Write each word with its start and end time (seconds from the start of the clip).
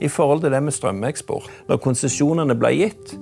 I 0.00 0.08
forhold 0.08 0.44
til 0.44 0.54
det 0.54 0.62
med 0.62 0.76
strømeksport. 0.76 1.50
Når 1.68 1.82
konsesjonene 1.84 2.56
ble 2.58 2.74
gitt 2.78 3.16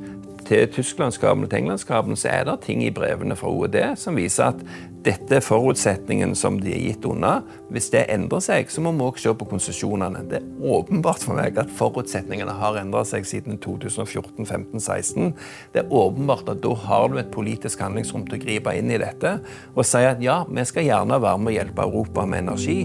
til 0.50 0.67
Tysklandskabelen 0.75 1.46
og 1.46 1.50
til 1.50 1.62
Englandskabelen, 1.62 2.17
så 2.19 2.29
er 2.33 2.46
det 2.49 2.57
ting 2.65 2.83
i 2.83 2.91
brevene 2.95 3.37
fra 3.39 3.50
OED 3.53 3.77
som 4.00 4.19
viser 4.19 4.50
at 4.50 4.64
dette 5.06 5.38
er 5.38 5.45
forutsetningen 5.45 6.35
som 6.37 6.59
de 6.61 6.72
er 6.75 6.83
gitt 6.88 7.06
unna. 7.09 7.38
Hvis 7.72 7.88
det 7.95 8.03
endrer 8.12 8.43
seg, 8.45 8.72
så 8.72 8.83
må 8.85 8.93
vi 8.96 9.06
også 9.06 9.30
se 9.30 9.37
på 9.38 9.48
konsesjonene. 9.53 10.25
Det 10.29 10.41
er 10.41 10.75
åpenbart 10.75 11.25
for 11.25 11.38
meg 11.38 11.56
at 11.61 11.72
forutsetningene 11.79 12.58
har 12.58 12.80
endret 12.82 13.08
seg 13.12 13.28
siden 13.28 13.60
2014, 13.62 14.44
15, 14.44 14.80
16. 14.80 15.32
Det 15.72 15.84
er 15.84 15.96
åpenbart 16.02 16.50
at 16.52 16.62
da 16.66 16.74
har 16.84 17.09
du 17.09 17.20
et 17.23 17.32
politisk 17.32 17.80
handlingsrom 17.87 18.27
til 18.27 18.41
å 18.41 18.45
gripe 18.45 18.77
inn 18.77 18.91
i 18.91 19.00
dette 19.00 19.38
og 19.77 19.84
si 19.87 20.02
at 20.05 20.20
ja, 20.24 20.42
vi 20.50 20.66
skal 20.66 20.88
gjerne 20.88 21.23
være 21.23 21.41
med 21.41 21.55
å 21.55 21.59
hjelpe 21.60 21.87
Europa 21.87 22.27
med 22.27 22.48
energi. 22.48 22.80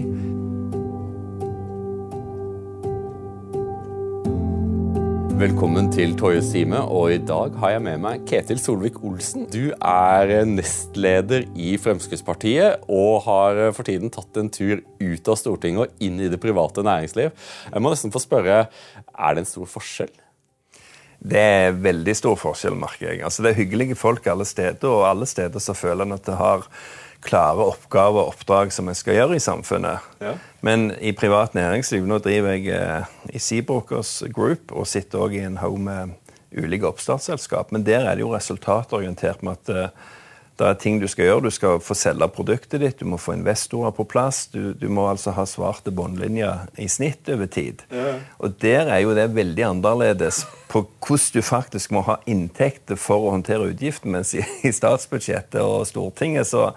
Velkommen 5.36 5.90
til 5.92 6.14
Toyes 6.16 6.46
time, 6.48 6.78
og 6.80 7.10
i 7.12 7.18
dag 7.20 7.52
har 7.60 7.74
jeg 7.74 7.82
med 7.84 8.00
meg 8.00 8.22
Ketil 8.24 8.56
Solvik-Olsen. 8.56 9.42
Du 9.52 9.68
er 9.74 10.30
nestleder 10.48 11.44
i 11.52 11.74
Fremskrittspartiet 11.76 12.86
og 12.88 13.20
har 13.26 13.60
for 13.76 13.84
tiden 13.84 14.08
tatt 14.14 14.40
en 14.40 14.48
tur 14.48 14.80
ut 14.80 15.28
av 15.28 15.36
Stortinget 15.36 15.82
og 15.84 16.06
inn 16.06 16.22
i 16.24 16.30
det 16.32 16.40
private 16.40 16.80
næringsliv. 16.86 17.34
Jeg 17.68 17.84
må 17.84 17.92
nesten 17.92 18.14
få 18.14 18.22
spørre, 18.24 18.62
er 19.12 19.36
det 19.36 19.44
en 19.44 19.50
stor 19.50 19.68
forskjell? 19.74 20.14
Det 21.20 21.44
er 21.60 21.76
veldig 21.84 22.16
stor 22.16 22.40
forskjell, 22.40 22.80
merker 22.80 23.10
jeg. 23.10 23.20
Altså, 23.28 23.44
det 23.44 23.52
er 23.52 23.60
hyggelige 23.60 24.00
folk 24.00 24.24
alle 24.32 24.48
steder, 24.48 24.88
og 24.88 25.04
alle 25.10 25.28
steder 25.28 25.60
så 25.60 25.76
føler 25.76 26.08
en 26.08 26.16
at 26.16 26.24
det 26.24 26.40
har 26.40 26.64
klare 27.24 27.64
oppgaver 27.72 28.22
og 28.22 28.34
oppdrag 28.34 28.72
som 28.74 28.90
en 28.90 28.98
skal 28.98 29.18
gjøre 29.18 29.38
i 29.38 29.42
samfunnet. 29.42 30.04
Ja. 30.20 30.34
Men 30.66 30.90
i 31.00 31.12
privat 31.16 31.54
næringsliv 31.54 32.06
Nå 32.08 32.18
driver 32.24 32.56
jeg 32.56 32.68
eh, 32.74 33.08
i 33.32 33.42
Seabrokers 33.42 34.22
Group 34.34 34.72
og 34.72 34.88
sitter 34.90 35.24
også 35.24 35.38
i 35.38 35.46
en 35.46 35.60
haug 35.62 35.78
med 35.80 36.16
ulike 36.56 36.88
oppstartsselskap. 36.88 37.72
Men 37.72 37.86
der 37.86 38.06
er 38.06 38.16
det 38.16 38.24
jo 38.24 38.34
resultatorientert 38.34 39.42
med 39.46 39.58
at 39.58 39.74
eh, 39.74 40.06
det 40.56 40.64
er 40.64 40.76
ting 40.80 41.00
du 41.00 41.04
skal 41.08 41.28
gjøre. 41.28 41.44
Du 41.44 41.52
skal 41.52 41.80
få 41.84 41.94
selge 41.98 42.28
produktet 42.32 42.80
ditt, 42.80 43.00
du 43.00 43.08
må 43.10 43.18
få 43.20 43.34
investorer 43.36 43.92
på 43.92 44.06
plass. 44.08 44.46
Du, 44.52 44.72
du 44.72 44.86
må 44.88 45.04
altså 45.10 45.34
ha 45.36 45.44
svarte 45.48 45.92
båndlinjer 45.92 46.70
i 46.80 46.88
snitt 46.88 47.28
over 47.32 47.50
tid. 47.52 47.84
Ja. 47.92 48.14
Og 48.40 48.56
der 48.62 48.88
er 48.88 49.02
jo 49.04 49.12
det 49.16 49.28
veldig 49.36 49.66
annerledes 49.68 50.44
på 50.72 50.86
hvordan 50.86 51.34
du 51.34 51.42
faktisk 51.44 51.92
må 51.92 52.02
ha 52.08 52.16
inntekter 52.24 52.96
for 53.00 53.26
å 53.26 53.34
håndtere 53.36 53.68
utgiftene, 53.74 54.16
mens 54.16 54.32
i, 54.36 54.44
i 54.64 54.72
statsbudsjettet 54.72 55.60
og 55.60 55.84
Stortinget 55.90 56.48
så 56.48 56.70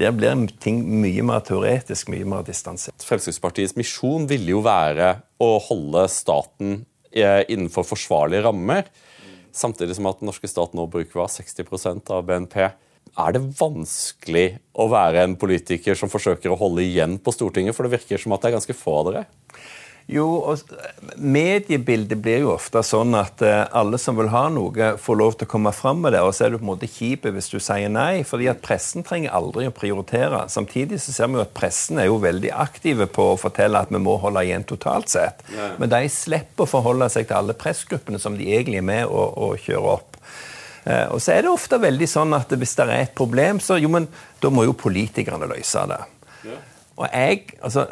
der 0.00 0.14
blir 0.16 0.46
ting 0.62 0.80
mye 1.02 1.24
mer 1.26 1.42
teoretisk, 1.44 2.08
mye 2.12 2.26
mer 2.28 2.44
distansert. 2.46 3.04
Fremskrittspartiets 3.04 3.76
misjon 3.76 4.24
ville 4.30 4.54
jo 4.54 4.62
være 4.64 5.12
å 5.42 5.50
holde 5.66 6.06
staten 6.12 6.78
eh, 7.12 7.42
innenfor 7.52 7.84
forsvarlige 7.84 8.46
rammer, 8.46 8.88
samtidig 9.52 9.98
som 9.98 10.08
at 10.08 10.22
den 10.22 10.30
norske 10.30 10.48
stat 10.48 10.76
nå 10.76 10.86
bruker 10.88 11.26
60% 11.28 12.14
av 12.16 12.24
BNP. 12.28 12.62
Er 13.20 13.34
det 13.34 13.42
vanskelig 13.58 14.46
å 14.78 14.86
være 14.92 15.26
en 15.26 15.36
politiker 15.40 15.98
som 15.98 16.12
forsøker 16.12 16.52
å 16.52 16.58
holde 16.60 16.84
igjen 16.86 17.18
på 17.20 17.34
Stortinget? 17.34 17.76
For 17.76 17.84
det 17.84 17.98
virker 17.98 18.22
som 18.22 18.32
at 18.32 18.44
det 18.44 18.50
er 18.50 18.56
ganske 18.56 18.76
få 18.78 19.00
av 19.02 19.10
dere. 19.10 19.24
Jo, 20.10 20.26
og 20.50 20.58
Mediebildet 21.20 22.18
blir 22.18 22.42
jo 22.42 22.54
ofte 22.56 22.82
sånn 22.82 23.14
at 23.14 23.42
eh, 23.46 23.62
alle 23.78 23.98
som 24.00 24.16
vil 24.18 24.32
ha 24.32 24.48
noe, 24.50 24.88
får 24.98 25.18
lov 25.20 25.36
til 25.38 25.46
å 25.46 25.50
komme 25.52 25.72
fram 25.76 26.00
med 26.02 26.16
det. 26.16 26.22
Og 26.26 26.34
så 26.34 26.46
er 26.46 26.50
du 26.50 26.58
på 26.58 26.64
en 26.64 26.72
måte 26.72 26.90
kjip 26.90 27.28
hvis 27.30 27.50
du 27.52 27.60
sier 27.62 27.92
nei, 27.92 28.24
fordi 28.26 28.48
at 28.50 28.62
pressen 28.64 29.06
trenger 29.06 29.36
aldri 29.38 29.68
å 29.70 29.74
prioritere. 29.74 30.42
Samtidig 30.50 30.98
så 31.04 31.14
ser 31.14 31.30
vi 31.30 31.38
jo 31.38 31.44
at 31.44 31.54
pressen 31.54 32.02
er 32.02 32.10
jo 32.10 32.18
veldig 32.22 32.50
aktive 32.58 33.06
på 33.06 33.30
å 33.32 33.38
fortelle 33.40 33.84
at 33.84 33.94
vi 33.94 34.02
må 34.02 34.16
holde 34.22 34.42
igjen 34.48 34.66
totalt 34.66 35.12
sett. 35.12 35.44
Men 35.78 35.92
de 35.92 36.02
slipper 36.10 36.66
å 36.66 36.72
forholde 36.74 37.10
seg 37.12 37.28
til 37.28 37.38
alle 37.38 37.58
pressgruppene 37.58 38.18
som 38.22 38.38
de 38.38 38.50
egentlig 38.50 38.80
er 38.82 38.88
med 38.90 39.06
og, 39.06 39.36
og 39.38 39.62
kjører 39.62 39.92
opp. 39.94 40.10
Eh, 40.84 41.06
og 41.12 41.20
så 41.22 41.36
er 41.36 41.44
det 41.44 41.52
ofte 41.52 41.78
veldig 41.80 42.08
sånn 42.08 42.34
at 42.34 42.50
hvis 42.56 42.74
det 42.78 42.86
er 42.88 43.04
et 43.04 43.14
problem, 43.16 43.60
så 43.62 43.78
jo, 43.78 43.92
men 43.92 44.08
da 44.42 44.50
må 44.50 44.66
jo 44.66 44.74
politikerne 44.78 45.48
løse 45.50 45.86
det. 45.90 46.00
Og 47.00 47.06
jeg, 47.08 47.54
altså, 47.64 47.86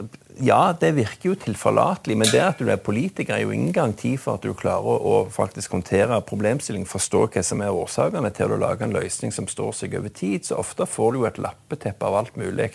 ja, 0.45 0.75
det 0.77 0.91
virker 0.99 1.31
jo 1.31 1.37
tilforlatelig, 1.41 2.17
men 2.21 2.29
det 2.29 2.43
at 2.45 2.59
du 2.61 2.69
er 2.69 2.77
politiker, 2.77 3.35
er 3.35 3.47
jo 3.47 3.55
ingen 3.55 3.73
garanti 3.73 4.13
for 4.21 4.37
at 4.37 4.45
du 4.45 4.53
klarer 4.57 5.01
å 5.01 5.15
faktisk 5.33 5.73
håndtere 5.73 6.21
problemstillingen, 6.29 6.89
forstå 6.89 7.23
hva 7.33 7.45
som 7.47 7.63
er 7.65 7.75
årsakene 7.75 8.31
til 8.37 8.53
å 8.53 8.61
lage 8.61 8.85
en 8.85 8.93
løsning 8.93 9.33
som 9.33 9.49
står 9.49 9.73
seg 9.81 9.97
over 9.99 10.13
tid. 10.13 10.45
Så 10.45 10.59
ofte 10.61 10.87
får 10.87 11.15
du 11.15 11.23
jo 11.23 11.31
et 11.31 11.41
lappeteppe 11.41 12.05
av 12.05 12.19
alt 12.21 12.37
mulig. 12.37 12.75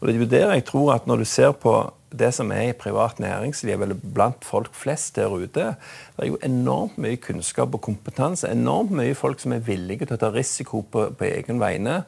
Og 0.00 0.08
det 0.08 0.14
er 0.14 0.22
jo 0.22 0.30
der 0.32 0.54
jeg 0.56 0.66
tror 0.70 0.94
at 0.96 1.06
når 1.10 1.22
du 1.22 1.28
ser 1.28 1.52
på 1.60 1.76
det 2.16 2.30
som 2.32 2.48
er 2.54 2.70
i 2.70 2.76
privat 2.78 3.20
næringsliv, 3.20 3.82
eller 3.82 4.00
blant 4.00 4.46
folk 4.46 4.72
flest 4.74 5.18
der 5.18 5.28
ute, 5.28 5.74
det 6.16 6.24
er 6.24 6.30
jo 6.30 6.40
enormt 6.46 6.96
mye 7.02 7.20
kunnskap 7.20 7.76
og 7.76 7.84
kompetanse. 7.84 8.48
Enormt 8.48 8.94
mye 8.96 9.16
folk 9.18 9.42
som 9.42 9.52
er 9.52 9.64
villige 9.66 10.08
til 10.08 10.16
å 10.16 10.22
ta 10.24 10.32
risiko 10.32 10.80
på, 10.88 11.10
på 11.18 11.28
egen 11.28 11.60
vegne 11.60 12.00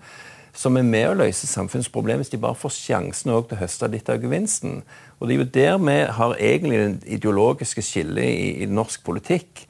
som 0.59 0.75
er 0.75 0.87
med 0.87 1.07
å 1.07 1.17
løse 1.21 1.47
samfunnsproblemet 1.47 2.25
hvis 2.25 2.33
de 2.33 2.41
bare 2.43 2.59
får 2.59 2.75
sjansen 2.75 3.31
til 3.31 3.57
å 3.57 3.61
høste 3.61 3.89
litt 3.93 4.09
av 4.11 4.23
gevinsten. 4.23 4.81
Og 5.19 5.29
Det 5.29 5.35
er 5.35 5.39
jo 5.39 5.51
der 5.55 5.77
vi 5.79 5.99
har 6.19 6.35
egentlig 6.39 6.79
det 6.79 7.13
ideologiske 7.19 7.83
skillet 7.83 8.27
i, 8.27 8.49
i, 8.65 8.67
norsk 8.67 9.05
politikk. 9.07 9.67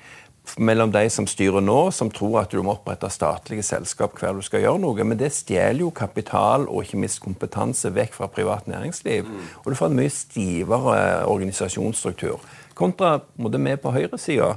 Mellom 0.57 0.89
de 0.89 1.03
som 1.13 1.27
styrer 1.29 1.61
nå, 1.61 1.91
som 1.93 2.09
tror 2.09 2.39
at 2.41 2.55
du 2.55 2.63
må 2.65 2.73
opprette 2.73 3.11
statlige 3.13 3.67
selskap 3.69 4.15
hver 4.17 4.39
du 4.39 4.41
skal 4.41 4.63
gjøre 4.65 4.81
noe. 4.81 5.05
Men 5.05 5.21
det 5.21 5.29
stjeler 5.37 5.83
jo 5.83 5.91
kapital 5.93 6.65
og 6.65 6.87
ikke 6.87 7.03
minst 7.03 7.21
kompetanse 7.21 7.93
vekk 7.93 8.17
fra 8.17 8.31
privat 8.33 8.71
næringsliv. 8.71 9.29
Mm. 9.29 9.43
Og 9.61 9.69
du 9.69 9.77
får 9.77 9.93
en 9.93 9.99
mye 9.99 10.15
stivere 10.15 10.95
organisasjonsstruktur. 11.29 12.41
Kontra 12.79 13.19
måtte 13.37 13.61
vi 13.61 13.77
på 13.77 13.93
høyresida, 13.93 14.55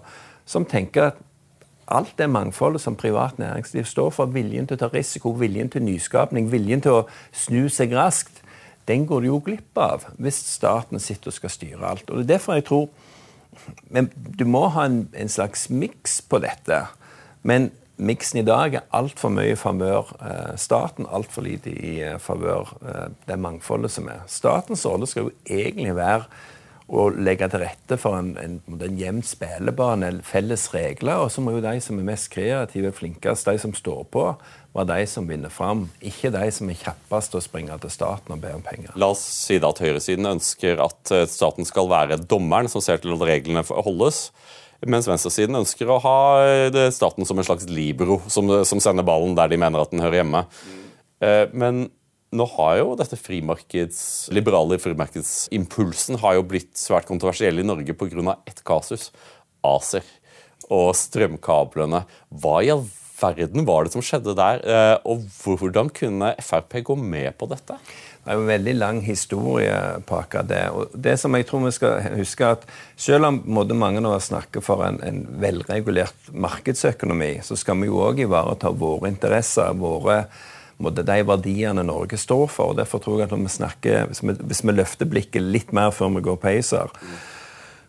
som 0.48 0.64
tenker 0.64 1.10
at 1.10 1.20
alt 1.92 2.14
det 2.18 2.30
mangfoldet 2.32 2.82
som 2.84 2.96
privat 2.96 3.40
næringsliv 3.40 3.86
står 3.90 4.10
for, 4.16 4.32
viljen 4.34 4.68
til 4.68 4.78
å 4.78 4.84
ta 4.84 4.90
risiko, 4.94 5.34
viljen 5.38 5.70
til 5.72 5.84
nyskapning, 5.86 6.50
viljen 6.52 6.84
til 6.84 7.02
å 7.02 7.06
snu 7.36 7.68
seg 7.70 7.96
raskt, 7.98 8.42
den 8.90 9.06
går 9.08 9.22
du 9.22 9.28
jo 9.30 9.42
glipp 9.46 9.78
av 9.78 10.08
hvis 10.20 10.40
staten 10.56 11.00
sitter 11.00 11.32
og 11.32 11.38
skal 11.38 11.54
styre 11.54 11.92
alt. 11.94 12.10
Og 12.10 12.22
det 12.22 12.26
er 12.26 12.34
derfor 12.36 12.58
jeg 12.58 12.68
tror 12.72 12.90
men 13.92 14.08
Du 14.16 14.46
må 14.48 14.66
ha 14.74 14.86
en, 14.88 15.06
en 15.14 15.30
slags 15.30 15.68
miks 15.70 16.22
på 16.22 16.40
dette. 16.40 16.78
Men 17.44 17.70
miksen 18.02 18.42
i 18.42 18.46
dag 18.48 18.78
er 18.78 18.88
altfor 18.96 19.34
mye 19.34 19.54
i 19.54 19.60
favør 19.60 20.14
eh, 20.24 20.54
staten, 20.58 21.06
altfor 21.10 21.46
lite 21.46 21.74
i 21.74 21.98
eh, 22.02 22.18
favør 22.22 22.72
eh, 22.82 23.10
det 23.28 23.38
mangfoldet 23.42 23.94
som 23.94 24.10
er. 24.12 24.24
Statens 24.32 24.86
rolle 24.88 25.10
skal 25.10 25.28
jo 25.28 25.34
egentlig 25.46 25.96
være 25.98 26.26
å 26.92 27.06
legge 27.16 27.48
til 27.48 27.62
rette 27.64 27.96
for 28.00 28.18
en, 28.20 28.34
en, 28.40 28.58
en 28.68 28.98
jevn 29.00 29.22
spillebane, 29.24 30.10
felles 30.28 30.66
regler. 30.74 31.24
Og 31.24 31.30
så 31.32 31.44
må 31.44 31.54
jo 31.56 31.64
de 31.64 31.78
som 31.84 32.00
er 32.00 32.08
mest 32.10 32.28
kreative, 32.34 32.92
flinkest, 32.96 33.48
de 33.48 33.62
som 33.62 33.72
står 33.76 34.02
på, 34.12 34.26
være 34.76 34.98
de 34.98 35.06
som 35.08 35.28
vinner 35.28 35.54
fram. 35.54 35.86
Ikke 36.04 36.34
de 36.36 36.50
som 36.52 36.72
er 36.72 36.80
kjappest 36.82 37.38
og 37.38 37.40
å 37.40 37.46
springe 37.46 37.78
til 37.84 37.94
staten 37.94 38.36
og 38.36 38.44
be 38.44 38.52
om 38.58 38.66
penger. 38.66 38.92
La 39.00 39.14
oss 39.16 39.24
si 39.24 39.60
da 39.62 39.72
at 39.72 39.80
høyresiden 39.84 40.28
ønsker 40.34 40.84
at 40.84 41.14
eh, 41.16 41.28
staten 41.32 41.68
skal 41.68 41.88
være 41.92 42.20
dommeren 42.20 42.72
som 42.72 42.84
ser 42.84 43.00
til 43.04 43.16
at 43.16 43.24
reglene 43.30 43.64
holdes. 43.72 44.28
Mens 44.82 45.08
venstresiden 45.08 45.60
ønsker 45.62 45.92
å 45.94 46.02
ha 46.04 46.20
eh, 46.44 46.84
staten 46.92 47.28
som 47.30 47.40
en 47.40 47.48
slags 47.48 47.70
libro, 47.72 48.20
som, 48.28 48.52
som 48.68 48.84
sender 48.84 49.08
ballen 49.08 49.38
der 49.40 49.52
de 49.52 49.60
mener 49.64 49.84
at 49.84 49.96
den 49.96 50.04
hører 50.04 50.24
hjemme. 50.24 50.44
Mm. 50.44 50.78
Men 51.54 51.84
nå 52.32 52.48
har 52.54 52.78
jo 52.80 52.96
dette 53.00 53.20
frimarkeds, 53.20 54.32
liberale 54.32 54.80
frimarkedsimpulsen 54.80 56.22
har 56.22 56.38
jo 56.38 56.48
blitt 56.48 56.74
svært 56.80 57.10
kontroversiell 57.10 57.60
i 57.60 57.68
Norge 57.68 57.96
pga. 57.98 58.38
ett 58.48 58.64
kasus, 58.64 59.12
ACER 59.64 60.06
og 60.72 60.96
strømkablene. 60.96 62.06
Hva 62.32 62.56
i 62.64 62.72
all 62.72 62.86
verden 63.22 63.66
var 63.68 63.86
det 63.86 63.94
som 63.94 64.02
skjedde 64.02 64.34
der, 64.38 64.64
eh, 64.66 64.98
og 65.06 65.28
hvordan 65.44 65.92
kunne 65.94 66.34
Frp 66.42 66.82
gå 66.84 66.96
med 66.98 67.38
på 67.38 67.50
dette? 67.52 67.78
Det 68.22 68.30
er 68.30 68.38
jo 68.38 68.46
en 68.46 68.54
veldig 68.54 68.74
lang 68.78 69.02
historie 69.02 69.76
på 70.06 70.18
akkurat 70.18 70.48
det. 70.48 70.70
og 70.70 70.90
det 70.94 71.20
som 71.20 71.34
jeg 71.36 71.48
tror 71.48 71.66
vi 71.66 71.72
skal 71.72 72.02
huske 72.18 72.46
at 72.46 72.66
Selv 72.96 73.26
om 73.26 73.42
mange 73.74 73.98
av 74.00 74.14
oss 74.14 74.30
snakker 74.30 74.62
for 74.62 74.86
en, 74.86 75.02
en 75.04 75.26
velregulert 75.42 76.30
markedsøkonomi, 76.32 77.42
så 77.42 77.58
skal 77.58 77.78
vi 77.82 77.88
jo 77.88 77.98
òg 77.98 78.20
ivareta 78.20 78.70
våre 78.70 79.10
interesser. 79.10 79.74
våre 79.74 80.28
de 80.90 81.22
verdiene 81.28 81.84
Norge 81.84 82.18
står 82.18 82.48
for. 82.48 82.74
og 82.74 82.78
Derfor 82.78 83.00
tror 83.00 83.20
jeg 83.20 83.30
at 83.30 83.36
når 83.36 83.44
vi 83.46 83.54
snakker, 83.58 84.08
hvis 84.10 84.24
vi, 84.24 84.34
hvis 84.34 84.64
vi 84.66 84.72
løfter 84.76 85.10
blikket 85.10 85.42
litt 85.44 85.74
mer 85.74 85.92
før 85.92 86.16
vi 86.16 86.22
går 86.22 86.42
på 86.42 86.58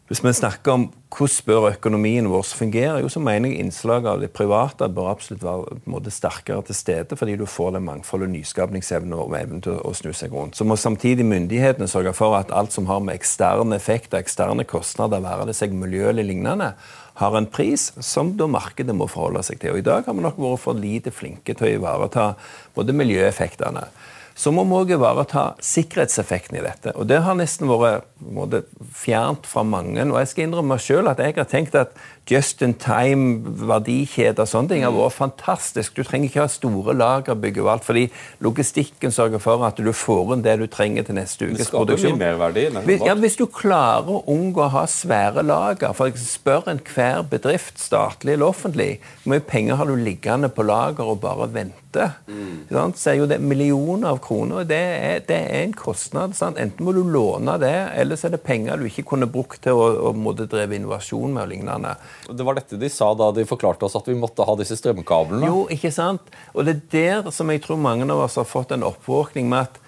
Hvis 0.09 0.25
vi 0.25 0.33
snakker 0.33 0.73
om 0.73 0.93
hvordan 1.09 1.47
bør 1.47 1.71
økonomien 1.71 2.29
vår 2.29 2.43
fungere, 2.43 3.01
jo, 3.01 3.09
så 3.09 3.21
mener 3.21 3.49
jeg 3.49 3.61
innslaget 3.61 4.07
av 4.11 4.21
det 4.21 4.31
private 4.33 4.89
bør 4.89 5.09
absolutt 5.09 5.45
være 5.45 5.79
måte, 5.89 6.11
sterkere 6.11 6.63
til 6.63 6.75
stede, 6.75 7.17
fordi 7.17 7.37
du 7.37 7.47
får 7.47 7.71
det 7.73 7.83
mangfoldet, 7.83 8.31
nyskapningsevne 8.31 9.17
og 9.17 9.37
evnen 9.39 9.63
til 9.63 9.79
å 9.81 9.95
snu 9.95 10.13
seg 10.13 10.33
rundt. 10.33 10.57
Så 10.57 10.65
må 10.65 10.77
samtidig 10.77 11.25
myndighetene 11.25 11.89
sørge 11.89 12.13
for 12.13 12.37
at 12.37 12.53
alt 12.53 12.73
som 12.73 12.87
har 12.87 13.01
med 13.01 13.15
eksterne 13.15 13.77
effekter, 13.77 14.19
eksterne 14.19 14.65
kostnader, 14.69 15.23
være 15.23 15.49
det 15.49 15.57
seg 15.57 15.73
miljø 15.73 16.11
eller 16.11 16.29
lignende, 16.29 16.75
har 17.21 17.37
en 17.37 17.47
pris 17.47 17.91
som 18.01 18.33
da 18.37 18.49
markedet 18.51 18.95
må 18.97 19.09
forholde 19.11 19.43
seg 19.47 19.61
til. 19.61 19.75
Og 19.75 19.83
I 19.83 19.87
dag 19.87 20.09
har 20.09 20.17
vi 20.17 20.25
nok 20.25 20.41
vært 20.41 20.65
for 20.65 20.79
lite 20.79 21.13
flinke 21.15 21.55
til 21.57 21.69
å 21.69 21.77
ivareta 21.77 22.33
både 22.77 22.97
miljøeffektene. 22.97 23.87
Så 24.35 24.49
må 24.55 24.65
vi 24.65 24.79
òg 24.79 24.95
ivareta 24.97 25.51
sikkerhetseffekten 25.61 26.57
i 26.57 26.65
dette. 26.65 26.95
Og 26.97 27.07
Det 27.07 27.21
har 27.21 27.37
nesten 27.37 27.69
vært 27.69 28.65
fjernt 28.97 29.47
fra 29.49 29.65
mange. 29.67 30.01
Og 30.09 30.19
jeg 30.23 30.31
skal 30.31 30.47
innrømme 30.47 30.79
selv 30.81 31.13
at 31.13 31.21
jeg 31.21 31.37
har 31.37 31.51
tenkt 31.51 31.77
at 31.77 31.93
just 32.31 32.63
in 32.63 32.75
time, 32.79 33.43
verdikjeder 33.67 34.45
og 34.45 34.51
sånne 34.51 34.73
ting 34.73 34.85
har 34.87 34.95
vært 34.95 35.17
fantastisk. 35.17 35.97
Du 35.97 36.07
trenger 36.07 36.31
ikke 36.31 36.45
ha 36.45 36.51
store 36.51 36.95
lagerbygg 36.95 37.59
og 37.65 37.71
alt, 37.75 37.87
fordi 37.87 38.05
logistikken 38.45 39.15
sørger 39.15 39.43
for 39.43 39.65
at 39.67 39.81
du 39.83 39.91
får 39.97 40.37
inn 40.37 40.45
det 40.47 40.57
du 40.61 40.67
trenger 40.71 41.09
til 41.09 41.19
neste 41.19 41.51
ukes 41.51 41.73
produksjon. 41.75 42.19
Merverdi, 42.21 42.69
hvis, 42.87 43.03
ja, 43.07 43.17
hvis 43.19 43.39
du 43.41 43.47
klarer 43.51 44.21
å 44.21 44.23
unngå 44.31 44.63
å 44.69 44.71
ha 44.77 44.87
svære 44.91 45.45
lager, 45.47 45.95
for 45.99 46.15
spør 46.19 46.71
enhver 46.73 47.27
bedrift, 47.33 47.83
statlig 47.83 48.37
eller 48.37 48.53
offentlig, 48.53 48.91
hvor 49.23 49.35
mye 49.35 49.47
penger 49.53 49.81
har 49.81 49.91
du 49.91 49.97
liggende 49.99 50.53
på 50.53 50.67
lager 50.67 51.11
og 51.11 51.23
bare 51.25 51.51
venter? 51.51 51.81
Mm. 51.93 52.95
Så 52.97 53.11
er 53.11 53.19
jo 53.19 53.27
det 53.29 53.37
millioner 53.43 54.15
av 54.15 54.23
kroner. 54.25 54.65
Det 54.65 54.79
er, 54.79 55.19
det 55.29 55.37
er 55.43 55.67
en 55.67 55.75
kostnad. 55.77 56.33
Sant? 56.39 56.57
Enten 56.61 56.87
må 56.87 56.95
du 56.97 57.03
låne 57.05 57.59
det, 57.61 57.75
eller 58.01 58.17
så 58.17 58.31
er 58.31 58.37
det 58.37 58.45
penger 58.47 58.81
du 58.81 58.87
ikke 58.89 59.05
kunne 59.13 59.29
brukt 59.29 59.61
til 59.67 59.77
å, 59.77 60.13
å 60.13 60.35
dreve 60.41 60.79
innovasjon 60.79 61.35
med 61.35 61.45
og 61.45 61.53
lignende. 61.53 61.97
Det 62.29 62.47
var 62.47 62.59
dette 62.59 62.79
de 62.81 62.91
sa 62.93 63.11
da 63.19 63.31
de 63.35 63.47
forklarte 63.49 63.87
oss 63.87 63.97
at 63.99 64.09
vi 64.09 64.17
måtte 64.19 64.47
ha 64.47 64.57
disse 64.59 64.79
strømkablene? 64.79 65.49
Jo, 65.49 65.65
ikke 65.73 65.93
sant? 65.95 66.33
Og 66.55 66.67
det 66.69 66.77
er 66.77 66.83
der 67.23 67.33
som 67.35 67.51
jeg 67.53 67.65
tror 67.65 67.81
mange 67.81 68.09
av 68.09 68.27
oss 68.27 68.39
har 68.41 68.49
fått 68.49 68.75
en 68.77 68.87
oppvåkning 68.89 69.51
med 69.53 69.67
at 69.69 69.83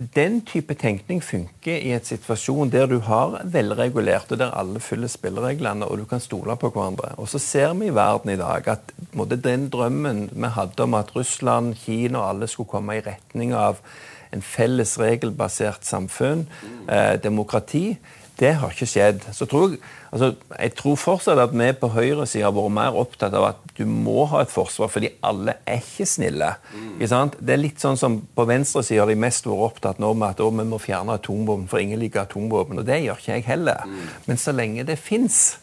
den 0.00 0.38
type 0.48 0.72
tenkning 0.80 1.18
funker 1.20 1.76
i 1.76 1.90
et 1.92 2.06
situasjon 2.08 2.70
der 2.72 2.86
du 2.88 3.02
har 3.04 3.34
velregulert, 3.44 4.30
og 4.32 4.38
der 4.40 4.54
alle 4.56 4.80
følger 4.80 5.12
spillereglene, 5.12 5.84
og 5.84 6.00
du 6.00 6.06
kan 6.08 6.22
stole 6.24 6.56
på 6.56 6.70
hverandre. 6.72 7.12
Og 7.20 7.28
så 7.28 7.38
ser 7.38 7.74
vi 7.76 7.90
i 7.90 7.94
verden 7.94 8.32
i 8.32 8.38
dag 8.40 8.68
at 8.72 8.94
den 9.44 9.68
drømmen 9.68 10.30
vi 10.32 10.52
hadde 10.56 10.86
om 10.86 10.96
at 10.96 11.12
Russland, 11.16 11.74
Kina 11.82 12.22
og 12.22 12.28
alle 12.30 12.48
skulle 12.48 12.72
komme 12.72 12.96
i 12.96 13.04
retning 13.04 13.52
av 13.52 13.82
en 14.32 14.40
felles 14.40 14.96
regelbasert 14.98 15.84
samfunn, 15.84 16.46
eh, 16.88 17.20
demokrati, 17.20 17.98
det 18.40 18.54
har 18.56 18.72
ikke 18.72 18.88
skjedd. 18.88 19.24
Så 19.36 19.46
tror 19.48 19.74
jeg, 19.74 19.80
altså, 20.10 20.30
jeg 20.54 20.72
tror 20.78 20.96
fortsatt 20.98 21.40
at 21.42 21.52
vi 21.52 21.66
på 21.76 21.90
høyresida 21.92 22.46
har 22.46 22.54
vært 22.56 22.74
mer 22.78 22.96
opptatt 22.96 23.36
av 23.36 23.46
at 23.50 23.60
du 23.76 23.82
må 23.88 24.24
ha 24.32 24.40
et 24.44 24.52
forsvar, 24.52 24.90
fordi 24.92 25.12
alle 25.26 25.58
er 25.68 25.82
ikke 25.84 26.08
snille. 26.08 26.48
Mm. 26.72 26.94
Ikke 27.04 27.20
det 27.36 27.54
er 27.54 27.60
litt 27.60 27.82
sånn 27.82 27.98
som 28.00 28.20
På 28.34 28.46
venstresida 28.48 29.04
har 29.04 29.10
de 29.10 29.18
mest 29.20 29.48
vært 29.48 29.66
opptatt 29.66 30.00
nå 30.02 30.12
med 30.16 30.32
at 30.32 30.40
vi 30.40 30.66
må 30.72 30.80
fjerne 30.80 31.18
atomvåpen, 31.20 31.68
for 31.70 31.82
ingen 31.82 32.00
liker 32.00 32.24
atomvåpen. 32.24 32.80
Og 32.80 32.88
det 32.88 33.02
gjør 33.04 33.20
ikke 33.20 33.36
jeg 33.36 33.48
heller. 33.50 33.84
Mm. 33.84 34.00
Men 34.26 34.40
så 34.40 34.56
lenge 34.56 34.86
det 34.88 34.98
fins 35.00 35.58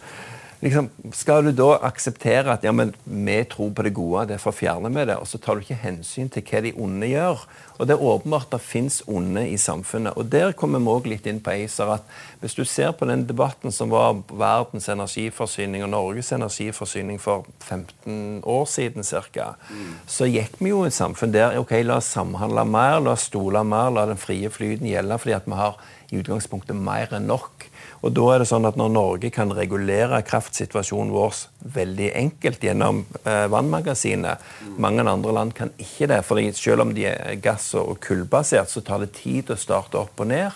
liksom, 0.61 0.89
Skal 1.13 1.45
du 1.45 1.51
da 1.55 1.77
akseptere 1.87 2.53
at 2.53 2.65
ja, 2.65 2.71
men 2.71 2.93
vi 3.03 3.37
tror 3.49 3.71
på 3.75 3.85
det 3.85 3.93
gode, 3.95 4.27
derfor 4.31 4.55
fjerner 4.55 4.93
vi 4.93 5.05
det, 5.09 5.17
og 5.17 5.27
så 5.27 5.37
tar 5.37 5.55
du 5.55 5.65
ikke 5.65 5.79
hensyn 5.81 6.29
til 6.33 6.45
hva 6.47 6.61
de 6.65 6.73
onde 6.77 7.09
gjør? 7.11 7.45
Og 7.77 7.87
Det 7.87 7.93
er 7.93 8.03
åpenbart 8.09 8.51
det 8.51 8.61
fins 8.61 9.03
onde 9.07 9.43
i 9.49 9.57
samfunnet. 9.57 10.17
Og 10.17 10.31
Der 10.31 10.51
kommer 10.51 10.79
vi 10.79 10.85
òg 10.85 11.07
litt 11.07 11.27
inn 11.27 11.39
på 11.39 11.51
ACER. 11.51 11.93
at 11.93 12.03
Hvis 12.39 12.55
du 12.55 12.65
ser 12.65 12.91
på 12.91 13.05
den 13.05 13.27
debatten 13.27 13.71
som 13.71 13.89
var 13.89 14.23
verdens 14.29 14.89
energiforsyning 14.89 15.83
og 15.83 15.89
Norges 15.89 16.31
energiforsyning 16.31 17.19
for 17.21 17.45
15 17.59 18.41
år 18.43 18.65
siden 18.65 19.03
ca., 19.03 19.55
mm. 19.69 19.93
så 20.07 20.25
gikk 20.25 20.57
vi 20.59 20.69
jo 20.69 20.83
i 20.83 20.87
et 20.87 20.93
samfunn 20.93 21.33
der 21.33 21.59
ok, 21.59 21.71
la 21.83 21.97
oss 21.97 22.05
samhandle 22.05 22.65
mer, 22.65 22.99
la 22.99 23.11
oss 23.11 23.29
stole 23.29 23.63
mer, 23.63 23.91
la 23.91 24.05
den 24.05 24.17
frie 24.17 24.49
flyten 24.49 24.87
gjelde, 24.87 25.19
fordi 25.19 25.35
at 25.35 25.45
vi 25.45 25.53
har 25.53 25.77
i 26.11 26.17
utgangspunktet 26.17 26.75
mer 26.75 27.13
enn 27.13 27.27
nok. 27.27 27.66
Og 28.05 28.13
da 28.13 28.25
er 28.33 28.41
det 28.43 28.49
sånn 28.49 28.67
at 28.69 28.77
Når 28.77 28.91
Norge 28.93 29.31
kan 29.33 29.51
regulere 29.55 30.21
kraftsituasjonen 30.27 31.13
vår 31.13 31.41
veldig 31.73 32.11
enkelt 32.19 32.63
gjennom 32.63 33.03
eh, 33.23 33.45
vannmagasinet 33.51 34.77
Mange 34.77 35.05
andre 35.07 35.33
land 35.33 35.55
kan 35.57 35.71
ikke 35.81 36.09
det. 36.11 36.21
for 36.25 36.41
Selv 36.53 36.81
om 36.81 36.93
de 36.93 37.07
er 37.09 37.35
gass- 37.41 37.73
og 37.75 37.99
kullbasert, 37.99 38.69
så 38.69 38.81
tar 38.81 38.99
det 38.99 39.13
tid 39.17 39.49
å 39.49 39.57
starte 39.57 39.97
opp 39.97 40.19
og 40.19 40.27
ned. 40.27 40.51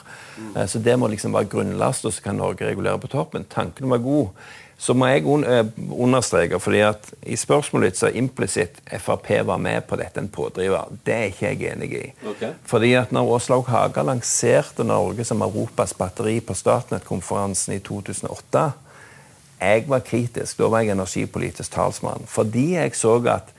Eh, 0.56 0.66
så 0.66 0.80
Det 0.80 0.98
må 0.98 1.10
liksom 1.10 1.34
være 1.34 1.50
grunnlast, 1.50 2.06
og 2.06 2.14
så 2.14 2.22
kan 2.22 2.38
Norge 2.38 2.68
regulere 2.68 3.00
på 3.00 3.10
toppen. 3.10 3.46
Tanken 3.50 3.90
var 3.90 3.98
god 3.98 4.30
så 4.82 4.96
må 4.98 5.06
jeg 5.12 5.28
eh, 5.46 5.68
understreke, 5.94 6.58
fordi 6.60 6.80
at 6.82 7.12
i 7.30 7.36
spørsmålet 7.38 7.92
ditt 7.92 8.00
så 8.00 8.10
implisitt 8.18 8.80
Frp 8.98 9.30
var 9.46 9.60
med 9.62 9.86
på 9.86 10.00
dette, 10.00 10.18
en 10.18 10.30
pådriver. 10.34 10.90
Det 11.06 11.14
er 11.14 11.28
ikke 11.30 11.52
jeg 11.52 11.76
enig 11.76 11.90
i. 12.00 12.08
Okay. 12.32 12.56
Fordi 12.66 12.90
at 12.98 13.14
når 13.14 13.30
Åslaug 13.36 13.70
Haga 13.70 14.02
lanserte 14.08 14.84
Norge 14.84 15.28
som 15.28 15.44
Europas 15.46 15.94
batteri 15.94 16.40
på 16.42 16.58
Statnett-konferansen 16.58 17.76
i 17.76 17.80
2008 17.80 18.72
Jeg 19.62 19.84
var 19.88 20.00
kritisk. 20.02 20.58
Da 20.58 20.68
var 20.74 20.82
jeg 20.82 20.96
energipolitisk 20.96 21.72
talsmann. 21.72 22.26
Fordi 22.26 22.72
jeg 22.74 22.96
så 22.98 23.20
at 23.30 23.54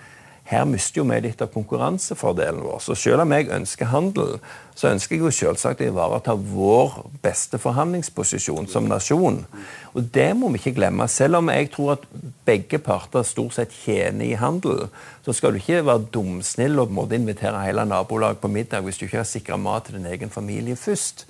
her 0.51 0.65
mister 0.67 0.99
jo 0.99 1.07
vi 1.07 1.21
litt 1.23 1.43
av 1.43 1.53
konkurransefordelen 1.55 2.65
vår. 2.67 2.81
Så 2.83 2.99
selv 2.99 3.23
om 3.23 3.33
jeg 3.33 3.47
ønsker 3.55 3.93
handel, 3.95 4.41
så 4.75 4.91
ønsker 4.93 5.17
jeg 5.17 5.25
jo 5.25 5.33
selvsagt 5.35 5.83
å 5.83 5.89
ivareta 5.91 6.35
vår 6.35 7.03
beste 7.23 7.61
forhandlingsposisjon 7.61 8.69
som 8.73 8.89
nasjon. 8.89 9.43
Og 9.93 10.07
det 10.15 10.31
må 10.39 10.49
vi 10.53 10.61
ikke 10.61 10.79
glemme. 10.79 11.09
Selv 11.13 11.43
om 11.43 11.51
jeg 11.53 11.69
tror 11.75 11.97
at 11.97 12.07
begge 12.47 12.81
parter 12.83 13.27
stort 13.27 13.59
sett 13.59 13.75
tjener 13.85 14.25
i 14.25 14.39
handel, 14.41 14.87
så 15.23 15.35
skal 15.37 15.53
du 15.53 15.61
ikke 15.61 15.85
være 15.87 16.09
dumsnill 16.15 16.81
og 16.83 16.95
måte 16.95 17.15
invitere 17.15 17.61
hele 17.63 17.85
nabolaget 17.87 18.41
på 18.43 18.51
middag 18.51 18.83
hvis 18.83 18.99
du 18.99 19.05
ikke 19.07 19.21
har 19.21 19.29
sikra 19.29 19.59
mat 19.61 19.87
til 19.87 19.99
din 19.99 20.09
egen 20.11 20.33
familie 20.33 20.77
først. 20.77 21.27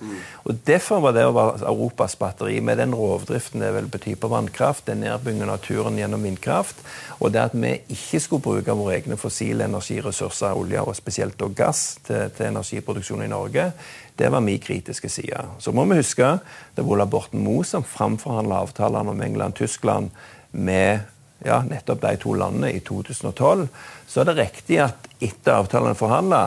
Og 0.47 0.63
Derfor 0.65 1.03
var 1.03 1.13
det 1.13 1.27
å 1.27 1.35
være 1.35 1.67
Europas 1.69 2.15
batteri 2.17 2.57
med 2.63 2.79
den 2.81 2.95
rovdriften 2.97 3.61
det 3.61 3.73
vil 3.75 3.91
bety 3.91 4.15
på 4.17 4.31
vannkraft, 4.31 4.87
den 4.87 5.03
nedbyggingen 5.03 5.51
av 5.51 5.59
naturen 5.59 5.99
gjennom 5.99 6.23
vindkraft, 6.25 6.79
og 7.19 7.35
det 7.35 7.43
at 7.43 7.53
vi 7.57 7.75
ikke 7.93 8.23
skulle 8.23 8.45
bruke 8.47 8.77
våre 8.79 8.97
egne 8.97 9.19
fossile 9.19 9.67
energiressurser, 9.67 10.57
olje 10.57 10.81
og 10.81 10.95
spesielt 10.97 11.41
og 11.45 11.53
gass, 11.57 11.99
til, 12.07 12.31
til 12.33 12.49
energiproduksjon 12.49 13.27
i 13.27 13.29
Norge, 13.33 13.71
det 14.15 14.29
var 14.29 14.43
min 14.45 14.61
kritiske 14.61 15.09
side. 15.09 15.41
Så 15.59 15.73
må 15.73 15.85
vi 15.89 15.97
huske 15.99 16.37
det 16.75 16.83
var 16.83 16.95
Ola 16.95 17.09
Borten 17.09 17.41
Moe 17.43 17.65
som 17.65 17.83
framforhandla 17.83 18.61
avtalene 18.63 19.11
om 19.11 19.21
England-Tyskland 19.25 20.13
med 20.51 21.09
ja, 21.43 21.61
nettopp 21.67 22.01
de 22.01 22.17
to 22.21 22.35
landene 22.37 22.71
i 22.71 22.79
2012. 22.85 23.67
Så 24.07 24.21
er 24.21 24.29
det 24.29 24.37
riktig 24.39 24.79
at 24.85 25.09
etter 25.23 25.57
avtalen 25.57 25.97
forhandla, 25.97 26.43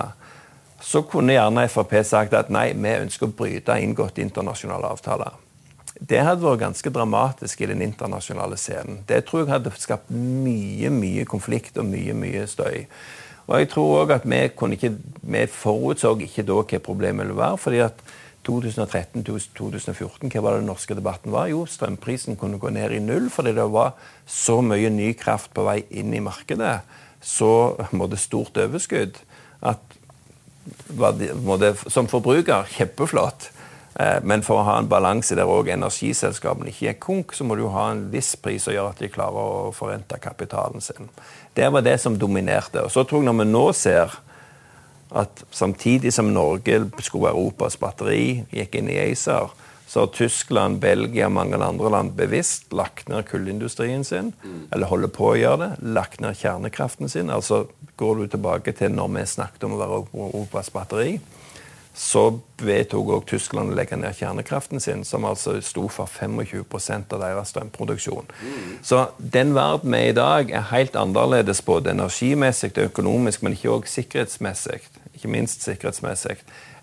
så 0.80 1.02
kunne 1.08 1.34
gjerne 1.34 1.66
Frp 1.72 1.96
sagt 2.04 2.36
at 2.36 2.52
nei, 2.52 2.70
vi 2.76 2.94
ønsker 3.00 3.28
å 3.28 3.34
bryte 3.36 3.78
inngåtte 3.80 4.22
internasjonale 4.22 4.92
avtaler. 4.92 5.34
Det 5.96 6.20
hadde 6.20 6.44
vært 6.44 6.60
ganske 6.60 6.90
dramatisk 6.92 7.62
i 7.64 7.70
den 7.70 7.82
internasjonale 7.82 8.58
scenen. 8.60 9.00
Det 9.08 9.22
tror 9.24 9.42
jeg 9.44 9.54
hadde 9.54 9.72
skapt 9.80 10.10
mye 10.12 10.90
mye 10.92 11.24
konflikt 11.28 11.78
og 11.80 11.88
mye 11.88 12.14
mye 12.16 12.44
støy. 12.50 12.84
Og 13.46 13.58
jeg 13.60 13.68
tror 13.70 14.00
også 14.02 14.14
at 14.14 14.24
Vi 14.26 14.72
ikke, 14.72 14.92
vi 15.22 15.46
forutså 15.46 16.16
ikke 16.18 16.42
da 16.42 16.62
hva 16.62 16.78
problemet 16.82 17.26
ville 17.26 17.36
være. 17.36 17.58
fordi 17.58 17.78
at 17.78 17.94
2013-2014, 18.48 20.30
hva 20.30 20.42
var 20.42 20.54
det 20.54 20.60
den 20.62 20.70
norske 20.70 20.94
debatten 20.94 21.32
var? 21.32 21.48
Jo, 21.50 21.66
strømprisen 21.66 22.36
kunne 22.36 22.58
gå 22.58 22.70
ned 22.70 22.90
i 22.94 23.02
null 23.02 23.30
fordi 23.30 23.52
det 23.56 23.72
var 23.72 23.94
så 24.26 24.60
mye 24.62 24.90
ny 24.90 25.12
kraft 25.18 25.50
på 25.54 25.64
vei 25.66 25.82
inn 25.90 26.14
i 26.14 26.22
markedet. 26.22 26.80
Så 27.20 27.76
måtte 27.92 28.16
stort 28.16 28.56
overskudd 28.56 29.18
at 29.62 29.78
Som 31.88 32.08
forbruker 32.10 32.66
kjempeflott. 32.66 33.52
Eh, 33.98 34.18
men 34.22 34.42
for 34.44 34.60
å 34.60 34.66
ha 34.66 34.76
en 34.80 34.90
balanse 34.90 35.36
der 35.38 35.48
òg 35.48 35.70
energiselskapene 35.72 36.68
ikke 36.72 36.90
er 36.92 37.00
konk, 37.00 37.32
så 37.32 37.46
må 37.48 37.56
du 37.56 37.64
ha 37.72 37.88
en 37.94 38.06
viss 38.12 38.34
pris 38.36 38.66
som 38.66 38.74
gjør 38.74 38.90
at 38.90 39.00
de 39.00 39.08
klarer 39.12 39.40
å 39.40 39.74
forrente 39.76 40.18
kapitalen 40.20 40.84
sin. 40.84 41.08
Det 41.56 41.70
var 41.72 41.84
det 41.86 41.96
som 42.02 42.18
dominerte. 42.20 42.84
Og 42.84 42.92
så 42.92 43.06
tror 43.08 43.24
jeg 43.24 43.30
når 43.30 43.38
vi 43.40 43.50
nå 43.54 43.66
ser 43.76 44.18
at 45.16 45.44
samtidig 45.54 46.12
som 46.12 46.28
Norge 46.34 46.82
skulle 46.98 47.28
være 47.28 47.38
Europas 47.38 47.78
batteri, 47.80 48.42
gikk 48.52 48.76
inn 48.76 48.90
i 48.92 48.98
ACER, 49.00 49.54
så 49.86 50.02
har 50.02 50.10
Tyskland, 50.12 50.80
Belgia 50.82 51.28
og 51.28 51.36
mange 51.36 51.60
andre 51.62 51.92
land 51.94 52.16
bevisst 52.18 52.72
lagt 52.74 53.08
ned 53.08 53.22
kullindustrien 53.28 54.02
sin, 54.04 54.32
eller 54.74 54.90
holder 54.90 55.12
på 55.14 55.30
å 55.30 55.36
gjøre 55.38 55.60
det, 55.62 55.70
lagt 55.94 56.20
ned 56.20 56.34
kjernekraften 56.36 57.08
sin. 57.08 57.30
Altså 57.30 57.68
går 57.96 58.18
du 58.18 58.26
tilbake 58.34 58.74
til 58.76 58.92
når 58.92 59.12
vi 59.14 59.24
snakket 59.30 59.64
om 59.64 59.76
å 59.76 59.80
være 59.80 60.00
Europas 60.10 60.72
batteri 60.74 61.20
så 61.96 62.40
vedtok 62.60 63.08
også 63.08 63.26
Tyskland 63.30 63.72
å 63.72 63.76
legge 63.76 63.96
ned 63.96 64.18
kjernekraften 64.18 64.82
sin, 64.84 65.04
som 65.08 65.24
altså 65.24 65.54
sto 65.64 65.86
for 65.88 66.10
25% 66.12 67.14
av 67.16 67.22
deres 67.22 67.54
strømproduksjon. 67.54 68.28
Mm. 68.36 68.74
Så 68.84 69.06
den 69.16 69.54
verden 69.56 69.96
vi 69.96 70.02
er 70.02 70.12
i 70.12 70.18
dag, 70.18 70.52
er 70.52 70.68
helt 70.74 70.98
annerledes 71.00 71.64
både 71.64 71.94
energimessig 71.96 72.74
og 72.74 72.90
økonomisk, 72.90 73.42
men 73.42 73.56
ikke 73.56 73.72
også 73.78 74.02
sikkerhetsmessig. 74.02 74.82
Ikke 75.16 75.32
minst 75.32 75.64
sikkerhetsmessig 75.64 76.36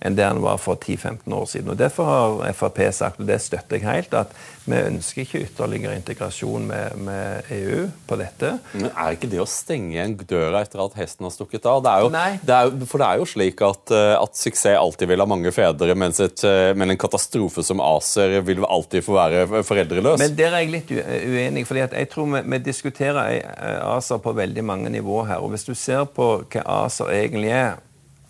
enn 0.03 0.17
det 0.17 0.25
han 0.27 0.41
var 0.43 0.59
for 0.59 0.75
10-15 0.75 1.33
år 1.33 1.45
siden. 1.47 1.71
Og 1.71 1.79
Derfor 1.79 2.09
har 2.09 2.57
Frp 2.57 2.81
sagt, 2.93 3.21
og 3.23 3.29
det 3.29 3.39
støtter 3.41 3.79
jeg 3.79 3.87
helt, 3.87 4.13
at 4.13 4.33
vi 4.65 4.79
ønsker 4.79 5.23
ikke 5.23 5.41
ytterligere 5.43 5.95
integrasjon 5.99 6.67
med, 6.67 6.97
med 7.03 7.51
EU 7.55 7.85
på 8.07 8.17
dette. 8.19 8.53
Men 8.73 8.89
Er 8.91 9.15
ikke 9.15 9.29
det 9.31 9.41
å 9.43 9.47
stenge 9.49 9.95
igjen 9.95 10.15
døra 10.27 10.63
etter 10.63 10.83
at 10.83 10.97
hesten 10.99 11.27
har 11.27 11.33
stukket 11.35 11.67
av? 11.69 11.81
Det 11.83 11.95
jo, 12.03 12.11
det 12.47 12.57
er, 12.57 12.73
for 12.89 13.03
det 13.03 13.09
er 13.09 13.21
jo 13.21 13.29
slik 13.33 13.63
at, 13.65 13.93
eh, 13.95 14.15
at, 14.17 14.35
suksess 14.39 14.79
alltid 14.79 15.11
vil 15.11 15.23
ha 15.23 15.27
mange 15.29 15.51
fedre, 15.55 15.95
mens 15.99 16.19
et, 16.23 16.43
eh, 16.47 16.71
men 16.79 16.93
en 16.93 16.99
katastrofe 16.99 17.63
som 17.63 17.83
ACER 17.83 18.39
vil 18.47 18.63
alltid 18.63 19.05
få 19.05 19.17
være 19.17 19.63
foreldreløs. 19.67 20.19
Men 20.19 20.35
Der 20.39 20.51
er 20.51 20.63
jeg 20.63 20.73
litt 20.73 20.91
uenig, 20.91 21.65
for 21.67 21.79
jeg 21.79 22.11
tror 22.11 22.29
vi, 22.31 22.43
vi 22.55 22.61
diskuterer 22.63 23.39
eh, 23.39 23.79
ACER 23.87 24.23
på 24.23 24.35
veldig 24.35 24.67
mange 24.67 24.91
nivåer 24.93 25.33
her. 25.33 25.43
og 25.43 25.55
Hvis 25.55 25.67
du 25.67 25.73
ser 25.75 26.07
på 26.11 26.33
hva 26.43 26.67
ACER 26.83 27.11
egentlig 27.13 27.51
er 27.55 27.81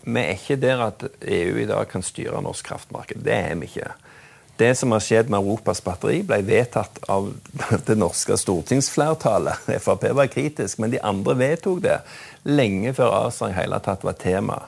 vi 0.03 0.19
er 0.19 0.35
ikke 0.35 0.59
der 0.59 0.87
at 0.89 1.05
EU 1.21 1.59
i 1.63 1.67
dag 1.69 1.87
kan 1.91 2.03
styre 2.05 2.41
norsk 2.43 2.71
kraftmarked. 2.71 3.23
Det 3.23 3.35
er 3.35 3.55
vi 3.59 3.71
ikke. 3.71 3.93
Det 4.55 4.75
som 4.77 4.91
har 4.93 5.01
skjedd 5.01 5.31
med 5.33 5.41
Europas 5.41 5.79
batteri, 5.81 6.19
ble 6.27 6.37
vedtatt 6.45 6.99
av 7.09 7.31
det 7.87 7.95
norske 7.97 8.37
stortingsflertallet. 8.37 9.65
Frp 9.83 10.05
var 10.13 10.29
kritisk, 10.29 10.77
men 10.77 10.93
de 10.93 11.01
andre 11.01 11.33
vedtok 11.39 11.81
det 11.81 11.97
lenge 12.43 12.91
før 12.93 13.15
ACER 13.23 13.49
i 13.49 13.57
hele 13.57 13.79
tatt 13.81 14.03
var 14.05 14.17
tema. 14.19 14.59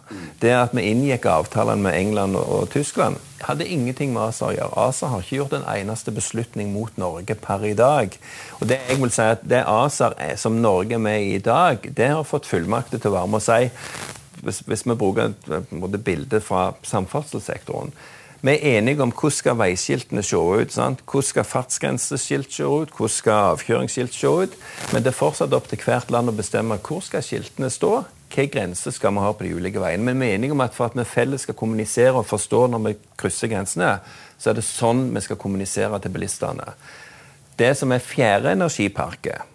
Det 0.41 0.55
at 0.57 0.73
vi 0.73 0.87
inngikk 0.89 1.27
avtalene 1.29 1.85
med 1.85 1.99
England 1.99 2.39
og 2.39 2.69
Tyskland, 2.73 3.19
hadde 3.45 3.67
ingenting 3.69 4.15
med 4.15 4.31
ACER 4.31 4.49
å 4.49 4.55
gjøre. 4.55 4.87
ACER 4.87 5.11
har 5.13 5.23
ikke 5.25 5.39
gjort 5.41 5.57
en 5.59 5.69
eneste 5.75 6.15
beslutning 6.15 6.73
mot 6.73 6.97
Norge 6.97 7.37
per 7.37 7.67
i 7.69 7.75
dag. 7.77 8.17
Og 8.57 8.67
Det 8.71 8.81
jeg 8.89 9.01
vil 9.03 9.13
si 9.13 9.29
at 9.35 9.45
det 9.45 9.65
ACER 9.69 10.17
er, 10.17 10.35
som 10.39 10.57
Norge 10.65 10.97
er 10.97 11.03
med 11.03 11.21
i 11.21 11.35
i 11.35 11.43
dag, 11.43 11.83
det 11.93 12.09
har 12.09 12.25
fått 12.25 12.49
fullmakter 12.49 12.97
til 12.97 13.11
å 13.11 13.19
være 13.19 13.35
med 13.35 13.43
og 13.43 13.49
si 13.51 13.69
hvis, 14.43 14.63
hvis 14.67 14.85
vi 14.85 14.97
bruker 14.99 15.31
et 15.31 16.03
bilde 16.03 16.41
fra 16.43 16.71
samferdselssektoren 16.83 17.93
vi 18.45 18.51
er 18.51 18.77
enige 18.77 19.01
om 19.01 19.09
hvordan 19.09 19.33
skal 19.33 19.57
veiskiltene 19.57 20.21
se 20.23 20.37
ut. 20.37 20.73
Sant? 20.73 20.99
Hvordan 21.09 21.25
skal 21.25 21.47
fartsgrenseskilt 21.49 22.53
se 22.53 22.65
ut, 22.65 22.91
hvordan 22.93 23.13
skal 23.13 23.53
avkjøringsskilt 23.53 24.13
se 24.13 24.27
ut. 24.27 24.57
Men 24.93 25.01
det 25.01 25.09
er 25.09 25.17
fortsatt 25.17 25.55
opp 25.57 25.69
til 25.71 25.81
hvert 25.81 26.11
land 26.13 26.29
å 26.29 26.35
bestemme 26.35 26.77
hvor 26.77 27.01
skal 27.01 27.25
skiltene 27.25 27.71
stå. 27.73 28.03
Hvilke 28.29 28.51
grenser 28.53 28.93
skal 28.93 29.15
vi 29.15 29.23
ha 29.23 29.31
på 29.33 29.47
de 29.47 29.55
ulike 29.55 29.81
veiene. 29.81 30.05
Men 30.05 30.21
vi 30.21 30.29
er 30.29 30.37
enige 30.37 30.53
om 30.53 30.61
at 30.61 30.77
for 30.77 30.91
at 30.91 30.99
vi 30.99 31.07
felles 31.09 31.47
skal 31.47 31.57
kommunisere 31.57 32.13
og 32.19 32.29
forstå 32.29 32.61
når 32.73 32.85
vi 32.85 32.93
krysser 33.17 33.49
grensene, 33.49 33.95
så 34.37 34.51
er 34.51 34.59
det 34.59 34.67
sånn 34.67 35.07
vi 35.15 35.25
skal 35.25 35.41
kommunisere 35.41 35.99
til 36.03 36.13
bilistene. 36.13 36.69
Det 37.57 37.71
som 37.79 37.93
er 37.95 38.03
fjerde 38.03 38.51
energiparket, 38.53 39.54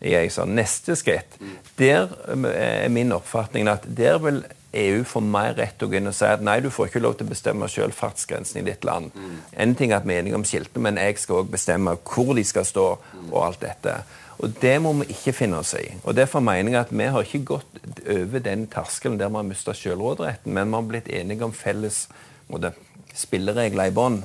i 0.00 0.30
sånn 0.32 0.54
neste 0.56 0.96
skritt, 0.96 1.36
der 1.76 2.08
er 2.48 2.88
min 2.92 3.12
oppfatning 3.12 3.68
at 3.68 3.84
der 3.84 4.16
vil 4.22 4.40
EU 4.72 5.02
får 5.04 5.22
mer 5.26 5.56
rett 5.58 5.74
til 5.78 5.88
å 5.88 5.90
gå 5.90 5.98
inn 5.98 6.08
og 6.08 6.14
si 6.14 6.28
at 6.28 6.42
nei, 6.46 6.60
du 6.62 6.70
får 6.70 6.90
ikke 6.90 7.02
lov 7.02 7.16
til 7.18 7.26
å 7.26 7.32
bestemme 7.32 7.68
selv 7.68 7.96
fartsgrensen 7.98 8.60
i 8.60 8.66
ditt 8.68 8.86
land. 8.86 9.10
Mm. 9.14 9.36
En 9.64 9.74
ting 9.74 9.90
er 9.90 9.98
at 9.98 10.06
vi 10.06 10.14
er 10.14 10.22
enige 10.22 10.38
om 10.38 10.46
skiltene, 10.46 10.84
men 10.86 11.00
jeg 11.00 11.18
skal 11.18 11.42
òg 11.42 11.50
bestemme 11.50 11.96
hvor 12.06 12.30
de 12.38 12.44
skal 12.46 12.68
stå. 12.68 12.86
og 13.30 13.40
alt 13.44 13.60
dette. 13.60 13.96
Og 14.40 14.54
Det 14.60 14.76
må 14.80 14.92
vi 15.02 15.10
ikke 15.12 15.34
finne 15.36 15.58
oss 15.60 15.74
i. 15.74 15.84
Og 16.04 16.14
Derfor 16.16 16.40
mener 16.40 16.72
jeg 16.72 16.80
at 16.80 16.92
vi 16.94 17.04
har 17.04 17.26
ikke 17.26 17.44
gått 17.44 18.00
over 18.06 18.38
den 18.38 18.66
terskelen 18.66 19.18
der 19.18 19.28
vi 19.28 19.36
har 19.36 19.48
mista 19.48 19.74
selvråderetten, 19.74 20.54
men 20.54 20.70
vi 20.70 20.74
har 20.74 20.88
blitt 20.88 21.08
enige 21.08 21.44
om 21.44 21.52
felles 21.52 22.06
spilleregler 23.14 23.90
i 23.90 23.94
bånn. 23.94 24.22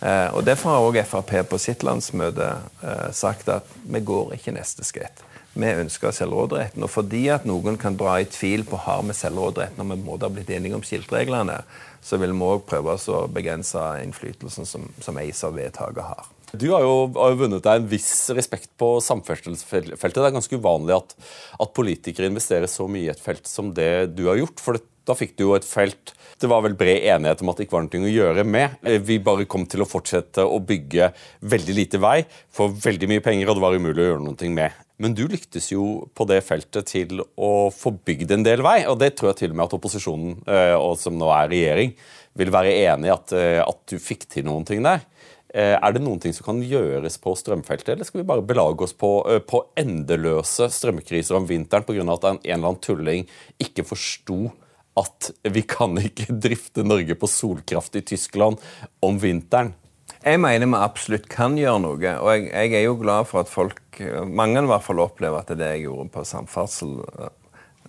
Eh, 0.00 0.28
og 0.34 0.44
Derfor 0.46 0.74
har 0.74 0.88
òg 0.88 1.00
Frp 1.06 1.34
på 1.50 1.60
sitt 1.62 1.86
landsmøte 1.86 2.52
eh, 2.82 3.08
sagt 3.12 3.48
at 3.52 3.66
vi 3.84 4.04
går 4.04 4.36
ikke 4.38 4.54
neste 4.56 4.86
skritt 4.86 5.24
vi 5.58 5.74
ønsker 5.82 6.14
selvråderetten. 6.14 6.84
Og 6.86 6.92
fordi 6.92 7.26
at 7.34 7.46
noen 7.48 7.78
kan 7.80 7.96
dra 7.98 8.18
i 8.20 8.28
tvil 8.30 8.64
på 8.68 8.78
har 8.84 9.04
vi 9.06 9.16
selvråderetten, 9.16 9.82
og 9.82 9.92
vi 9.92 10.06
måtte 10.06 10.28
ha 10.28 10.34
blitt 10.34 10.50
enige 10.54 10.78
om 10.78 10.84
skiltreglene, 10.86 11.60
så 12.04 12.18
vil 12.20 12.34
vi 12.34 12.48
òg 12.48 12.66
prøve 12.68 12.94
å 12.94 13.22
begrense 13.32 13.82
innflytelsen 14.04 14.68
som, 14.68 14.86
som 15.02 15.18
ACER-vedtaket 15.20 16.04
har. 16.06 16.28
Du 16.48 16.70
har 16.72 16.80
jo, 16.80 16.92
har 17.12 17.34
jo, 17.34 17.40
vunnet 17.42 17.64
deg 17.64 17.82
en 17.82 17.88
viss 17.90 18.30
respekt 18.32 18.70
på 18.80 18.94
samferdselsfeltet. 19.04 19.98
Det 20.00 20.22
er 20.24 20.36
ganske 20.38 20.56
uvanlig 20.56 20.94
at, 20.96 21.10
at, 21.58 21.74
politikere 21.76 22.30
investerer 22.30 22.70
så 22.70 22.86
mye 22.88 23.10
i 23.10 23.12
et 23.12 23.20
felt 23.20 23.44
som 23.50 23.74
det 23.76 24.14
du 24.16 24.24
har 24.30 24.40
gjort. 24.40 24.62
for 24.64 24.80
da 25.08 25.16
fikk 25.16 25.34
du 25.38 25.48
jo 25.48 25.56
et 25.56 25.66
felt 25.66 26.14
det 26.38 26.48
var 26.50 26.62
vel 26.62 26.76
bred 26.78 27.02
enighet 27.10 27.40
om 27.42 27.50
at 27.50 27.58
det 27.58 27.66
ikke 27.66 27.76
var 27.76 27.86
noe 27.88 28.06
å 28.06 28.12
gjøre 28.12 28.44
med. 28.46 28.76
Eh, 28.86 29.00
vi 29.02 29.18
bare 29.22 29.46
kom 29.50 29.64
til 29.70 29.82
å 29.82 29.88
fortsette 29.88 30.44
å 30.46 30.60
bygge 30.62 31.10
veldig 31.50 31.74
lite 31.74 32.00
vei 32.02 32.20
for 32.54 32.70
veldig 32.70 33.08
mye 33.10 33.24
penger, 33.24 33.48
og 33.48 33.58
det 33.58 33.64
var 33.64 33.78
umulig 33.78 34.04
å 34.04 34.10
gjøre 34.12 34.26
noe 34.26 34.52
med. 34.54 34.84
Men 35.02 35.14
du 35.18 35.24
lyktes 35.30 35.70
jo 35.72 36.08
på 36.14 36.26
det 36.30 36.40
feltet 36.46 36.90
til 36.90 37.22
å 37.22 37.52
få 37.74 37.92
bygd 38.06 38.34
en 38.34 38.46
del 38.46 38.62
vei, 38.66 38.80
og 38.90 38.98
det 39.02 39.12
tror 39.18 39.32
jeg 39.32 39.40
til 39.42 39.54
og 39.54 39.58
med 39.58 39.66
at 39.66 39.76
opposisjonen, 39.78 40.38
eh, 40.46 40.74
og 40.78 40.94
som 40.98 41.18
nå 41.18 41.30
er 41.34 41.50
regjering, 41.54 41.94
vil 42.38 42.54
være 42.54 42.76
enig 42.86 43.10
i 43.10 43.14
at, 43.14 43.34
eh, 43.34 43.62
at 43.64 43.82
du 43.90 43.98
fikk 44.02 44.28
til 44.30 44.46
noen 44.46 44.66
ting 44.66 44.84
der. 44.86 45.06
Er 45.48 45.94
det 45.94 46.02
noen 46.04 46.20
ting 46.20 46.34
som 46.36 46.44
kan 46.44 46.58
gjøres 46.60 47.14
på 47.24 47.32
strømfeltet, 47.32 47.94
eller 47.94 48.04
skal 48.04 48.20
vi 48.20 48.26
bare 48.28 48.44
belage 48.44 48.84
oss 48.84 48.92
på, 48.92 49.24
på 49.48 49.62
endeløse 49.80 50.68
strømkriser 50.68 51.38
om 51.38 51.46
vinteren 51.48 51.86
pga. 51.88 52.04
at 52.04 52.26
en 52.28 52.40
eller 52.44 52.68
annen 52.68 52.82
tulling 52.84 53.24
ikke 53.56 53.86
forsto 53.88 54.52
at 54.98 55.30
vi 55.54 55.64
kan 55.68 55.98
ikke 56.00 56.34
drifte 56.46 56.86
Norge 56.86 57.18
på 57.18 57.30
solkraft 57.30 57.98
i 57.98 58.04
Tyskland 58.14 58.60
om 59.04 59.20
vinteren? 59.22 59.74
Jeg 60.18 60.40
mener 60.42 60.66
vi 60.66 60.78
absolutt 60.82 61.28
kan 61.30 61.54
gjøre 61.58 61.82
noe. 61.84 62.14
Og 62.18 62.30
jeg, 62.32 62.48
jeg, 62.50 62.72
er 62.74 62.86
jo 62.88 62.96
glad 62.98 63.28
for 63.30 63.44
at 63.44 63.50
folk, 63.50 64.00
mange 64.26 64.60
i 64.60 64.70
hvert 64.70 64.84
fall, 64.84 65.02
opplever 65.04 65.38
at 65.38 65.50
det 65.50 65.58
er 65.58 65.62
det 65.62 65.74
jeg 65.76 65.84
gjorde 65.88 66.10
på 66.14 66.24
samferdsel 66.26 66.96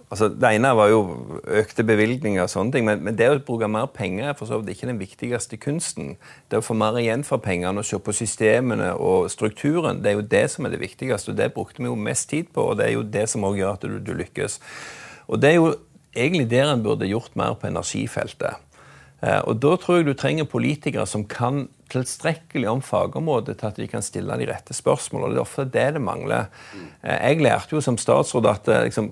Altså, 0.10 0.26
det 0.34 0.50
ene 0.58 0.72
var 0.74 0.90
jo 0.90 1.02
økte 1.54 1.84
bevilgninger 1.86 2.42
og 2.42 2.50
sånne 2.50 2.74
ting, 2.74 2.86
men, 2.88 3.04
men 3.06 3.18
det 3.18 3.28
å 3.30 3.36
bruke 3.46 3.68
mer 3.70 3.86
penger 3.94 4.32
er 4.32 4.38
for 4.38 4.50
så 4.50 4.58
vidt 4.58 4.72
ikke 4.74 4.90
den 4.90 5.02
viktigste 5.02 5.60
kunsten. 5.62 6.16
Det 6.50 6.58
å 6.58 6.66
få 6.66 6.74
mer 6.74 6.98
igjen 6.98 7.22
for 7.28 7.42
pengene 7.46 7.84
og 7.84 7.86
se 7.86 8.00
på 8.02 8.16
systemene 8.18 8.96
og 8.98 9.30
strukturen, 9.30 10.02
det 10.02 10.10
er 10.10 10.18
jo 10.18 10.26
det 10.32 10.48
som 10.50 10.66
er 10.66 10.74
det 10.74 10.82
viktigste. 10.82 11.36
og 11.36 11.38
Det 11.38 11.52
brukte 11.54 11.84
vi 11.84 11.92
jo 11.92 12.00
mest 12.10 12.26
tid 12.34 12.50
på, 12.56 12.72
og 12.72 12.80
det 12.80 12.88
er 12.88 12.96
jo 12.96 13.06
det 13.06 13.28
som 13.30 13.46
også 13.46 13.62
gjør 13.62 13.78
at 13.78 13.86
du, 13.86 14.00
du 14.02 14.12
lykkes. 14.18 14.58
Og 15.30 15.44
det 15.44 15.52
er 15.52 15.60
jo 15.60 15.70
egentlig 16.16 16.50
der 16.52 16.72
en 16.72 16.84
burde 16.84 17.10
gjort 17.10 17.36
mer 17.40 17.56
på 17.60 17.70
energifeltet. 17.70 18.58
Eh, 19.22 19.42
og 19.44 19.60
Da 19.60 19.76
tror 19.76 20.00
jeg 20.00 20.08
du 20.08 20.14
trenger 20.14 20.48
politikere 20.48 21.06
som 21.08 21.26
kan 21.28 21.68
tilstrekkelig 21.90 22.70
om 22.70 22.82
fagområdet 22.86 23.58
til 23.60 23.68
at 23.68 23.80
de 23.82 23.88
kan 23.90 24.06
stille 24.06 24.38
de 24.38 24.48
rette 24.50 24.76
spørsmålene. 24.78 25.34
Det 25.34 25.42
er 25.42 25.48
ofte 25.48 25.66
det 25.66 25.88
det 25.98 26.02
mangler. 26.02 26.50
Eh, 27.04 27.20
jeg 27.30 27.42
lærte 27.42 27.76
jo 27.76 27.82
som 27.82 27.98
statsråd 27.98 28.50
at 28.50 28.68
eh, 28.68 28.84
liksom, 28.88 29.12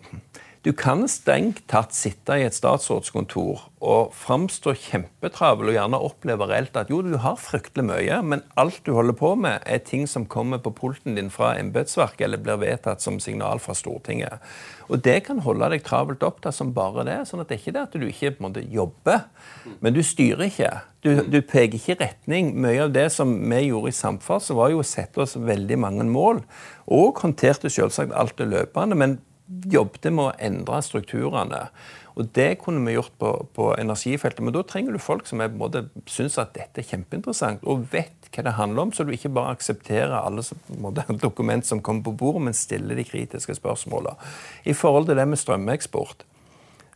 du 0.68 0.74
kan 0.76 1.06
strengt 1.08 1.62
tatt 1.72 1.94
sitte 1.96 2.36
i 2.36 2.42
et 2.44 2.56
statsrådskontor 2.56 3.62
og 3.88 4.10
framstå 4.18 4.74
kjempetravel 4.82 5.70
og 5.70 5.76
gjerne 5.78 6.00
oppleve 6.04 6.48
reelt 6.50 6.76
at 6.76 6.90
jo, 6.92 6.98
du 7.06 7.14
har 7.24 7.38
fryktelig 7.40 7.86
mye, 7.88 8.18
men 8.20 8.42
alt 8.60 8.82
du 8.84 8.92
holder 8.98 9.16
på 9.16 9.30
med, 9.40 9.62
er 9.64 9.80
ting 9.88 10.04
som 10.12 10.26
kommer 10.28 10.60
på 10.60 10.74
pulten 10.76 11.16
din 11.16 11.30
fra 11.32 11.54
embetsverket 11.56 12.26
eller 12.28 12.42
blir 12.44 12.60
vedtatt 12.60 13.06
som 13.06 13.22
signal 13.24 13.62
fra 13.64 13.78
Stortinget. 13.80 14.44
Og 14.92 15.00
det 15.06 15.22
kan 15.30 15.40
holde 15.46 15.70
deg 15.72 15.86
travelt 15.88 16.26
opptatt 16.28 16.58
som 16.58 16.74
bare 16.76 17.06
det. 17.08 17.22
sånn 17.30 17.46
at 17.46 17.48
det 17.48 17.56
er 17.56 17.64
ikke 17.64 17.76
det 17.78 17.86
at 17.86 17.96
du 17.96 18.08
ikke 18.10 18.34
på 18.34 18.44
en 18.44 18.48
måte 18.50 18.66
jobber, 18.68 19.24
men 19.80 19.96
du 19.96 20.02
styrer 20.04 20.50
ikke. 20.50 20.74
Du, 21.06 21.14
du 21.32 21.40
peker 21.46 21.78
ikke 21.78 22.02
retning. 22.02 22.52
Mye 22.60 22.90
av 22.90 22.92
det 22.96 23.08
som 23.16 23.32
vi 23.40 23.62
gjorde 23.70 23.94
i 23.94 23.96
samferdsel, 23.96 24.60
var 24.60 24.74
jo 24.74 24.84
å 24.84 24.90
sette 24.90 25.24
oss 25.24 25.38
veldig 25.40 25.80
mange 25.80 26.10
mål. 26.12 26.44
Og 26.92 27.24
håndterte 27.24 27.72
selvsagt 27.72 28.12
alt 28.12 28.36
det 28.42 28.50
løpende. 28.52 29.00
men 29.00 29.20
jobbet 29.48 30.10
med 30.12 30.26
å 30.26 30.36
endre 30.44 30.82
strukturene. 30.84 31.68
Og 32.18 32.30
Det 32.34 32.58
kunne 32.64 32.82
vi 32.86 32.96
gjort 32.96 33.14
på, 33.22 33.32
på 33.54 33.68
energifeltet. 33.78 34.42
Men 34.42 34.56
da 34.56 34.64
trenger 34.66 34.96
du 34.96 35.02
folk 35.02 35.28
som 35.30 35.44
syns 36.10 36.40
at 36.42 36.56
dette 36.56 36.82
er 36.82 36.88
kjempeinteressant, 36.90 37.62
og 37.64 37.86
vet 37.92 38.32
hva 38.34 38.44
det 38.48 38.56
handler 38.58 38.88
om, 38.88 38.94
så 38.94 39.06
du 39.06 39.14
ikke 39.14 39.34
bare 39.34 39.54
aksepterer 39.54 40.16
alle 40.18 40.42
dokument 41.28 41.66
som 41.66 41.82
kommer 41.82 42.08
på 42.08 42.16
bordet, 42.18 42.48
men 42.48 42.58
stiller 42.58 42.98
de 42.98 43.06
kritiske 43.06 43.60
spørsmålene. 43.60 44.18
I 44.66 44.74
forhold 44.74 45.08
til 45.08 45.20
det 45.20 45.28
med 45.30 45.42
strømeksport 45.42 46.26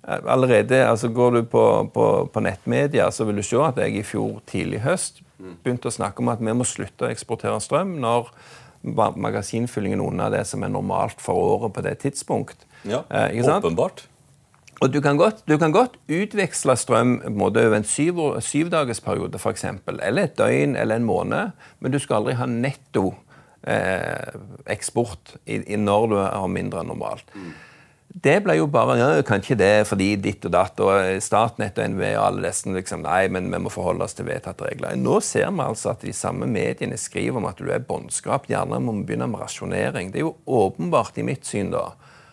eh, 0.08 0.20
Allerede, 0.26 0.82
altså 0.88 1.12
Går 1.14 1.38
du 1.38 1.44
på, 1.44 1.66
på, 1.94 2.08
på 2.34 2.44
nettmedia, 2.44 3.12
så 3.12 3.30
vil 3.30 3.38
du 3.38 3.46
se 3.46 3.62
at 3.62 3.78
jeg 3.78 4.02
i 4.02 4.08
fjor 4.08 4.42
tidlig 4.50 4.82
høst 4.82 5.22
begynte 5.64 5.90
å 5.90 5.94
snakke 5.94 6.22
om 6.22 6.30
at 6.34 6.42
vi 6.42 6.54
må 6.54 6.66
slutte 6.68 7.08
å 7.08 7.12
eksportere 7.12 7.62
strøm 7.64 7.96
når 8.02 8.30
magasinfyllingen 8.82 10.02
under 10.02 10.32
det 10.34 10.46
som 10.50 10.64
er 10.64 10.72
normalt 10.74 11.22
for 11.22 11.38
året 11.38 11.74
på 11.76 11.84
det 11.86 11.98
tidspunkt. 12.02 12.66
Ja, 12.84 13.04
eh, 13.10 13.38
åpenbart. 13.46 14.08
Og 14.82 14.90
du 14.90 14.98
kan, 15.02 15.18
godt, 15.18 15.44
du 15.46 15.60
kan 15.62 15.72
godt 15.72 16.00
utveksle 16.10 16.74
strøm 16.76 17.20
over 17.38 17.76
en 17.78 17.84
syv, 17.86 18.18
syvdagersperiode 18.42 19.38
f.eks., 19.38 19.66
eller 19.88 20.24
et 20.24 20.38
døgn 20.38 20.74
eller 20.76 20.98
en 20.98 21.06
måned, 21.06 21.52
men 21.80 21.94
du 21.94 22.00
skal 22.02 22.24
aldri 22.24 22.34
ha 22.40 22.48
netto 22.50 23.12
eh, 23.62 24.40
eksport 24.66 25.36
i, 25.46 25.60
i 25.62 25.78
når 25.78 26.08
du 26.10 26.16
har 26.18 26.50
mindre 26.50 26.82
enn 26.82 26.90
normalt. 26.96 27.30
Mm. 27.36 27.52
Det 28.12 28.42
ble 28.44 28.58
jo 28.58 28.66
bare 28.68 28.98
ja, 29.00 29.10
kanskje 29.24 29.56
det 29.56 29.72
det 29.72 29.88
fordi 29.90 30.10
ditt 30.20 30.46
og 30.48 30.54
datt, 30.54 30.80
og 30.84 31.22
Statnett 31.24 31.80
og 31.80 31.94
NVE 31.94 32.12
og 32.18 32.26
alle 32.26 32.50
disse 32.50 32.72
liksom, 32.72 33.06
Nei, 33.06 33.26
men 33.32 33.48
vi 33.52 33.62
må 33.64 33.72
forholde 33.72 34.06
oss 34.06 34.18
til 34.18 34.28
vedtatte 34.28 34.68
regler. 34.68 34.98
Nå 35.00 35.20
ser 35.24 35.48
vi 35.52 35.64
altså 35.64 35.94
at 35.94 36.04
de 36.06 36.14
samme 36.16 36.50
mediene 36.50 37.00
skriver 37.00 37.40
om 37.40 37.48
at 37.50 37.62
du 37.62 37.72
er 37.72 37.84
båndskrapt. 37.88 38.52
Gjerne 38.52 38.82
må 38.84 38.98
vi 39.00 39.08
begynne 39.10 39.30
med 39.32 39.44
rasjonering. 39.44 40.12
Det 40.12 40.22
er 40.22 40.28
jo 40.28 40.38
åpenbart 40.46 41.20
i 41.22 41.28
mitt 41.28 41.48
syn 41.48 41.74
da 41.74 41.92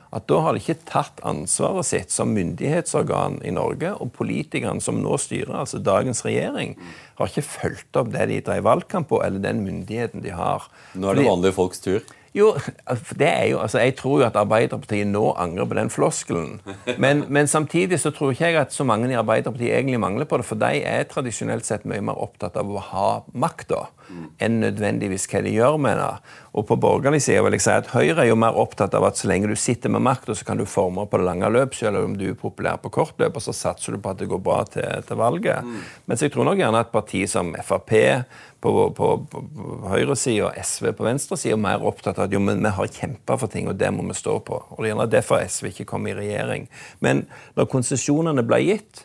at 0.08 0.24
da 0.30 0.38
har 0.40 0.56
de 0.56 0.62
ikke 0.62 0.86
tatt 0.88 1.18
ansvaret 1.28 1.84
sitt 1.84 2.12
som 2.14 2.30
myndighetsorgan 2.32 3.42
i 3.44 3.52
Norge. 3.52 3.90
Og 4.00 4.12
politikerne 4.16 4.80
som 4.80 5.02
nå 5.02 5.18
styrer, 5.20 5.52
altså 5.60 5.82
dagens 5.84 6.24
regjering, 6.24 6.78
har 7.18 7.28
ikke 7.28 7.44
fulgt 7.44 7.98
opp 8.00 8.08
det 8.14 8.24
de 8.30 8.38
drev 8.46 8.64
valgkamp 8.64 9.10
på, 9.10 9.20
eller 9.24 9.42
den 9.44 9.60
myndigheten 9.66 10.24
de 10.24 10.32
har. 10.32 10.64
Nå 10.96 11.10
er 11.10 11.20
det 11.20 11.28
vanlige 11.28 11.56
folks 11.58 11.84
tur? 11.84 12.00
Jo, 12.38 12.52
det 13.18 13.28
er 13.28 13.44
jo, 13.50 13.58
altså 13.64 13.82
Jeg 13.82 13.96
tror 13.98 14.20
jo 14.20 14.26
at 14.28 14.36
Arbeiderpartiet 14.38 15.08
nå 15.10 15.32
angrer 15.40 15.68
på 15.68 15.78
den 15.78 15.90
floskelen. 15.90 16.58
Men, 16.98 17.24
men, 17.28 17.50
samtidig 17.50 18.00
så 18.00 18.12
tror 18.14 18.32
ikke 18.32 18.52
jeg 18.52 18.60
at 18.60 18.74
så 18.74 18.86
mange 18.86 19.10
i 19.10 19.18
Arbeiderpartiet 19.18 19.74
egentlig 19.74 20.00
mangler 20.00 20.28
på 20.28 20.38
det. 20.38 20.46
For 20.46 20.60
de 20.60 20.82
er 20.86 21.08
tradisjonelt 21.10 21.66
sett 21.66 21.86
mye 21.88 22.04
mer 22.04 22.20
opptatt 22.20 22.58
av 22.60 22.70
å 22.70 22.82
ha 22.92 23.08
makta 23.34 23.88
enn 24.40 24.60
nødvendigvis 24.62 25.26
hva 25.28 25.42
de 25.44 25.52
gjør 25.52 25.76
med 25.84 25.98
det. 26.00 26.12
Og 26.58 26.64
på 26.68 26.78
borgerlig 26.80 27.20
side 27.22 27.42
vil 27.44 27.56
jeg 27.58 27.64
si 27.64 27.74
at 27.74 27.90
Høyre 27.92 28.24
er 28.24 28.30
jo 28.30 28.38
mer 28.40 28.56
opptatt 28.58 28.94
av 28.96 29.04
at 29.08 29.20
så 29.20 29.28
lenge 29.30 29.50
du 29.50 29.56
sitter 29.58 29.92
med 29.92 30.04
makta, 30.06 30.34
så 30.34 30.46
kan 30.48 30.58
du 30.58 30.64
forme 30.68 31.04
på 31.06 31.20
det 31.20 31.26
lange 31.28 31.50
løp, 31.52 31.76
selv 31.76 32.00
om 32.00 32.16
du 32.18 32.30
er 32.30 32.38
populær 32.38 32.80
på 32.82 32.92
kort 32.94 33.20
løp, 33.20 33.36
og 33.36 33.44
så 33.44 33.54
satser 33.56 33.94
du 33.94 34.02
på 34.02 34.12
at 34.12 34.22
det 34.22 34.30
går 34.30 34.42
bra 34.42 34.62
til, 34.70 34.88
til 35.06 35.20
valget. 35.20 35.66
Mm. 35.66 35.82
Mens 36.10 36.24
jeg 36.24 36.34
tror 36.34 36.48
nok 36.48 36.62
gjerne 36.62 36.84
at 36.86 36.94
partier 36.94 37.30
som 37.30 37.52
Frp 37.60 37.94
på, 38.60 38.70
på, 38.96 39.08
på, 39.30 39.42
på 39.54 39.90
høyresida 39.92 40.48
og 40.48 40.56
SV 40.64 40.90
på 40.98 41.06
venstresida 41.06 41.54
er 41.54 41.62
mer 41.62 41.84
opptatt 41.86 42.18
av 42.18 42.26
at 42.26 42.34
jo, 42.34 42.40
men 42.42 42.64
vi 42.64 42.72
har 42.74 42.94
kjempa 42.94 43.36
for 43.38 43.50
ting, 43.52 43.68
og 43.70 43.78
det 43.78 43.90
må 43.94 44.06
vi 44.08 44.16
stå 44.18 44.38
på. 44.46 44.58
Og 44.70 44.80
Det 44.80 44.88
er 44.88 44.94
gjerne 44.94 45.10
derfor 45.12 45.44
SV 45.44 45.70
ikke 45.70 45.90
kom 45.92 46.08
i 46.10 46.16
regjering. 46.16 46.66
Men 47.04 47.26
når 47.58 47.70
konsesjonene 47.70 48.42
ble 48.46 48.62
gitt 48.64 49.04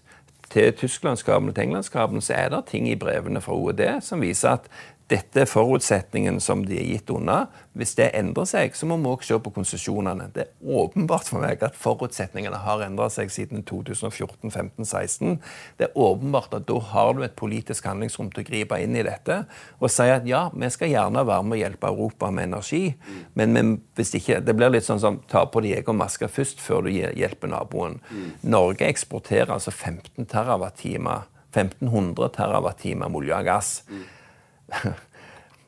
til 0.54 0.74
Tysklandskabelen 0.78 1.50
og 1.50 1.56
til 1.58 1.68
Englandskabelen, 1.68 2.22
så 2.22 2.36
er 2.38 2.50
det 2.54 2.66
ting 2.70 2.90
i 2.90 2.98
brevene 3.00 3.42
fra 3.42 3.56
OED 3.58 3.86
som 4.06 4.22
viser 4.22 4.58
at 4.58 4.68
dette 5.14 5.44
er 5.44 5.50
forutsetningen 5.50 6.40
som 6.42 6.64
de 6.66 6.80
er 6.80 6.88
gitt 6.88 7.12
unna. 7.14 7.46
Hvis 7.78 7.94
det 7.98 8.10
endrer 8.18 8.48
seg, 8.50 8.76
så 8.78 8.88
må 8.90 8.98
vi 9.02 9.10
også 9.12 9.34
se 9.34 9.40
på 9.46 9.54
konsesjonene. 9.54 10.30
Det 10.34 10.46
er 10.46 10.78
åpenbart 10.80 11.30
for 11.30 11.44
meg 11.44 11.62
at 11.66 11.78
forutsetningene 11.78 12.62
har 12.64 12.82
endret 12.86 13.14
seg 13.14 13.32
siden 13.34 13.66
2014 13.70 14.50
15 14.50 14.86
16 14.86 15.38
Det 15.78 15.88
er 15.88 15.98
åpenbart 16.00 16.54
at 16.58 16.66
da 16.70 16.80
har 16.92 17.14
du 17.14 17.24
et 17.26 17.36
politisk 17.38 17.86
handlingsrom 17.90 18.32
til 18.34 18.44
å 18.44 18.48
gripe 18.48 18.80
inn 18.82 18.98
i 18.98 19.06
dette 19.06 19.44
og 19.80 19.92
si 19.92 20.08
at 20.10 20.26
ja, 20.30 20.48
vi 20.54 20.70
skal 20.74 20.92
gjerne 20.92 21.26
være 21.28 21.46
med 21.48 21.58
å 21.58 21.62
hjelpe 21.62 21.90
Europa 21.90 22.30
med 22.34 22.50
energi, 22.50 22.94
men, 23.34 23.54
men 23.54 23.74
hvis 23.98 24.14
ikke 24.18 24.40
Det 24.44 24.56
blir 24.58 24.72
litt 24.74 24.86
sånn 24.86 25.02
som 25.02 25.20
ta 25.30 25.44
på 25.50 25.62
deg 25.64 25.80
egen 25.80 25.98
maske 26.00 26.28
først 26.32 26.62
før 26.64 26.86
du 26.86 26.90
hjelper 26.94 27.52
naboen. 27.52 28.00
Norge 28.42 28.88
eksporterer 28.88 29.54
altså 29.54 29.72
15 29.72 30.28
TWh 30.32 31.24
1500 31.54 32.34
TWh 32.34 33.14
olje 33.14 33.38
og 33.38 33.48
gass. 33.48 33.72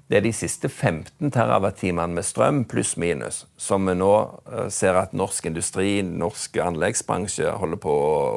Det 0.06 0.20
er 0.20 0.22
de 0.22 0.34
siste 0.38 0.70
15 0.70 1.32
TWh 1.34 1.94
med 1.98 2.26
strøm, 2.26 2.60
pluss-minus, 2.70 3.48
som 3.58 3.88
vi 3.90 3.96
nå 3.98 4.12
eh, 4.52 4.68
ser 4.70 5.00
at 5.00 5.16
norsk 5.18 5.48
industri, 5.50 6.04
norsk 6.06 6.60
anleggsbransje 6.62 7.56
holder 7.58 7.82
på 7.82 7.96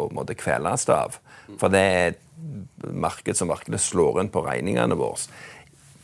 å 0.08 0.24
kveles 0.32 0.88
av. 0.88 1.18
For 1.60 1.68
det 1.72 1.82
er 1.84 2.08
et 2.14 2.24
marked 2.88 3.36
som 3.36 3.52
virkelig 3.52 3.82
slår 3.84 4.22
inn 4.22 4.32
på 4.32 4.46
regningene 4.46 4.96
våre. 4.96 5.28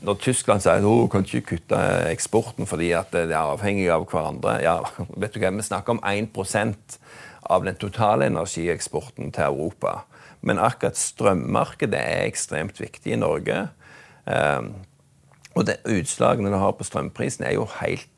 Når 0.05 0.19
Tyskland 0.21 0.61
sier 0.61 0.83
at 0.83 0.85
hun 0.85 1.09
kan 1.09 1.25
ikke 1.25 1.55
kutte 1.55 1.79
eksporten 2.11 2.69
fordi 2.69 2.91
at 2.93 3.15
det 3.15 3.31
er 3.31 3.39
avhengig 3.55 3.87
av 3.93 4.05
hverandre 4.11 4.59
ja, 4.61 4.75
vet 5.21 5.33
du 5.33 5.41
hva, 5.41 5.53
Vi 5.55 5.65
snakker 5.65 5.97
om 5.97 6.03
1% 6.05 6.99
av 7.55 7.65
den 7.65 7.79
totale 7.81 8.29
energieksporten 8.29 9.33
til 9.33 9.49
Europa. 9.49 10.03
Men 10.45 10.61
akkurat 10.61 11.01
strømmarkedet 11.01 12.01
er 12.01 12.29
ekstremt 12.29 12.81
viktig 12.81 13.17
i 13.17 13.21
Norge. 13.21 13.71
Um, 14.25 14.75
og 15.55 15.69
det, 15.69 15.79
Utslagene 15.87 16.51
det 16.51 16.61
har 16.61 16.75
på 16.79 16.87
strømprisen, 16.87 17.47
er 17.47 17.57
jo 17.59 17.69
helt 17.79 18.11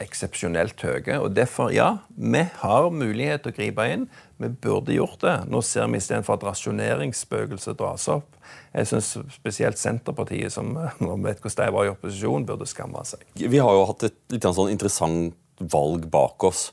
eksepsjonelt 0.00 0.80
høye. 0.80 1.18
Og 1.20 1.34
derfor, 1.36 1.68
ja, 1.74 1.90
vi 2.16 2.46
har 2.62 2.88
mulighet 2.94 3.44
til 3.44 3.52
å 3.52 3.56
gripe 3.58 3.84
inn. 3.92 4.06
Vi 4.40 4.48
burde 4.62 4.96
gjort 4.96 5.20
det. 5.26 5.34
Nå 5.52 5.60
ser 5.66 5.90
vi 5.92 6.00
istedenfor 6.00 6.38
at 6.38 6.46
rasjoneringsspøkelset 6.48 7.76
dras 7.80 8.08
opp. 8.12 8.38
Jeg 8.72 8.88
syns 8.88 9.12
spesielt 9.34 9.80
Senterpartiet, 9.80 10.54
som 10.54 10.72
når 10.72 11.20
vet 11.26 11.44
hvordan 11.44 11.68
de 11.68 11.76
var 11.76 11.86
i 11.86 11.92
opposisjon, 11.92 12.48
burde 12.48 12.68
skamme 12.70 13.04
seg. 13.04 13.26
Vi 13.36 13.60
har 13.60 13.76
jo 13.76 13.84
hatt 13.92 14.08
et 14.08 14.18
litt 14.32 14.48
sånn 14.48 14.72
interessant 14.72 15.36
valg 15.60 16.08
bak 16.08 16.48
oss. 16.48 16.70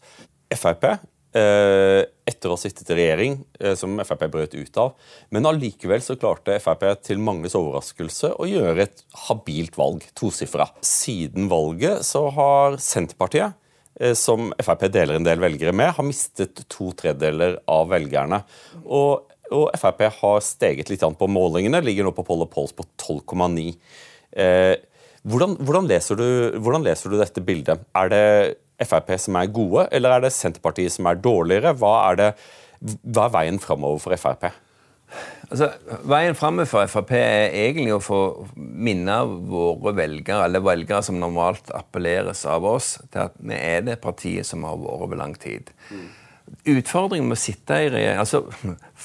Frp 0.55 0.87
Eh, 0.87 0.97
etter 2.27 2.49
å 2.49 2.55
ha 2.55 2.59
sittet 2.59 2.89
i 2.91 2.97
regjering, 2.97 3.37
eh, 3.59 3.75
som 3.75 3.97
Frp 3.99 4.25
brøt 4.31 4.55
ut 4.55 4.79
av. 4.81 4.95
Men 5.33 5.47
allikevel 5.49 6.01
så 6.03 6.17
klarte 6.19 6.57
Frp 6.63 6.85
til 7.03 7.21
manges 7.23 7.55
overraskelse 7.57 8.33
å 8.39 8.47
gjøre 8.47 8.87
et 8.87 9.03
habilt 9.27 9.77
valg, 9.79 10.05
tosifra. 10.17 10.69
Siden 10.85 11.49
valget 11.51 12.05
så 12.07 12.27
har 12.35 12.77
Senterpartiet, 12.81 13.55
eh, 13.99 14.13
som 14.13 14.53
Frp 14.59 14.87
deler 14.91 15.19
en 15.19 15.27
del 15.27 15.39
velgere 15.39 15.73
med, 15.75 15.93
har 15.97 16.07
mistet 16.07 16.63
to 16.67 16.91
tredjedeler 16.97 17.59
av 17.67 17.89
velgerne. 17.91 18.43
Og, 18.85 19.27
og 19.51 19.71
Frp 19.77 20.07
har 20.21 20.43
steget 20.45 20.91
litt 20.91 21.01
på 21.01 21.31
målingene, 21.31 21.83
ligger 21.83 22.07
nå 22.07 22.15
på 22.15 22.25
Poll 22.27 22.47
Polls 22.51 22.75
på 22.75 22.87
12,9. 22.97 23.73
Eh, 24.31 24.75
hvordan, 25.27 25.57
hvordan, 25.59 25.89
hvordan 26.61 26.85
leser 26.85 27.11
du 27.11 27.17
dette 27.19 27.43
bildet? 27.43 27.83
Er 27.95 28.09
det 28.13 28.27
Frp 28.85 29.13
som 29.19 29.39
er 29.39 29.49
gode, 29.53 29.87
eller 29.91 30.17
er 30.17 30.27
det 30.27 30.33
Senterpartiet 30.35 30.93
som 30.93 31.09
er 31.09 31.19
dårligere? 31.21 31.73
Hva 31.77 31.93
er, 32.11 32.19
det, 32.19 32.29
hva 33.03 33.27
er 33.27 33.35
veien 33.39 33.59
framover 33.61 34.03
for 34.03 34.21
Frp? 34.21 34.49
Altså, 35.47 35.69
Veien 36.07 36.35
framover 36.35 36.67
for 36.67 36.91
Frp 36.91 37.13
er 37.15 37.55
egentlig 37.55 37.93
å 37.95 38.03
få 38.03 38.19
minne 38.55 39.17
våre 39.47 39.95
velgere, 39.95 40.43
eller 40.45 40.65
velgere 40.65 41.01
som 41.05 41.19
normalt 41.21 41.71
appelleres 41.75 42.43
av 42.49 42.67
oss, 42.67 42.97
til 43.13 43.27
at 43.29 43.37
vi 43.39 43.55
er 43.57 43.85
det 43.87 43.99
partiet 44.03 44.47
som 44.47 44.67
har 44.67 44.79
vært 44.81 45.05
over 45.07 45.21
lang 45.21 45.35
tid. 45.39 45.71
Mm. 45.89 46.07
Utfordringen 46.77 47.27
med 47.27 47.35
å 47.35 47.39
sitte 47.39 47.79
i 47.83 47.89
regjering, 47.91 48.19
altså 48.21 48.43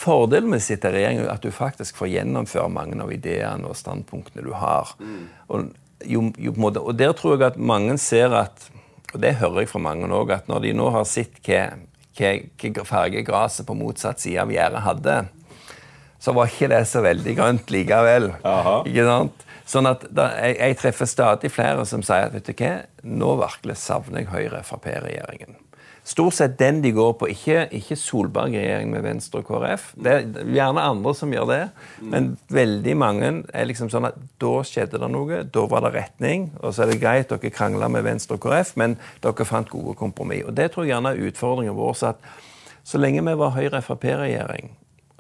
Fordelen 0.03 0.51
med 0.51 0.63
å 0.63 0.67
sitte 0.67 0.91
i 0.91 0.99
regjering 0.99 1.23
er 1.25 1.33
at 1.33 1.47
du 1.47 1.51
faktisk 1.55 1.99
får 1.99 2.13
gjennomføre 2.13 2.69
mange 2.71 2.99
av 3.03 3.11
ideene 3.15 3.71
og 3.71 3.79
standpunktene 3.79 4.45
du 4.47 4.53
har. 4.59 4.93
Mm. 5.03 5.25
Og, 5.49 5.73
jo, 6.07 6.29
jo, 6.39 6.55
og 6.71 6.95
Der 6.99 7.15
tror 7.19 7.37
jeg 7.37 7.53
at 7.53 7.59
mange 7.59 7.99
ser 8.03 8.35
at 8.35 8.69
og 9.13 9.21
det 9.23 9.37
hører 9.41 9.63
jeg 9.63 9.71
fra 9.73 9.83
mange 9.85 10.09
òg, 10.09 10.33
at 10.35 10.49
når 10.51 10.67
de 10.67 10.75
nå 10.77 10.89
har 10.95 11.07
sett 11.09 11.41
hva 11.45 12.85
farge 12.89 13.25
gresset 13.27 13.69
på 13.69 13.77
motsatt 13.77 14.21
side 14.23 14.43
av 14.43 14.53
gjerdet 14.53 14.85
hadde, 14.87 15.17
så 16.23 16.35
var 16.37 16.51
ikke 16.51 16.71
det 16.71 16.85
så 16.87 17.03
veldig 17.03 17.35
grønt 17.39 17.73
likevel. 17.75 18.31
Aha. 18.47 18.77
Ikke 18.87 19.07
sant? 19.09 19.49
Sånn 19.73 19.89
at 19.89 20.05
da, 20.11 20.29
jeg, 20.43 20.57
jeg, 20.59 20.79
treffer 20.81 21.09
stadig 21.09 21.51
flere 21.55 21.85
som 21.89 22.03
sier 22.05 22.29
at 22.29 22.37
vet 22.37 22.49
du 22.51 22.55
hva, 22.59 22.73
nå 23.07 23.35
virkelig 23.41 23.79
savner 23.81 24.25
jeg 24.25 24.33
Høyre-Frp-regjeringen 24.33 25.62
stort 26.05 26.35
sett 26.35 26.59
den 26.59 26.81
de 26.83 26.93
går 26.95 27.13
på. 27.21 27.29
Ikke, 27.31 27.67
ikke 27.75 27.97
Solberg-regjering 27.99 28.91
med 28.91 29.05
Venstre 29.07 29.43
og 29.43 29.49
KrF. 29.49 29.89
Det 29.95 30.13
er 30.13 30.53
gjerne 30.57 30.85
andre 30.93 31.15
som 31.15 31.33
gjør 31.35 31.49
det, 31.51 31.63
men 32.03 32.33
veldig 32.53 32.97
mange 32.99 33.33
er 33.55 33.69
liksom 33.71 33.91
sånn 33.93 34.11
at 34.11 34.19
da 34.43 34.53
skjedde 34.67 35.01
det 35.03 35.11
noe, 35.13 35.43
da 35.47 35.67
var 35.71 35.87
det 35.87 35.95
retning. 35.97 36.51
Og 36.61 36.75
så 36.75 36.85
er 36.85 36.93
det 36.93 37.01
greit 37.03 37.33
dere 37.33 37.55
krangla 37.55 37.91
med 37.93 38.07
Venstre 38.07 38.39
og 38.39 38.45
KrF, 38.45 38.75
men 38.83 38.99
dere 39.25 39.49
fant 39.49 39.71
gode 39.71 39.97
kompromiss. 39.99 40.47
Og 40.49 40.57
det 40.59 40.73
tror 40.73 40.87
jeg 40.87 40.97
gjerne 40.97 41.15
er 41.15 41.27
utfordringen 41.31 41.79
vår. 41.79 41.99
Så, 41.99 42.15
at, 42.15 42.79
så 42.83 42.99
lenge 42.99 43.23
vi 43.23 43.39
var 43.39 43.55
Høyre-Frp-regjering, 43.55 44.73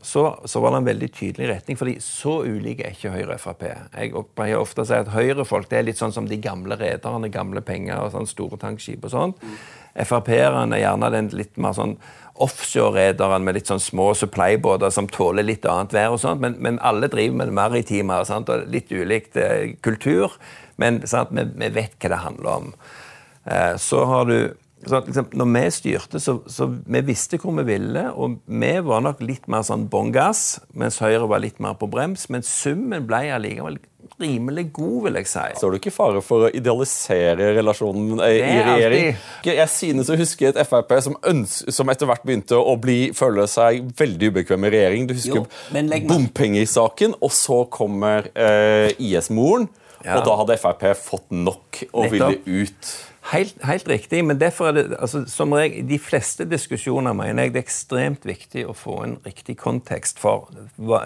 så, 0.02 0.38
så, 0.44 0.60
var 0.60 0.72
det 0.74 0.78
en 0.80 0.86
veldig 0.86 1.08
tydelig 1.14 1.48
retning. 1.48 1.78
fordi 1.78 1.92
så 2.02 2.40
ulike 2.42 2.82
er 2.82 2.96
ikke 2.96 3.12
Høyre 3.14 3.36
og 3.36 3.40
Frp. 3.40 3.62
Jeg 3.94 4.24
pleier 4.34 4.58
ofte 4.58 4.82
å 4.82 4.88
si 4.88 4.96
at 4.98 5.12
Høyre-folk 5.14 5.70
er 5.70 5.86
litt 5.86 6.00
sånn 6.00 6.14
som 6.14 6.26
de 6.26 6.40
gamle 6.42 6.74
rederne, 6.80 7.30
gamle 7.30 7.62
penger 7.62 8.02
og 8.02 8.10
sånn 8.16 8.26
store 8.26 8.58
tankskip 8.58 9.06
og 9.06 9.14
sånt. 9.14 9.46
Frp-erne 9.94 10.78
er 10.78 10.86
gjerne 10.86 11.12
den 11.12 11.30
litt 11.36 11.58
mer 11.60 11.76
sånn 11.76 11.96
offshore-rederen 12.42 13.44
med 13.44 13.58
litt 13.58 13.68
sånn 13.68 13.82
små 13.82 14.12
supply-båter 14.16 14.90
som 14.94 15.08
tåler 15.12 15.44
litt 15.46 15.66
annet 15.68 15.92
vær. 15.94 16.14
og 16.14 16.20
sånt, 16.22 16.40
Men, 16.40 16.56
men 16.58 16.80
alle 16.80 17.10
driver 17.12 17.36
med 17.36 17.52
det 17.52 17.58
maritime 17.58 18.24
sant, 18.24 18.48
og 18.48 18.66
litt 18.72 18.92
ulikt 18.92 19.36
eh, 19.36 19.76
kultur. 19.84 20.32
Men 20.80 21.02
vi, 21.04 21.44
vi, 21.44 21.68
vet 21.68 21.96
hva 22.00 22.12
det 22.14 22.24
handler 22.24 22.52
om. 22.56 22.74
Eh, 23.44 23.76
så 23.76 24.04
har 24.08 24.26
du 24.30 24.36
så, 24.82 24.98
liksom, 25.06 25.28
når 25.38 25.50
vi 25.54 25.62
styrte, 25.70 26.20
så, 26.20 26.40
så 26.50 26.66
vi 26.66 27.02
visste 27.06 27.38
hvor 27.38 27.54
vi 27.60 27.68
ville, 27.68 28.08
og 28.18 28.40
vi 28.50 28.72
var 28.82 29.04
nok 29.04 29.20
litt 29.22 29.46
mer 29.46 29.62
sånn 29.66 29.86
bånn 29.92 30.10
gass, 30.14 30.58
mens 30.74 30.98
Høyre 31.02 31.28
var 31.30 31.44
litt 31.44 31.60
mer 31.62 31.76
på 31.78 31.86
brems. 31.90 32.26
Men 32.32 32.42
summen 32.42 33.06
ble 33.06 33.28
allikevel 33.36 33.78
rimelig 34.20 34.66
god, 34.76 34.96
vil 35.06 35.18
jeg 35.20 35.28
si. 35.30 35.44
Står 35.58 35.72
du 35.72 35.78
ikke 35.78 35.92
i 35.92 35.94
fare 35.94 36.22
for 36.24 36.46
å 36.46 36.50
idealisere 36.52 37.52
relasjonen 37.56 38.20
i 38.20 38.40
regjering? 38.42 39.06
Alltid. 39.12 39.52
Jeg 39.52 39.68
synes 39.72 40.12
å 40.12 40.18
huske 40.20 40.50
et 40.50 40.60
Frp 40.68 40.96
som, 41.04 41.16
som, 41.48 41.92
etter 41.92 42.10
hvert 42.10 42.26
begynte 42.26 42.58
å 42.58 42.76
bli, 42.80 42.98
føle 43.16 43.46
seg 43.50 43.88
veldig 43.98 44.32
ubekvem 44.32 44.68
i 44.68 44.72
regjering. 44.76 45.08
Du 45.10 45.16
husker 45.16 45.46
bompengesaken, 46.08 47.16
og 47.22 47.34
så 47.34 47.62
kommer 47.72 48.30
eh, 48.34 48.92
IS-moren. 49.02 49.68
Ja. 50.04 50.18
Og 50.18 50.26
da 50.26 50.36
hadde 50.42 50.58
Frp 50.60 50.84
fått 50.98 51.32
nok 51.34 51.82
og 51.92 52.12
ville 52.12 52.36
ut. 52.46 52.92
Helt, 53.30 53.54
helt, 53.62 53.86
riktig, 53.86 54.24
men 54.26 54.40
derfor 54.40 54.68
er 54.68 54.74
det 54.74 54.96
altså, 54.98 55.20
som 55.30 55.52
regel, 55.54 55.84
de 55.86 55.98
fleste 56.02 56.42
diskusjoner 56.50 57.14
mener 57.14 57.46
jeg 57.46 57.52
det 57.54 57.60
er 57.60 57.66
ekstremt 57.68 58.24
viktig 58.26 58.64
å 58.66 58.74
få 58.74 58.96
en 59.04 59.14
riktig 59.22 59.54
kontekst 59.60 60.18
for 60.18 60.48
hva, 60.74 61.04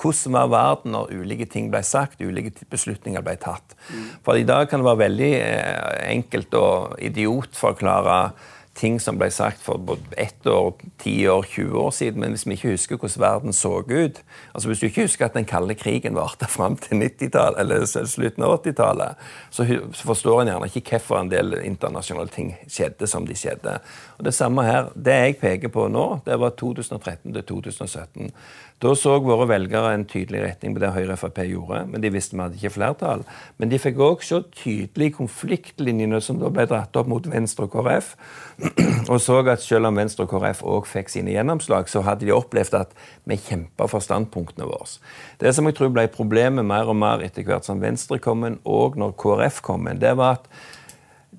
hvordan 0.00 0.38
var 0.38 0.48
verden 0.54 0.96
når 0.96 1.12
ulike 1.20 1.44
ting 1.52 1.68
ble 1.70 1.82
sagt, 1.84 2.24
ulike 2.24 2.64
beslutninger 2.72 3.20
ble 3.26 3.36
tatt. 3.44 3.76
Mm. 3.90 4.08
For 4.24 4.40
i 4.40 4.46
dag 4.48 4.70
kan 4.70 4.80
det 4.80 4.88
være 4.88 5.02
veldig 5.04 5.30
eh, 5.36 5.92
enkelt 6.14 6.56
å 6.56 6.70
idiotforklare 7.10 8.18
ting 8.78 9.00
som 9.02 9.18
ble 9.18 9.28
sagt 9.34 9.60
for 9.64 9.80
både 9.82 10.14
ett 10.20 10.46
år, 10.46 10.72
ti 11.02 11.28
år, 11.28 11.42
20 11.42 11.78
år 11.80 11.90
siden. 11.90 12.20
Men 12.20 12.34
hvis 12.34 12.46
vi 12.46 12.54
ikke 12.54 12.74
husker 12.74 13.00
hvordan 13.00 13.20
verden 13.20 13.52
så 13.52 13.72
ut 13.80 14.22
altså 14.54 14.68
Hvis 14.68 14.80
du 14.80 14.86
ikke 14.86 15.02
husker 15.02 15.24
at 15.26 15.34
den 15.34 15.44
kalde 15.44 15.74
krigen 15.74 16.14
varte 16.14 16.46
fram 16.56 16.76
til 16.76 17.02
90-tallet, 17.02 17.60
eller 17.60 18.06
slutten 18.06 18.44
av 18.44 18.56
80-tallet, 18.60 19.14
så, 19.50 19.66
så, 19.92 20.06
forstår 20.06 20.42
en 20.42 20.52
gjerne 20.52 20.70
ikke 20.70 20.90
hvorfor 20.90 21.20
en 21.20 21.30
del 21.30 21.54
internasjonale 21.64 22.28
ting 22.28 22.54
skjedde 22.68 23.06
som 23.06 23.26
de 23.26 23.36
skjedde. 23.36 23.78
Og 24.18 24.24
Det 24.24 24.34
samme 24.34 24.64
her. 24.64 24.90
Det 24.94 25.14
jeg 25.14 25.38
peker 25.40 25.68
på 25.68 25.88
nå, 25.88 26.20
det 26.26 26.38
var 26.40 26.54
2013 26.58 27.32
til 27.34 27.42
2017. 27.42 28.30
Da 28.80 28.94
så 28.96 29.18
våre 29.20 29.44
velgere 29.44 29.90
en 29.92 30.06
tydelig 30.08 30.40
retning 30.40 30.72
på 30.72 30.80
det 30.80 30.92
Høyre 30.94 31.12
og 31.12 31.20
Frp 31.20 31.42
gjorde, 31.44 31.82
men 31.90 32.00
de 32.00 32.10
visste 32.14 32.32
vi 32.32 32.40
hadde 32.40 32.56
ikke 32.56 32.72
flertall. 32.78 33.26
Men 33.60 33.68
de 33.68 33.80
fikk 33.82 34.00
òg 34.00 34.24
så 34.24 34.38
tydelig 34.56 35.10
konfliktlinjene 35.18 36.20
som 36.24 36.38
da 36.40 36.48
ble 36.48 36.64
dratt 36.70 36.96
opp 36.96 37.10
mot 37.12 37.28
Venstre 37.28 37.68
og 37.68 37.74
KrF, 37.74 38.14
og 39.12 39.20
så 39.20 39.36
at 39.52 39.60
selv 39.60 39.90
om 39.90 40.00
Venstre 40.00 40.24
og 40.24 40.32
KrF 40.32 40.64
òg 40.64 40.88
fikk 40.88 41.12
sine 41.12 41.34
gjennomslag, 41.36 41.92
så 41.92 42.00
hadde 42.08 42.24
de 42.24 42.32
opplevd 42.32 42.78
at 42.80 42.96
vi 43.28 43.36
kjempa 43.36 43.84
for 43.90 44.00
standpunktene 44.00 44.64
våre. 44.70 44.88
Det 45.44 45.52
som 45.52 45.68
jeg 45.68 45.76
tror 45.76 45.92
ble 45.92 46.08
problemet 46.08 46.64
mer 46.64 46.88
og 46.88 46.96
mer 46.96 47.20
etter 47.26 47.44
hvert 47.44 47.68
som 47.68 47.84
Venstre 47.84 48.16
kom 48.22 48.48
inn, 48.48 48.62
og 48.64 48.96
når 48.96 49.12
KrF 49.20 49.60
kom 49.66 49.92
inn, 49.92 50.00
det 50.00 50.16
var 50.16 50.40
at 50.40 50.48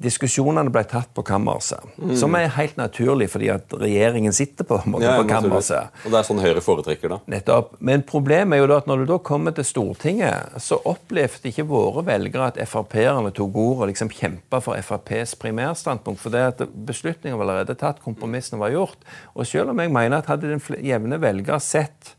diskusjonene 0.01 0.71
ble 0.73 0.83
tatt 0.89 1.11
på 1.15 1.23
kammerset. 1.25 1.83
Mm. 1.97 2.13
Som 2.19 2.35
er 2.37 2.49
helt 2.55 2.77
naturlig, 2.79 3.29
fordi 3.33 3.51
at 3.53 3.73
regjeringen 3.77 4.33
sitter 4.35 4.67
på, 4.67 4.79
måte, 4.89 5.05
ja, 5.05 5.17
på 5.19 5.27
kammerset. 5.29 5.91
Og 6.05 6.13
det 6.13 6.19
er 6.19 6.27
sånn 6.27 6.41
Høyre 6.41 6.63
foretrekker 6.65 7.13
det. 7.13 7.19
Nettopp. 7.31 7.75
Men 7.79 8.05
problemet 8.07 8.57
er 8.57 8.63
jo 8.63 8.69
da 8.71 8.79
at 8.81 8.89
når 8.89 9.03
du 9.03 9.11
da 9.13 9.19
kommer 9.31 9.55
til 9.55 9.67
Stortinget, 9.67 10.57
så 10.63 10.79
opplevde 10.89 11.51
ikke 11.51 11.67
våre 11.69 12.05
velgere 12.07 12.51
at 12.51 12.61
Frp-erne 12.69 13.33
tok 13.35 13.59
ord 13.61 13.83
og 13.83 13.91
liksom 13.91 14.11
kjempa 14.13 14.61
for 14.63 14.79
FrPs 14.81 15.35
primærstandpunkt. 15.41 16.21
For 16.23 16.33
det 16.33 16.47
at 16.53 16.65
beslutningen 16.87 17.37
var 17.37 17.47
allerede 17.47 17.77
tatt, 17.79 18.01
kompromissene 18.03 18.61
var 18.61 18.73
gjort. 18.73 19.05
Og 19.35 19.47
selv 19.49 19.73
om 19.75 19.83
jeg 19.83 19.93
mener 19.93 20.21
at 20.21 20.31
hadde 20.31 20.51
den 20.51 20.81
jevne 20.85 21.21
velger 21.21 21.61
sett 21.61 22.15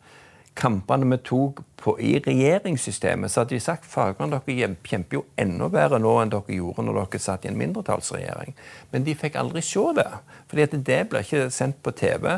kampene 0.54 1.08
vi 1.10 1.18
tok 1.24 1.62
på, 1.80 1.94
i 2.00 2.18
regjeringssystemet, 2.22 3.32
så 3.32 3.42
hadde 3.42 3.56
de 3.56 3.62
sagt 3.62 3.88
fagerne 3.88 4.38
dere 4.46 4.74
kjemper 4.86 5.18
jo 5.18 5.24
enda 5.40 5.68
bedre 5.72 5.98
nå 6.02 6.12
enn 6.22 6.32
dere 6.32 6.58
gjorde 6.58 6.84
når 6.86 7.00
dere 7.00 7.22
satt 7.22 7.46
i 7.46 7.50
en 7.50 7.58
mindretallsregjering. 7.58 8.54
Men 8.92 9.08
de 9.08 9.16
fikk 9.18 9.38
aldri 9.40 9.64
se 9.66 9.86
det, 9.98 10.08
fordi 10.52 10.84
det 10.90 11.00
ble 11.10 11.24
ikke 11.24 11.48
sendt 11.54 11.80
på 11.82 11.94
TV. 11.96 12.28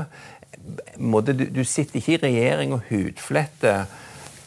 Du, 0.96 1.32
du 1.34 1.62
sitter 1.66 2.00
ikke 2.00 2.16
i 2.16 2.22
regjering 2.28 2.76
og 2.76 2.86
hudfletter 2.88 3.84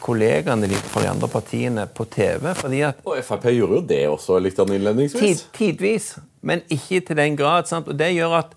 kollegaene 0.01 0.69
dine 0.69 0.89
fra 0.91 1.03
de 1.03 1.09
andre 1.11 1.27
partiene 1.29 1.85
på 1.87 2.05
TV. 2.05 2.53
fordi 2.55 2.81
at... 2.87 3.01
Og 3.03 3.19
Frp 3.25 3.49
gjorde 3.51 3.79
jo 3.79 3.83
det 3.89 4.01
også 4.07 4.39
litt 4.39 4.59
innledningsvis. 4.59 5.43
Tid, 5.43 5.45
tidvis, 5.57 6.09
men 6.41 6.63
ikke 6.69 7.01
til 7.09 7.19
den 7.19 7.37
grad. 7.37 7.67
Sant? 7.69 7.89
Og 7.89 7.97
det 7.99 8.13
gjør 8.15 8.39
at 8.39 8.55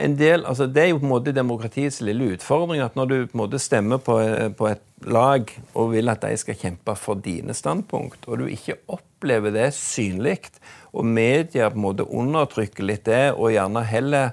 en 0.00 0.16
del, 0.16 0.46
altså 0.48 0.66
Det 0.66 0.82
er 0.82 0.88
jo 0.90 1.00
på 1.00 1.06
en 1.06 1.12
måte 1.12 1.34
demokratiets 1.36 2.00
lille 2.00 2.32
utfordring. 2.34 2.80
at 2.80 2.96
Når 2.96 3.06
du 3.06 3.16
på 3.26 3.36
en 3.36 3.42
måte 3.42 3.58
stemmer 3.60 3.98
på, 3.98 4.16
på, 4.56 4.68
et 4.68 4.82
lag 5.04 5.48
og 5.74 5.92
vil 5.92 6.08
at 6.12 6.22
de 6.24 6.36
skal 6.36 6.56
kjempe 6.56 6.94
for 6.96 7.20
dine 7.20 7.54
standpunkt, 7.56 8.26
og 8.28 8.38
du 8.40 8.46
ikke 8.46 8.78
opplever 8.88 9.52
det 9.54 9.70
synlig, 9.76 10.50
og 10.92 11.06
media 11.06 11.70
på 11.70 11.78
en 11.78 11.86
måte 11.86 12.04
undertrykker 12.04 12.84
litt 12.84 13.06
det, 13.08 13.32
og 13.32 13.52
gjerne 13.54 13.84
heller 13.88 14.32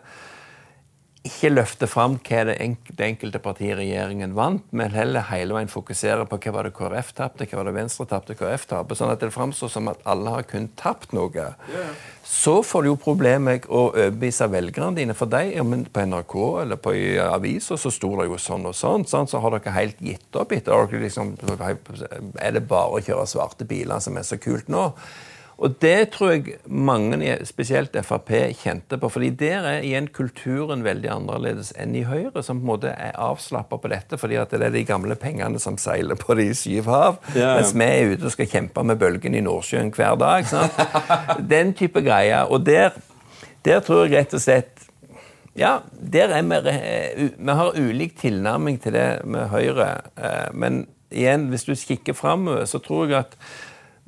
ikke 1.26 1.50
løfte 1.52 1.88
fram 1.90 2.18
hva 2.28 2.44
det, 2.50 2.56
enkelte 3.04 3.40
partiet 3.44 3.78
regjeringen 3.80 4.36
vant, 4.38 4.66
men 4.76 4.94
heller 4.94 5.26
hele 5.32 5.56
veien 5.56 5.72
fokusere 5.72 6.28
på 6.30 6.40
hva 6.44 6.54
var 6.56 6.68
det 6.68 6.76
KrF 6.78 7.14
tapte, 7.18 7.48
hva 7.50 7.60
var 7.60 7.70
det 7.70 7.76
Venstre 7.78 8.06
tapte, 8.10 8.36
KrF 8.38 8.68
tapte, 8.70 8.98
sånn 8.98 9.12
at 9.14 9.24
det 9.24 9.34
framstår 9.36 9.72
som 9.74 9.90
at 9.92 10.04
alle 10.08 10.36
har 10.38 10.48
kun 10.48 10.70
tapt 10.80 11.16
noe. 11.18 11.50
Yeah. 11.72 11.92
Så 12.28 12.58
får 12.64 12.84
du 12.84 12.90
jo 12.90 12.98
problemer 13.00 13.46
med 13.48 13.68
å 13.72 13.86
overbevise 13.88 14.50
velgerne 14.52 14.98
dine. 14.98 15.16
For 15.16 15.32
deg, 15.32 15.54
ja, 15.56 15.64
på 15.64 16.04
NRK 16.12 16.36
eller 16.64 16.82
på 16.82 16.94
aviser 17.24 17.80
så 17.80 17.92
sto 17.94 18.12
det 18.20 18.28
jo 18.28 18.40
sånn 18.42 18.68
og 18.68 18.76
sånn. 18.76 19.08
sånn 19.08 19.30
så 19.32 19.40
har 19.44 19.56
dere 19.56 19.76
helt 19.78 20.02
gitt 20.04 20.36
opp 20.36 20.52
etter. 20.56 20.92
Liksom, 20.92 21.38
er 21.40 22.58
det 22.58 22.68
bare 22.68 23.00
å 23.00 23.04
kjøre 23.04 23.28
svarte 23.32 23.68
biler 23.68 24.04
som 24.04 24.20
er 24.20 24.28
så 24.28 24.40
kult 24.44 24.68
nå? 24.72 24.90
Og 25.58 25.74
det 25.82 26.12
tror 26.14 26.36
jeg 26.36 26.60
mange, 26.70 27.18
spesielt 27.50 27.96
Frp, 28.06 28.30
kjente 28.60 29.00
på. 29.02 29.10
fordi 29.10 29.30
der 29.30 29.66
er 29.66 29.82
igjen 29.82 30.08
kulturen 30.14 30.84
veldig 30.86 31.10
annerledes 31.10 31.72
enn 31.82 31.96
i 31.98 32.04
Høyre, 32.06 32.44
som 32.44 32.60
på 32.60 32.68
en 32.68 32.70
måte 32.70 32.92
er 32.94 33.18
avslappa 33.18 33.80
på 33.82 33.90
dette, 33.90 34.20
fordi 34.22 34.38
at 34.38 34.54
det 34.54 34.62
er 34.68 34.76
de 34.76 34.86
gamle 34.86 35.18
pengene 35.18 35.60
som 35.60 35.80
seiler 35.82 36.16
på 36.16 36.38
de 36.38 36.52
syv 36.54 36.92
hav, 36.94 37.18
yeah. 37.36 37.58
mens 37.58 37.74
vi 37.74 37.88
er 37.90 38.14
ute 38.14 38.30
og 38.30 38.36
skal 38.36 38.52
kjempe 38.52 38.84
med 38.86 39.02
bølgene 39.02 39.42
i 39.42 39.46
Nordsjøen 39.46 39.90
hver 39.96 40.20
dag. 40.22 40.46
Sant? 40.46 40.78
Den 41.54 41.74
type 41.74 42.06
greier. 42.06 42.46
Og 42.46 42.66
der, 42.66 42.94
der 43.66 43.82
tror 43.82 44.06
jeg 44.06 44.20
rett 44.20 44.38
og 44.38 44.44
slett 44.44 44.86
ja, 45.58 45.80
der 45.90 46.30
er 46.38 46.44
vi, 46.46 47.32
vi 47.34 47.54
har 47.58 47.74
ulik 47.74 48.20
tilnærming 48.20 48.78
til 48.78 48.94
det 48.94 49.26
med 49.26 49.50
Høyre. 49.50 49.88
Eh, 50.14 50.54
men 50.54 50.84
igjen, 51.10 51.48
hvis 51.50 51.66
du 51.66 51.74
kikker 51.74 52.14
framover, 52.14 52.66
så 52.70 52.78
tror 52.84 53.10
jeg 53.10 53.24
at 53.24 53.34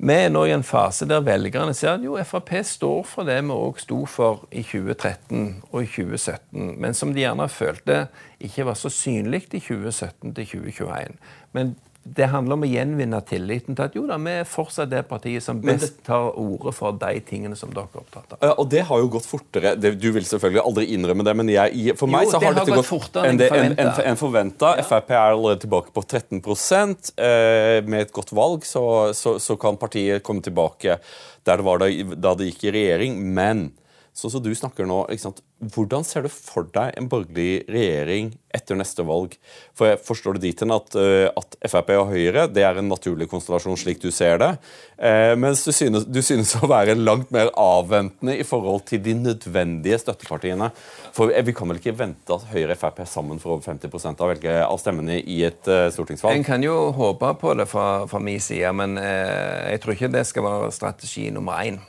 vi 0.00 0.14
er 0.16 0.30
nå 0.32 0.46
i 0.48 0.52
en 0.54 0.64
fase 0.64 1.04
der 1.08 1.20
velgerne 1.20 1.74
ser 1.76 1.98
at 1.98 2.04
jo, 2.04 2.14
Frp 2.24 2.54
står 2.64 3.02
for 3.04 3.28
det 3.28 3.36
vi 3.44 3.52
òg 3.52 3.80
sto 3.82 3.98
for 4.08 4.46
i 4.48 4.62
2013 4.64 5.60
og 5.68 5.82
i 5.82 5.90
2017, 5.90 6.80
men 6.80 6.96
som 6.96 7.12
de 7.12 7.20
gjerne 7.20 7.48
følte 7.52 8.06
ikke 8.40 8.64
var 8.70 8.78
så 8.80 8.88
synlig 8.88 9.42
i 9.50 9.60
2017 9.60 10.32
til 10.38 10.46
2021. 10.54 11.18
Men 11.52 11.74
det 12.02 12.30
handler 12.32 12.56
om 12.56 12.62
å 12.64 12.68
gjenvinne 12.68 13.18
tilliten 13.28 13.76
til 13.76 13.84
at 13.84 13.96
jo 13.96 14.06
da, 14.08 14.16
vi 14.24 14.32
er 14.40 14.46
fortsatt 14.48 14.88
det 14.88 15.02
partiet 15.08 15.44
som 15.44 15.58
best 15.60 15.98
tar 16.06 16.30
ordet 16.40 16.72
for 16.72 16.96
de 16.96 17.20
tingene 17.28 17.58
som 17.58 17.72
dere 17.74 17.92
er 17.92 18.00
opptatt 18.00 18.36
av. 18.38 18.54
Og 18.62 18.70
det 18.72 18.86
har 18.88 19.02
jo 19.02 19.10
gått 19.12 19.28
fortere. 19.28 19.74
Det, 19.76 19.92
du 20.00 20.08
vil 20.14 20.24
selvfølgelig 20.24 20.62
aldri 20.64 20.86
innrømme 20.94 21.26
det, 21.28 21.34
men 21.36 21.52
jeg, 21.52 21.94
for 22.00 22.10
meg 22.10 22.24
jo, 22.24 22.32
så 22.32 22.40
har, 22.40 22.56
det 22.56 22.64
dette 22.64 22.78
gått 22.80 22.88
fortere 22.88 23.34
enn 23.34 23.42
en, 23.44 23.76
en, 23.84 23.92
en 24.12 24.20
forventa. 24.20 24.72
Ja. 24.80 24.86
Frp 24.88 25.12
er 25.12 25.34
allerede 25.34 25.60
tilbake 25.66 25.92
på 25.92 26.04
13 26.06 26.40
eh, 26.40 27.84
Med 27.84 28.06
et 28.06 28.14
godt 28.16 28.32
valg 28.36 28.64
så, 28.64 28.84
så, 29.16 29.36
så, 29.36 29.58
kan 29.60 29.76
partiet 29.76 30.24
komme 30.24 30.40
tilbake 30.40 30.96
der 31.44 31.60
det 31.60 31.64
var 31.68 31.84
da, 31.84 31.90
da 32.16 32.32
det 32.36 32.48
gikk 32.48 32.64
i 32.70 32.74
regjering. 32.78 33.20
Men 33.36 33.68
sånn 34.20 34.34
som 34.34 34.42
du 34.44 34.50
snakker 34.56 34.88
nå, 34.88 35.02
hvordan 35.74 36.04
ser 36.06 36.24
du 36.24 36.30
for 36.32 36.68
deg 36.72 36.94
en 36.96 37.08
borgerlig 37.10 37.64
regjering 37.68 38.30
etter 38.54 38.78
neste 38.78 39.04
valg? 39.06 39.36
For 39.76 39.90
jeg 39.90 40.00
Forstår 40.10 40.36
du 40.36 40.42
dit 40.42 40.62
hen 40.62 40.72
at, 40.74 40.94
uh, 40.96 41.28
at, 41.36 41.56
Frp 41.70 41.92
og 41.98 42.12
Høyre 42.12 42.46
det 42.50 42.64
er 42.66 42.80
en 42.80 42.88
naturlig 42.90 43.28
konstellasjon 43.30 43.78
slik 43.78 44.00
du 44.02 44.08
ser 44.14 44.40
det, 44.40 44.50
Eh, 45.00 45.32
mens 45.36 45.62
du 45.64 45.72
synes, 45.72 46.04
du 46.04 46.18
synes, 46.20 46.50
å 46.60 46.68
være 46.68 46.92
langt 46.98 47.30
mer 47.32 47.48
avventende 47.56 48.34
i 48.36 48.44
forhold 48.44 48.82
til 48.90 49.00
de 49.00 49.14
nødvendige 49.16 49.96
støttepartiene? 50.02 50.68
For 51.16 51.32
Vi 51.32 51.54
kan 51.56 51.70
vel 51.70 51.80
ikke 51.80 51.96
vente 51.96 52.36
at 52.36 52.44
Høyre 52.50 52.74
og 52.74 52.80
Frp 52.82 53.00
er 53.00 53.08
sammen 53.08 53.40
for 53.40 53.56
over 53.56 53.64
50 53.64 54.10
av, 54.10 54.26
velge, 54.28 54.58
av 54.66 54.76
stemmene 54.82 55.22
i 55.22 55.38
et 55.48 55.70
uh, 55.72 55.88
stortingsvalg? 55.94 56.36
En 56.36 56.44
kan 56.44 56.64
jo 56.64 56.90
håpe 56.96 57.32
på 57.40 57.54
det 57.56 57.68
fra, 57.70 58.04
fra 58.10 58.20
min 58.20 58.40
side, 58.40 58.74
men 58.76 59.00
jeg 59.00 59.80
tror 59.80 59.96
ikke 59.96 60.12
det 60.12 60.26
skal 60.28 60.44
være 60.44 60.74
strategi 60.76 61.30
nummer 61.32 61.64
én. 61.64 61.80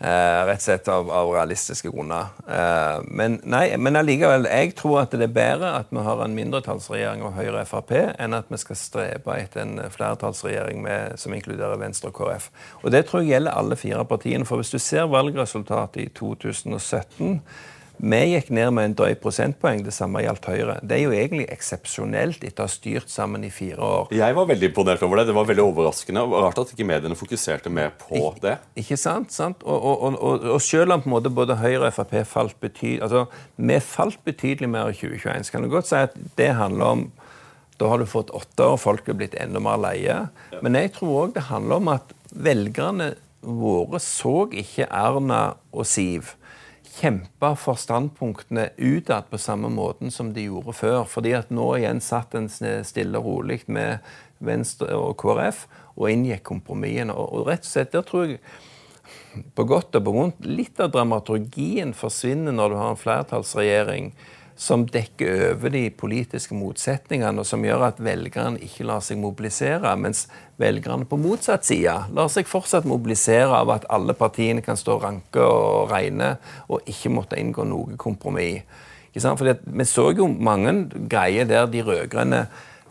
Uh, 0.00 0.46
rett 0.48 0.62
og 0.62 0.64
slett 0.64 0.86
av, 0.88 1.10
av 1.12 1.28
realistiske 1.28 1.90
grunner. 1.92 2.30
Eh, 2.48 3.02
men 3.04 3.34
nei, 3.44 3.66
men 3.76 3.98
allikevel, 4.00 4.46
jeg 4.48 4.72
tror 4.78 5.02
at 5.02 5.12
det 5.12 5.26
er 5.26 5.34
bedre 5.36 5.74
at 5.76 5.90
vi 5.92 6.00
har 6.06 6.22
en 6.24 6.36
mindretallsregjering 6.38 7.20
av 7.28 7.34
Høyre 7.36 7.66
og 7.66 7.68
Frp, 7.68 7.92
enn 8.16 8.36
at 8.38 8.48
vi 8.48 8.60
skal 8.62 8.78
strebe 8.80 9.36
etter 9.36 9.60
en 9.66 9.82
flertallsregjering 9.92 10.80
med, 10.86 11.18
som 11.20 11.36
inkluderer 11.36 11.82
Venstre 11.82 12.08
og 12.08 12.16
KrF. 12.16 12.48
Og 12.80 12.94
Det 12.94 13.02
tror 13.10 13.20
jeg 13.20 13.34
gjelder 13.34 13.60
alle 13.60 13.76
fire 13.76 14.06
partiene. 14.08 14.48
For 14.48 14.62
hvis 14.62 14.72
du 14.72 14.80
ser 14.80 15.10
valgresultatet 15.12 16.06
i 16.06 16.08
2017 16.16 17.36
vi 18.00 18.20
gikk 18.30 18.48
ned 18.56 18.70
med 18.72 18.86
en 18.88 18.94
drøy 18.96 19.14
prosentpoeng. 19.20 19.82
Det 19.84 19.92
samme 19.92 20.22
gjaldt 20.24 20.46
Høyre. 20.48 20.78
Det 20.80 20.96
er 20.96 21.02
jo 21.02 21.12
egentlig 21.12 21.44
eksepsjonelt 21.52 22.44
etter 22.48 22.64
å 22.64 22.68
ha 22.68 22.72
styrt 22.72 23.12
sammen 23.12 23.44
i 23.44 23.50
fire 23.52 23.84
år. 23.84 24.14
Jeg 24.16 24.36
var 24.38 24.48
veldig 24.48 24.70
imponert 24.70 25.04
over 25.04 25.20
det. 25.20 25.26
Det 25.28 25.36
var 25.36 25.48
veldig 25.50 25.66
overraskende. 25.66 26.22
Rart 26.32 26.62
at 26.62 26.72
ikke 26.72 26.88
mediene 26.88 27.18
fokuserte 27.18 27.72
mer 27.72 27.92
på 28.00 28.16
Ik 28.16 28.40
det. 28.46 28.56
Ikke 28.80 28.96
sant? 29.00 29.34
sant? 29.36 29.60
Og, 29.68 29.84
og, 29.84 30.16
og, 30.16 30.48
og, 30.56 30.60
selv 30.64 30.96
om 30.96 31.04
på 31.04 31.10
en 31.10 31.16
måte 31.18 31.34
både 31.34 31.58
Høyre 31.60 31.90
og 31.90 31.96
Frp 31.98 32.16
falt 32.28 32.56
betydelig 32.62 33.04
altså, 33.04 33.26
Vi 33.60 33.80
falt 33.84 34.20
betydelig 34.24 34.70
mer 34.72 34.94
i 34.94 34.96
2021. 34.96 35.44
Så 35.44 35.56
kan 35.56 35.66
du 35.66 35.72
godt 35.72 35.90
si 35.90 36.00
at 36.00 36.16
det 36.40 36.54
handler 36.56 36.96
om 36.96 37.08
da 37.80 37.88
har 37.88 38.00
du 38.00 38.04
fått 38.04 38.28
åtte 38.36 38.60
år, 38.60 38.76
folk 38.76 39.06
er 39.08 39.16
blitt 39.16 39.34
enda 39.40 39.60
mer 39.60 39.78
leie. 39.80 40.16
Men 40.60 40.76
jeg 40.76 40.92
tror 40.98 41.14
òg 41.22 41.36
det 41.36 41.46
handler 41.48 41.80
om 41.80 41.88
at 41.94 42.12
velgerne 42.28 43.14
våre 43.40 43.96
så 44.04 44.44
ikke 44.52 44.84
Erna 44.92 45.54
og 45.72 45.88
Siv 45.88 46.34
kjempe 46.90 47.52
for 47.58 47.78
standpunktene 47.78 48.70
utad 48.76 49.30
på 49.30 49.38
samme 49.38 49.70
måten 49.72 50.10
som 50.10 50.32
de 50.34 50.48
gjorde 50.48 50.74
før. 50.76 51.04
Fordi 51.08 51.34
at 51.38 51.52
nå 51.54 51.68
igjen 51.78 52.02
satt 52.04 52.34
en 52.38 52.50
stille 52.50 53.20
og 53.20 53.28
rolig 53.28 53.62
med 53.66 54.02
Venstre 54.44 54.96
og 54.96 55.14
KrF 55.20 55.66
og 55.96 56.10
inngikk 56.10 56.44
kompromissene. 56.50 57.14
Og, 57.14 57.46
rett 57.48 57.66
og 57.66 57.70
slett, 57.70 57.94
der 57.94 58.06
tror 58.06 58.26
jeg 58.26 58.40
på 59.54 59.64
godt 59.68 59.94
og 59.94 60.04
på 60.06 60.14
vondt 60.14 60.46
litt 60.46 60.80
av 60.82 60.90
dramaturgien 60.94 61.92
forsvinner 61.96 62.54
når 62.54 62.72
du 62.72 62.76
har 62.80 62.92
en 62.94 63.00
flertallsregjering 63.00 64.12
som 64.60 64.82
dekker 64.84 65.54
over 65.54 65.72
de 65.72 65.86
politiske 65.96 66.52
motsetningene, 66.52 67.40
og 67.40 67.48
som 67.48 67.62
gjør 67.64 67.86
at 67.86 68.00
velgerne 68.04 68.60
ikke 68.60 68.84
lar 68.84 69.00
seg 69.00 69.16
mobilisere, 69.22 69.94
mens 69.96 70.26
velgerne 70.60 71.08
på 71.08 71.16
motsatt 71.16 71.64
side 71.64 71.94
lar 72.12 72.28
seg 72.28 72.48
fortsatt 72.50 72.88
mobilisere 72.88 73.56
av 73.56 73.72
at 73.72 73.86
alle 73.88 74.12
partiene 74.18 74.60
kan 74.64 74.76
stå 74.76 74.98
ranke 75.00 75.40
og 75.40 75.88
regne 75.94 76.34
og 76.68 76.84
ikke 76.92 77.12
måtte 77.14 77.40
inngå 77.40 77.64
noe 77.70 77.96
kompromiss. 78.00 78.66
Fordi 79.16 79.56
vi 79.64 79.86
så 79.88 80.10
jo 80.14 80.28
mange 80.28 80.74
greier 81.10 81.48
der 81.48 81.64
de 81.66 81.80
rød-grønne 81.82 82.44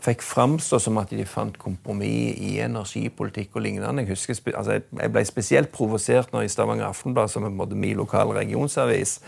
fikk 0.04 0.24
framstå 0.26 0.80
som 0.82 0.98
at 1.00 1.14
de 1.14 1.28
fant 1.28 1.56
kompromiss 1.60 2.40
i 2.42 2.58
energipolitikk 2.64 3.56
og 3.56 3.66
lignende. 3.68 4.02
Jeg, 4.02 4.16
husker, 4.16 4.42
altså 4.56 4.80
jeg 4.80 5.14
ble 5.14 5.24
spesielt 5.28 5.72
provosert 5.76 6.34
når 6.34 6.48
i 6.48 6.52
Stavanger 6.52 6.90
Aftenblad, 6.90 7.30
som 7.32 7.46
er 7.46 7.76
min 7.76 7.98
lokale 8.00 8.36
regionsavis, 8.42 9.20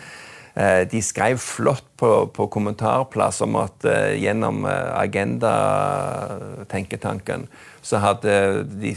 de 0.91 0.99
skrev 0.99 1.37
flott 1.39 1.85
på, 2.01 2.09
på 2.33 2.47
kommentarplass 2.51 3.41
om 3.45 3.55
at 3.61 3.85
uh, 3.85 4.09
gjennom 4.17 4.65
uh, 4.65 4.71
Agenda-tenketanken 4.99 7.47
så 7.81 7.97
hadde 8.01 8.63
de 8.81 8.95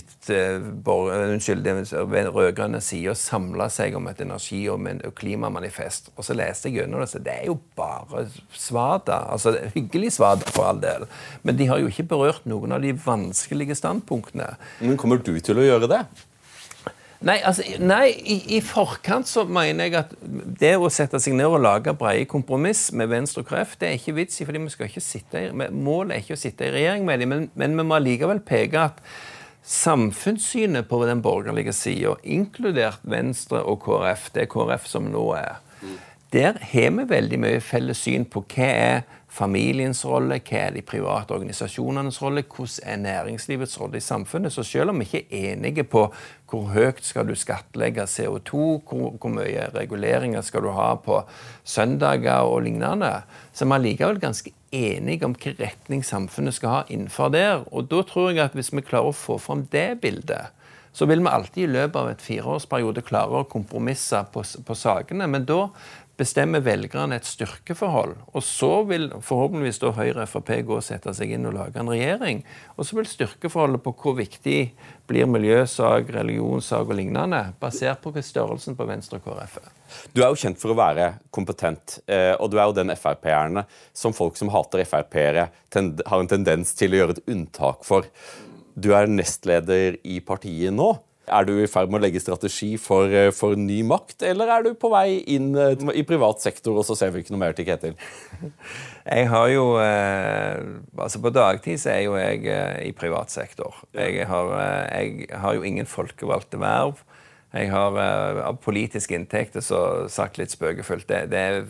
rød-grønne 2.34 2.80
sida 2.84 3.14
samla 3.16 3.68
seg 3.72 3.96
om 3.96 4.08
et 4.10 4.20
energi- 4.24 4.70
og, 4.72 4.78
og 5.08 5.14
klimamanifest. 5.16 6.10
Og 6.18 6.22
så 6.26 6.32
leste 6.36 6.68
jeg 6.68 6.74
gjennom 6.82 7.00
det, 7.00 7.08
så 7.12 7.18
det 7.24 7.34
er 7.38 7.46
jo 7.48 7.56
bare 7.78 8.18
svada. 8.52 9.16
Altså, 9.32 9.48
hyggelig 9.76 10.10
svada, 10.18 10.44
for 10.52 10.62
all 10.68 10.80
del. 10.84 11.02
Men 11.42 11.52
de 11.60 11.64
har 11.70 11.78
jo 11.80 11.88
ikke 11.92 12.10
berørt 12.12 12.44
noen 12.50 12.70
av 12.76 12.80
de 12.84 12.92
vanskelige 13.06 13.74
standpunktene. 13.80 14.48
Men 14.84 15.00
kommer 15.00 15.16
du 15.24 15.34
til 15.40 15.56
å 15.60 15.64
gjøre 15.64 15.86
det? 15.92 16.02
Nei, 17.24 17.38
altså, 17.46 17.64
nei 17.80 18.10
i, 18.12 18.36
i, 18.56 18.60
forkant 18.64 19.28
så 19.28 19.46
mener 19.48 19.88
jeg 19.88 19.96
at 20.02 20.10
det 20.60 20.74
å 20.76 20.90
sette 20.92 21.16
seg 21.22 21.36
ned 21.38 21.48
og 21.48 21.62
lage 21.64 21.94
brede 21.96 22.26
kompromiss 22.28 22.90
med 22.92 23.08
Venstre 23.12 23.40
og 23.40 23.48
KrF, 23.48 23.78
det 23.80 23.88
er 23.88 23.96
ikke 23.96 24.16
vits 24.18 24.42
i, 24.42 24.46
fordi 24.48 24.60
vi 24.60 24.72
skal 24.74 24.90
ikke 24.90 25.04
sitte 25.04 25.46
i, 25.46 25.52
Målet 25.54 26.18
er 26.18 26.24
ikke 26.24 26.36
å 26.36 26.42
sitte 26.42 26.68
i 26.68 26.74
regjering 26.74 27.06
med 27.08 27.24
dem, 27.24 27.32
men, 27.32 27.46
men 27.56 27.78
vi 27.80 27.86
må 27.88 28.00
likevel 28.02 28.42
peke 28.44 28.88
at 28.90 29.00
samfunnssynet 29.64 30.84
på 30.90 31.00
den 31.08 31.22
borgerlige 31.24 31.72
sida, 31.72 32.12
inkludert 32.28 33.00
Venstre 33.08 33.62
og 33.64 33.80
KrF, 33.86 34.28
det 34.34 34.44
er 34.44 34.52
KrF 34.52 34.90
som 34.90 35.08
nå 35.08 35.30
er, 35.38 35.62
der 36.34 36.58
har 36.60 36.92
vi 36.98 37.08
veldig 37.08 37.38
mye 37.40 37.64
felles 37.64 38.04
syn 38.04 38.28
på 38.28 38.42
hva 38.52 38.68
er 38.68 39.04
familiens 39.34 40.04
rolle, 40.06 40.38
hva 40.46 40.60
er 40.68 40.76
de 40.76 40.82
private 40.86 41.34
organisasjonenes 41.34 42.20
rolle, 42.22 42.44
hvordan 42.46 42.92
er 42.92 43.02
næringslivets 43.02 43.76
rolle 43.80 43.98
i 43.98 44.04
samfunnet. 44.04 44.54
Så 44.54 44.62
selv 44.62 44.92
om 44.92 45.02
vi 45.02 45.08
ikke 45.08 45.24
er 45.26 45.52
enige 45.54 45.84
på 45.84 46.06
hvor 46.50 46.68
høyt 46.70 47.02
skal 47.02 47.26
du 47.26 47.34
skattlegge 47.34 48.06
CO2, 48.06 48.52
hvor, 48.86 49.16
hvor 49.18 49.32
mye 49.34 49.68
reguleringer 49.74 50.44
skal 50.46 50.62
du 50.62 50.70
ha 50.76 50.92
på 51.02 51.22
søndager 51.66 52.46
og 52.46 52.62
lignende, 52.68 53.10
så 53.52 53.66
er 53.66 53.72
vi 53.72 53.88
likevel 53.88 54.20
ganske 54.22 54.54
enige 54.74 55.26
om 55.26 55.34
hvilken 55.34 55.58
retning 55.64 56.04
samfunnet 56.06 56.54
skal 56.54 56.76
ha 56.76 56.82
innenfor 56.88 57.32
der. 57.34 57.64
Og 57.74 57.90
da 57.90 58.04
tror 58.06 58.30
jeg 58.30 58.44
at 58.44 58.54
hvis 58.54 58.70
vi 58.74 58.86
klarer 58.86 59.10
å 59.10 59.18
få 59.18 59.40
fram 59.42 59.66
det 59.72 59.88
bildet, 60.02 60.54
så 60.94 61.08
vil 61.10 61.24
vi 61.24 61.30
alltid 61.30 61.64
i 61.64 61.72
løpet 61.74 61.96
av 61.98 62.08
et 62.12 62.22
fireårsperiode 62.22 63.02
klare 63.02 63.40
å 63.40 63.48
kompromisse 63.50 64.20
på, 64.30 64.44
på 64.46 64.76
sakene. 64.78 65.26
Men 65.26 65.46
da 65.48 65.64
bestemmer 66.18 66.62
velgerne 66.62 67.16
et 67.18 67.26
styrkeforhold. 67.26 68.14
Og 68.34 68.42
så 68.46 68.70
vil 68.88 69.08
forhåpentligvis 69.24 69.80
da 69.82 69.92
Høyre 69.96 70.24
og 70.24 70.30
Frp 70.30 70.52
gå 70.66 70.78
og 70.78 70.84
sette 70.86 71.14
seg 71.16 71.34
inn 71.34 71.48
og 71.48 71.56
lage 71.56 71.80
en 71.80 71.90
regjering. 71.90 72.42
Og 72.76 72.86
så 72.86 72.98
vil 72.98 73.08
styrkeforholdet 73.10 73.82
på 73.84 73.94
hvor 73.98 74.16
viktig 74.18 74.58
blir 75.10 75.28
miljøsak, 75.28 76.12
religionssak 76.14 76.86
og 76.86 76.98
lignende, 77.00 77.42
basert 77.60 78.02
på 78.04 78.14
størrelsen 78.14 78.78
på 78.78 78.86
Venstre 78.88 79.20
og 79.20 79.26
KrF 79.26 79.58
er. 79.60 79.72
Du 80.14 80.22
er 80.22 80.30
jo 80.30 80.40
kjent 80.44 80.60
for 80.60 80.72
å 80.72 80.78
være 80.78 81.10
kompetent, 81.34 81.98
eh, 82.06 82.32
og 82.38 82.50
du 82.50 82.58
er 82.58 82.70
jo 82.70 82.78
den 82.78 82.94
Frp-erne 82.96 83.66
som 83.92 84.14
folk 84.16 84.38
som 84.40 84.52
hater 84.54 84.84
Frp-ere, 84.88 85.48
har 85.74 86.20
en 86.20 86.30
tendens 86.30 86.72
til 86.78 86.94
å 86.94 87.02
gjøre 87.02 87.18
et 87.18 87.34
unntak 87.34 87.84
for. 87.86 88.06
Du 88.74 88.92
er 88.94 89.10
nestleder 89.10 89.98
i 90.02 90.20
partiet 90.24 90.74
nå. 90.74 90.94
Er 91.24 91.46
du 91.48 91.54
i 91.56 91.68
ferd 91.70 91.88
med 91.88 92.02
å 92.02 92.04
legge 92.04 92.20
strategi 92.20 92.74
for, 92.80 93.08
eh, 93.08 93.30
for, 93.32 93.56
ny 93.56 93.80
makt, 93.86 94.22
eller 94.28 94.50
er 94.52 94.66
du 94.66 94.74
på 94.76 94.90
vei 94.92 95.22
inn 95.32 95.54
eh, 95.56 95.72
i 95.96 96.04
privat 96.04 96.42
sektor, 96.44 96.76
og 96.76 96.84
så 96.84 96.96
ser 96.98 97.14
vi 97.14 97.22
ikke 97.24 97.32
noe 97.32 97.40
mer 97.46 97.56
til 97.56 97.64
Ketil? 97.68 97.96
Jeg 99.14 99.28
har 99.28 99.48
jo 99.52 99.64
eh, 99.80 100.60
Altså, 100.98 101.20
på 101.20 101.32
dagtid 101.32 101.80
så 101.80 101.94
er 101.94 102.04
jo 102.06 102.14
jeg 102.16 102.44
i 102.86 102.92
privat 102.96 103.32
sektor. 103.32 103.74
Jeg 103.92 104.24
har, 104.30 104.52
jeg 104.88 105.26
har 105.28 105.56
jo 105.56 105.64
ingen 105.66 105.86
folkevalgte 105.86 106.56
verv. 106.62 107.02
Jeg 107.52 107.68
har 107.70 107.98
av 107.98 108.56
politiske 108.64 109.14
inntekter 109.14 109.60
så 109.62 109.80
sagt 110.10 110.38
litt 110.40 110.54
spøkefullt 110.54 111.06
det, 111.10 111.20
det 111.34 111.42
er 111.42 111.60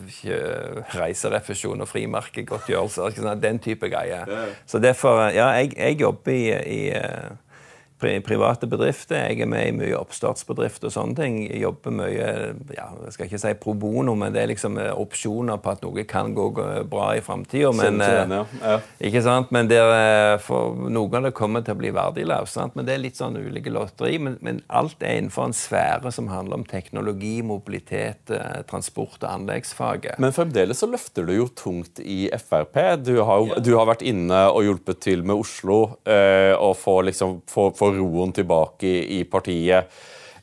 reiserefusjon 0.95 1.83
og 1.83 1.89
frimerkegodtgjørelse. 1.91 3.35
Den 3.43 3.59
type 3.59 3.89
greier. 3.91 4.29
Så 4.65 4.79
derfor 4.79 5.25
Ja, 5.35 5.49
jeg, 5.59 5.75
jeg 5.75 5.99
jobber 5.99 6.31
i, 6.31 6.45
i 6.77 6.79
private 7.99 8.67
bedrifter. 8.67 9.29
Jeg 9.29 9.41
er 9.41 9.49
med 9.49 9.69
i 9.69 9.75
mye 9.75 9.97
oppstartsbedrifter 9.97 10.89
og 10.89 10.95
sånne 10.95 11.15
ting. 11.17 11.37
Jeg 11.47 11.61
jobber 11.63 11.95
mye 11.95 12.27
ja, 12.75 12.89
jeg 13.05 13.15
skal 13.15 13.29
ikke 13.29 13.41
si 13.41 13.53
pro 13.61 13.75
bono, 13.79 14.15
men 14.19 14.33
det 14.35 14.43
er 14.43 14.51
liksom 14.51 14.77
eh, 14.81 14.91
opsjoner 14.91 15.61
på 15.63 15.73
at 15.73 15.85
noe 15.85 16.05
kan 16.09 16.33
gå 16.35 16.49
bra 16.91 17.11
i 17.15 17.23
framtida. 17.23 17.71
Men, 17.75 18.01
ja. 18.03 18.41
ja. 18.61 18.75
Ikke 18.99 19.23
sant? 19.25 19.51
men 19.55 19.69
det 19.71 19.79
er, 19.79 20.37
for 20.43 20.75
noen 20.75 21.19
av 21.19 21.29
det 21.29 21.35
kommer 21.37 21.63
til 21.65 21.75
å 21.75 21.79
bli 21.79 21.93
verdiløst. 21.95 22.75
Men 22.75 22.87
det 22.87 22.95
er 22.95 23.03
litt 23.03 23.19
sånn 23.19 23.37
ulike 23.39 23.71
lotteri. 23.73 24.17
Men, 24.21 24.37
men, 24.45 24.61
alt 24.67 25.03
er 25.03 25.19
innenfor 25.19 25.49
en 25.49 25.55
sfære 25.55 26.11
som 26.13 26.29
handler 26.31 26.59
om 26.59 26.67
teknologi, 26.67 27.37
mobilitet, 27.45 28.31
eh, 28.33 28.61
transport 28.69 29.17
og 29.21 29.29
anleggsfaget. 29.31 30.19
Men 30.21 30.35
fremdeles 30.35 30.81
så 30.81 30.89
løfter 30.89 31.27
du 31.27 31.35
jo 31.35 31.47
tungt 31.55 32.01
i 32.03 32.25
Frp. 32.41 32.81
Du 33.05 33.15
har, 33.25 33.55
du 33.63 33.71
har 33.77 33.89
vært 33.89 34.05
inne 34.05 34.45
og 34.51 34.65
hjulpet 34.65 35.01
til 35.05 35.23
med 35.25 35.39
Oslo 35.39 35.79
øh, 36.07 36.53
og 36.55 36.75
få 36.79 36.99
liksom 37.09 37.39
få, 37.49 37.69
få 37.77 37.84
roen 37.93 38.33
tilbake 38.35 38.87
i, 38.89 39.19
i 39.19 39.23
partiet. 39.29 39.91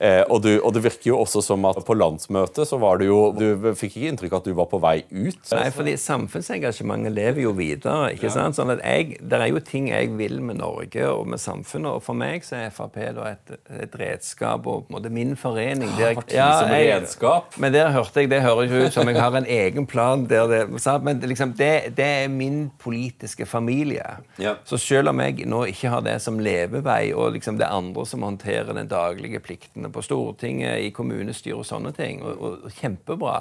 Eh, 0.03 0.25
og, 0.27 0.41
du, 0.43 0.51
og, 0.59 0.73
det 0.75 0.81
virker 0.83 1.13
jo 1.13 1.19
også 1.23 1.45
som 1.47 1.63
at 1.69 1.79
på 1.87 1.95
landsmøtet 1.95 2.67
så 2.67 2.79
var 2.83 2.99
du 2.99 3.05
jo 3.07 3.19
Du 3.39 3.69
fikk 3.79 3.93
ikke 4.01 4.09
inntrykk 4.11 4.33
av 4.35 4.41
at 4.41 4.49
du 4.49 4.57
var 4.59 4.67
på 4.73 4.81
vei 4.83 4.97
ut? 5.13 5.39
Nei, 5.53 5.69
fordi 5.71 5.93
samfunnsengasjementet 6.01 7.15
lever 7.15 7.45
jo 7.45 7.53
videre. 7.55 8.09
ikke 8.17 8.27
ja. 8.27 8.33
sant? 8.35 8.59
Sånn 8.59 8.73
at 8.75 8.83
jeg, 8.83 9.21
Det 9.23 9.39
er 9.39 9.53
jo 9.53 9.63
ting 9.63 9.93
jeg 9.93 10.11
vil 10.19 10.41
med 10.43 10.59
Norge 10.59 11.07
og 11.07 11.29
med 11.31 11.39
samfunnet. 11.43 12.01
Og 12.01 12.03
for 12.03 12.19
meg 12.19 12.43
så 12.43 12.65
er 12.65 12.73
Frp 12.75 12.99
da 13.15 13.29
et, 13.31 13.53
et 13.85 13.95
redskap 14.01 14.67
og 14.67 14.89
på 14.89 14.91
en 14.91 14.97
måte 14.97 15.13
min 15.15 15.37
forening. 15.39 15.93
Der, 16.01 16.17
Parti 16.19 16.35
ja, 16.35 16.49
som 16.59 16.75
jeg, 16.75 16.91
redskap? 16.97 17.55
Men 17.63 17.77
der 17.77 17.93
hørte 17.95 18.25
jeg, 18.25 18.33
det 18.33 18.43
høres 18.43 18.75
ut 18.75 18.99
som 18.99 19.07
jeg 19.13 19.21
har 19.23 19.39
en 19.39 19.47
egen 19.47 19.87
plan. 19.87 20.27
der 20.27 20.51
det, 20.51 20.67
Men 21.07 21.23
liksom, 21.31 21.55
det, 21.59 21.95
det 21.97 22.09
er 22.25 22.29
min 22.33 22.73
politiske 22.83 23.47
familie. 23.47 24.17
Ja. 24.43 24.57
Så 24.67 24.81
selv 24.83 25.15
om 25.15 25.23
jeg 25.23 25.47
nå 25.47 25.63
ikke 25.71 25.95
har 25.95 26.03
det 26.03 26.19
som 26.27 26.43
levevei, 26.43 27.15
og 27.15 27.37
liksom 27.39 27.63
det 27.63 27.69
er 27.69 27.79
andre 27.79 28.07
som 28.09 28.27
håndterer 28.27 28.75
den 28.75 28.91
daglige 28.91 29.39
pliktene 29.39 29.92
på 29.95 30.05
Stortinget, 30.05 30.81
i 30.83 30.91
kommunestyret 30.95 31.63
og 31.63 31.69
sånne 31.69 31.93
ting. 31.97 32.23
Og, 32.25 32.35
og, 32.37 32.59
og, 32.67 32.75
kjempebra. 32.81 33.37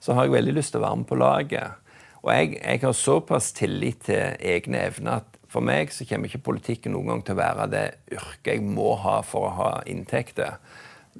Så 0.00 0.16
har 0.16 0.26
jeg 0.26 0.36
veldig 0.38 0.56
lyst 0.56 0.74
til 0.74 0.82
å 0.82 0.86
være 0.88 1.00
med 1.02 1.10
på 1.10 1.20
laget. 1.20 1.94
Og 2.20 2.32
jeg, 2.34 2.56
jeg 2.60 2.82
har 2.82 2.96
såpass 2.96 3.52
tillit 3.56 4.04
til 4.08 4.36
egne 4.40 4.84
evner 4.90 5.22
at 5.22 5.40
for 5.50 5.64
meg 5.66 5.90
så 5.90 6.06
kommer 6.06 6.30
ikke 6.30 6.44
politikken 6.46 6.94
noen 6.94 7.10
gang 7.10 7.24
til 7.26 7.34
å 7.34 7.40
være 7.40 7.70
det 7.72 7.86
yrket 8.12 8.52
jeg 8.52 8.62
må 8.62 8.92
ha 9.02 9.16
for 9.26 9.48
å 9.48 9.56
ha 9.56 9.70
inntekter. 9.90 10.60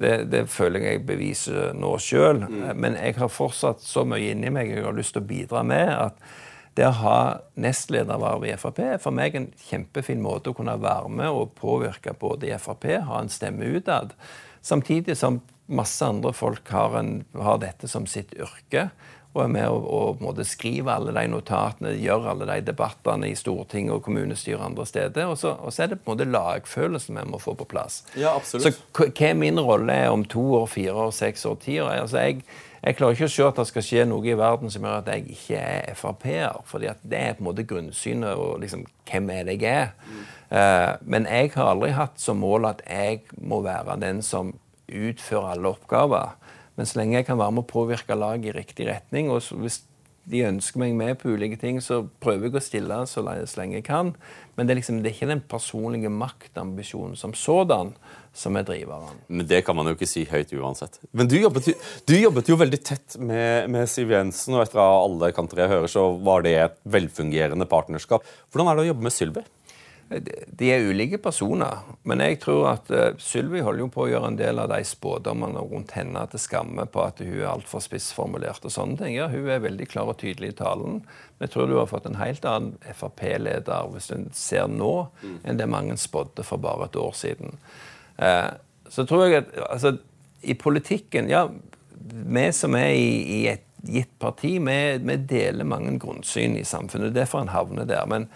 Det, 0.01 0.13
det 0.31 0.45
føler 0.53 0.85
jeg 0.85 1.01
jeg 1.01 1.07
beviser 1.09 1.73
nå 1.75 1.97
sjøl. 1.99 2.45
Mm. 2.45 2.61
Men 2.79 2.99
jeg 3.01 3.17
har 3.19 3.33
fortsatt 3.33 3.83
så 3.83 4.05
mye 4.07 4.31
inni 4.31 4.53
meg 4.55 4.71
jeg 4.71 4.87
har 4.87 4.95
lyst 4.97 5.17
til 5.17 5.25
å 5.25 5.31
bidra 5.33 5.65
med, 5.67 5.91
at 5.91 6.39
det 6.79 6.87
å 6.87 6.99
ha 7.01 7.21
nestlederverv 7.59 8.47
i 8.47 8.55
Frp 8.61 8.79
er 8.85 9.01
for 9.03 9.15
meg 9.15 9.35
en 9.35 9.49
kjempefin 9.67 10.23
måte 10.23 10.53
å 10.53 10.57
kunne 10.57 10.77
være 10.81 11.11
med 11.13 11.35
og 11.35 11.57
påvirke 11.59 12.15
både 12.17 12.53
i 12.53 12.59
Frp, 12.63 12.87
ha 13.09 13.19
en 13.21 13.33
stemme 13.33 13.67
utad. 13.75 14.15
Samtidig 14.63 15.17
som 15.17 15.41
masse 15.71 16.05
andre 16.05 16.33
folk 16.35 16.69
har, 16.75 16.99
en, 16.99 17.21
har 17.39 17.61
dette 17.63 17.89
som 17.89 18.07
sitt 18.11 18.35
yrke 18.35 18.91
og 19.31 19.45
er 19.45 19.51
med 19.53 19.67
å, 19.71 19.99
og 20.19 20.41
skriver 20.47 20.91
alle 20.97 21.13
de 21.15 21.23
notatene, 21.31 21.93
gjør 22.03 22.25
alle 22.33 22.49
de 22.49 22.65
debattene 22.67 23.29
i 23.31 23.37
Stortinget 23.39 23.95
og 23.95 24.03
kommunestyret 24.03 24.65
andre 24.65 24.87
steder. 24.89 25.29
Og 25.31 25.39
så, 25.39 25.53
og 25.55 25.71
så, 25.71 25.85
er 25.85 25.93
det 25.93 26.01
på 26.01 26.11
en 26.11 26.17
måte 26.17 26.27
lagfølelsen 26.27 27.21
vi 27.21 27.27
må 27.31 27.39
få 27.39 27.55
på 27.59 27.69
plass. 27.71 28.03
Ja, 28.19 28.35
absolutt. 28.35 28.75
Så 28.75 29.07
hva 29.07 29.31
min 29.39 29.61
rolle 29.63 29.95
er 29.95 30.11
om 30.11 30.27
to 30.27 30.43
år, 30.59 30.67
fire 30.73 30.97
år, 31.07 31.15
seks 31.15 31.47
år, 31.47 31.61
ti 31.63 31.79
år 31.79 31.93
altså 32.01 32.25
jeg, 32.25 32.43
jeg 32.81 32.99
klarer 32.99 33.15
ikke 33.15 33.31
å 33.31 33.35
se 33.37 33.47
at 33.47 33.61
det 33.61 33.69
skal 33.71 33.87
skje 33.87 34.09
noe 34.11 34.27
i 34.27 34.37
verden 34.41 34.73
som 34.73 34.89
gjør 34.89 34.99
at 35.05 35.13
jeg 35.15 35.37
ikke 35.37 35.63
er 35.63 35.95
Frp-er. 36.01 36.61
fordi 36.67 36.91
det 37.03 37.23
er 37.23 37.39
på 37.39 37.45
en 37.45 37.51
måte 37.53 37.69
grunnsynet 37.71 38.35
og 38.35 38.59
liksom, 38.65 38.83
hvem 39.07 39.31
er 39.37 39.47
det 39.47 39.61
jeg 39.61 39.71
er. 39.71 39.95
Mm. 40.11 40.29
Uh, 40.51 40.99
men 41.07 41.29
jeg 41.31 41.53
har 41.55 41.73
aldri 41.73 41.93
hatt 41.95 42.19
som 42.19 42.41
mål 42.43 42.73
at 42.73 42.83
jeg 42.89 43.23
må 43.39 43.61
være 43.63 44.01
den 44.03 44.23
som 44.27 44.55
utfører 44.91 45.55
alle 45.55 45.71
oppgaver. 45.71 46.35
Men 46.77 46.89
så 46.89 46.99
lenge 46.99 47.21
jeg 47.21 47.29
kan 47.29 47.39
være 47.39 47.55
med 47.55 47.67
å 47.67 47.71
påvirke 47.71 48.19
laget 48.19 48.51
i 48.51 48.57
riktig 48.57 48.89
retning, 48.89 49.31
og 49.31 49.45
hvis 49.63 49.83
de 50.31 50.45
ønsker 50.47 50.81
meg 50.83 50.95
med 50.95 51.19
på 51.21 51.33
ulike 51.33 51.59
ting, 51.61 51.81
så 51.83 52.03
prøver 52.23 52.49
jeg 52.49 52.59
å 52.59 52.63
stille 52.63 52.99
så 53.09 53.25
lenge 53.25 53.79
jeg 53.79 53.87
kan. 53.87 54.13
Men 54.57 54.69
det 54.69 54.75
er, 54.75 54.79
liksom, 54.81 55.01
det 55.01 55.11
er 55.11 55.17
ikke 55.17 55.31
den 55.31 55.43
personlige 55.49 56.13
maktambisjonen 56.13 57.17
som 57.19 57.33
sådan 57.37 57.95
som 58.37 58.55
er 58.61 58.67
driveren. 58.67 59.19
Men 59.27 59.49
Det 59.49 59.63
kan 59.67 59.75
man 59.77 59.89
jo 59.91 59.97
ikke 59.97 60.09
si 60.09 60.23
høyt 60.29 60.53
uansett. 60.55 61.01
Men 61.17 61.31
du 61.31 61.35
jobbet, 61.41 61.73
du 62.07 62.15
jobbet 62.15 62.51
jo 62.53 62.59
veldig 62.61 62.81
tett 62.85 63.17
med, 63.19 63.71
med, 63.73 63.89
Siv 63.91 64.13
Jensen, 64.15 64.55
og 64.55 64.67
etter 64.67 64.83
alle 64.83 65.33
kanter 65.35 65.65
jeg 65.65 65.73
hører, 65.73 65.91
så 65.91 66.07
var 66.23 66.47
det 66.47 66.55
et 66.61 66.79
velfungerende 66.85 67.67
partnerskap. 67.71 68.27
Hvordan 68.53 68.71
er 68.71 68.79
det 68.79 68.87
å 68.87 68.91
jobbe 68.93 69.09
med 69.09 69.17
Sylvi? 69.17 69.45
De 70.11 70.67
er 70.75 70.89
ulike 70.91 71.21
personer, 71.23 71.85
men 72.03 72.19
jeg 72.25 72.41
tror 72.43 72.65
at 72.73 72.89
uh, 72.91 73.13
Sylvi 73.23 73.61
holder 73.63 73.85
jo 73.85 73.91
på 73.95 74.03
å 74.05 74.09
gjøre 74.11 74.33
en 74.33 74.39
del 74.41 74.59
av 74.59 74.73
de 74.73 74.81
spådommene 74.87 75.63
rundt 75.63 75.95
henne 75.95 76.25
til 76.33 76.43
skamme 76.43 76.87
på 76.91 77.05
at 77.05 77.23
hun 77.23 77.37
er 77.37 77.47
altfor 77.53 77.85
spissformulert 77.85 78.67
og 78.67 78.75
sånne 78.75 78.99
ting. 78.99 79.15
Ja, 79.15 79.29
hun 79.31 79.47
er 79.47 79.63
veldig 79.63 79.87
klar 79.93 80.11
og 80.11 80.19
tydelig 80.19 80.51
i 80.51 80.59
talen, 80.65 80.99
men 81.05 81.47
jeg 81.47 81.55
tror 81.55 81.71
du 81.71 81.77
har 81.79 81.87
fått 81.93 82.11
en 82.11 82.19
helt 82.19 82.49
annen 82.49 82.75
Frp-leder 82.91 83.95
hvis 83.95 84.11
du 84.11 84.27
ser 84.35 84.67
nå, 84.67 84.93
mm. 85.23 85.39
enn 85.47 85.63
det 85.63 85.71
mange 85.71 85.95
spådde 86.01 86.47
for 86.49 86.59
bare 86.63 86.91
et 86.91 86.99
år 86.99 87.15
siden. 87.15 87.55
Uh, 88.19 88.51
så 88.91 89.07
tror 89.07 89.29
jeg 89.29 89.45
at 89.45 89.59
altså, 89.71 89.95
i 90.43 90.59
politikken 90.59 91.31
Ja, 91.31 91.47
vi 92.11 92.49
som 92.57 92.75
er 92.75 92.97
i, 92.99 93.11
i 93.31 93.43
et 93.53 93.67
gitt 93.87 94.13
parti, 94.19 94.59
vi, 94.59 94.79
vi 94.99 95.17
deler 95.31 95.69
mange 95.69 95.95
grunnsyn 96.01 96.57
i 96.59 96.65
samfunnet. 96.67 97.15
Derfor 97.15 97.45
en 97.45 97.55
havner 97.55 97.87
der. 97.89 98.07
men 98.11 98.27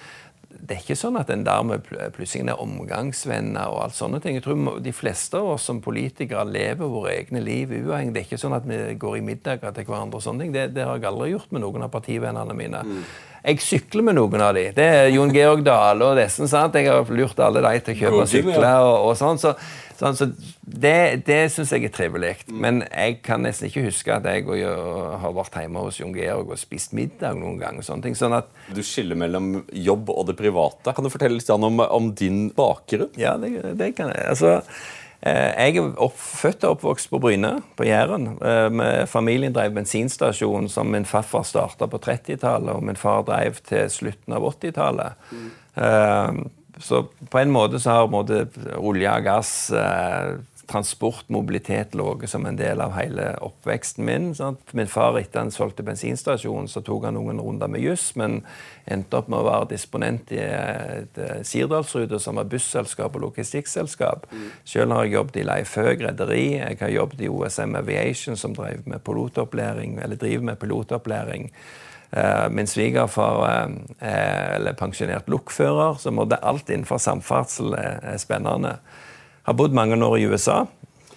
det 0.60 0.76
er 0.76 0.82
ikke 0.82 0.96
sånn 0.96 1.18
at 1.20 1.30
en 1.32 1.42
dermed 1.44 1.82
plutselig 2.14 2.48
er 2.52 2.60
omgangsvenner 2.62 3.72
og 3.72 3.82
alt 3.84 3.96
sånne 3.96 4.20
ting. 4.22 4.38
Jeg 4.38 4.44
tror 4.46 4.80
De 4.84 4.92
fleste 4.94 5.38
av 5.40 5.54
oss 5.54 5.66
som 5.68 5.82
politikere 5.84 6.44
lever 6.48 6.90
våre 6.90 7.12
egne 7.18 7.42
liv 7.44 7.72
uavhengig. 7.74 8.14
Det 8.14 8.22
er 8.22 8.28
ikke 8.28 8.40
sånn 8.40 8.56
at 8.56 8.66
vi 8.68 8.78
går 9.00 9.18
i 9.18 9.24
middager 9.26 9.74
til 9.74 9.86
hverandre. 9.88 10.20
og 10.20 10.24
sånne 10.24 10.44
ting. 10.44 10.54
Det, 10.54 10.68
det, 10.76 10.86
har 10.86 10.98
jeg 10.98 11.10
aldri 11.10 11.30
gjort 11.34 11.52
med 11.52 11.64
noen 11.66 11.86
av 11.86 11.92
partivennene 11.92 12.56
mine. 12.56 12.82
Mm. 12.86 13.04
Jeg 13.44 13.60
sykler 13.60 14.06
med 14.06 14.16
noen 14.16 14.40
av 14.40 14.54
de. 14.56 14.64
Det 14.72 14.84
er 14.98 15.10
Jon 15.12 15.32
Georg 15.34 15.64
Dale 15.66 16.06
og 16.06 16.16
dessen. 16.16 16.48
sant? 16.48 16.78
Jeg 16.80 16.88
har 16.88 17.12
lurt 17.12 17.40
alle 17.44 17.64
de 17.66 17.80
til 17.84 17.96
å 17.96 18.00
kjøpe 18.00 18.28
sykler 18.30 18.86
og, 18.86 19.10
og 19.10 19.18
sånn. 19.20 19.40
så 19.42 19.52
Sånn, 19.98 20.16
så 20.18 20.26
det 20.64 21.24
det 21.28 21.38
syns 21.54 21.72
jeg 21.74 21.86
er 21.86 21.94
trivelig. 21.94 22.32
Men 22.50 22.82
jeg 22.88 23.20
kan 23.26 23.44
nesten 23.44 23.68
ikke 23.68 23.86
huske 23.86 24.16
at 24.16 24.26
jeg 24.26 24.46
har 24.48 25.36
vært 25.36 25.60
hjemme 25.60 25.84
hos 25.84 26.00
Jon 26.00 26.14
Georg 26.16 26.50
og 26.50 26.60
spist 26.60 26.94
middag 26.96 27.38
noen 27.38 27.60
gang. 27.60 27.78
og 27.78 27.86
sånne 27.86 28.08
ting. 28.08 28.18
Sånn 28.18 28.34
at, 28.36 28.50
du 28.74 28.82
skiller 28.82 29.18
mellom 29.18 29.62
jobb 29.70 30.10
og 30.10 30.26
det 30.30 30.38
private. 30.40 30.94
Kan 30.96 31.06
du 31.06 31.12
fortelle 31.12 31.38
litt 31.38 31.54
om, 31.54 31.80
om 31.84 32.10
din 32.18 32.48
bakgrunn? 32.56 33.12
Ja, 33.20 33.36
det, 33.38 33.54
det 33.78 33.92
kan 33.98 34.10
jeg. 34.10 34.26
Altså, 34.32 34.56
eh, 35.22 35.52
jeg 35.52 35.78
er 35.78 35.94
opp, 36.02 36.18
født 36.18 36.66
og 36.66 36.78
oppvokst 36.78 37.12
på 37.12 37.22
Bryne, 37.22 37.54
på 37.78 37.86
Jæren. 37.86 38.34
Med 38.74 39.06
familien 39.10 39.54
drev 39.54 39.78
bensinstasjon 39.78 40.68
som 40.72 40.90
min 40.90 41.06
farfar 41.08 41.46
starta 41.46 41.88
på 41.90 42.02
30-tallet, 42.02 42.74
og 42.74 42.82
min 42.90 42.98
far 42.98 43.22
drev 43.30 43.62
til 43.70 43.86
slutten 43.92 44.34
av 44.34 44.50
80-tallet. 44.50 45.24
Mm. 45.30 45.48
Uh, 45.74 46.44
så 46.78 47.04
på 47.30 47.38
en 47.38 47.52
måte 47.54 47.78
så 47.80 48.00
har 48.00 48.10
måte, 48.12 48.46
olje 48.78 49.10
og 49.10 49.24
gass, 49.26 49.54
eh, 49.70 50.34
transport, 50.66 51.28
mobilitet 51.28 51.94
ligget 51.94 52.30
som 52.30 52.46
en 52.46 52.56
del 52.56 52.80
av 52.80 52.94
hele 52.96 53.34
oppveksten 53.44 54.04
min. 54.04 54.30
Sant? 54.34 54.72
Min 54.72 54.88
far, 54.88 55.18
etter 55.18 55.42
han 55.42 55.52
solgte 55.52 55.84
bensinstasjonen, 55.84 56.68
så 56.68 56.80
tok 56.84 57.04
han 57.08 57.18
noen 57.18 57.40
runder 57.42 57.68
med 57.70 57.84
juss, 57.84 58.14
men 58.16 58.40
endte 58.90 59.18
opp 59.18 59.28
med 59.28 59.42
å 59.42 59.48
være 59.48 59.70
disponent 59.74 60.32
i 60.34 60.40
et 60.40 61.20
eh, 61.20 62.18
som 62.18 62.40
var 62.40 62.48
busselskap 62.48 63.16
og 63.16 63.26
logistikkselskap. 63.28 64.26
Mm. 64.32 64.50
Selv 64.64 64.96
har 64.96 65.04
jeg 65.04 65.16
jobbet 65.18 65.40
i 65.40 65.46
Leif 65.46 65.76
Høeg 65.76 66.04
rederi. 66.08 66.44
Jeg 66.58 66.80
har 66.80 66.92
jobbet 66.96 67.24
i 67.24 67.28
OSM 67.28 67.76
Aviation, 67.76 68.36
som 68.36 68.56
driver 68.56 68.84
med 68.86 69.04
pilotopplæring, 69.04 69.98
eller 70.02 70.16
driver 70.16 70.52
med 70.52 70.60
pilotopplæring. 70.60 71.50
Eh, 72.14 72.46
min 72.50 72.68
svigerfar 72.70 73.42
er 73.98 74.76
pensjonert 74.78 75.28
lokfører, 75.28 75.98
så 75.98 76.12
alt 76.42 76.70
innenfor 76.70 77.02
samferdsel 77.02 77.74
er 77.74 78.18
spennende. 78.22 78.76
Har 79.44 79.58
bodd 79.58 79.74
mange 79.74 79.98
år 79.98 80.16
i 80.18 80.28
USA. 80.30 80.64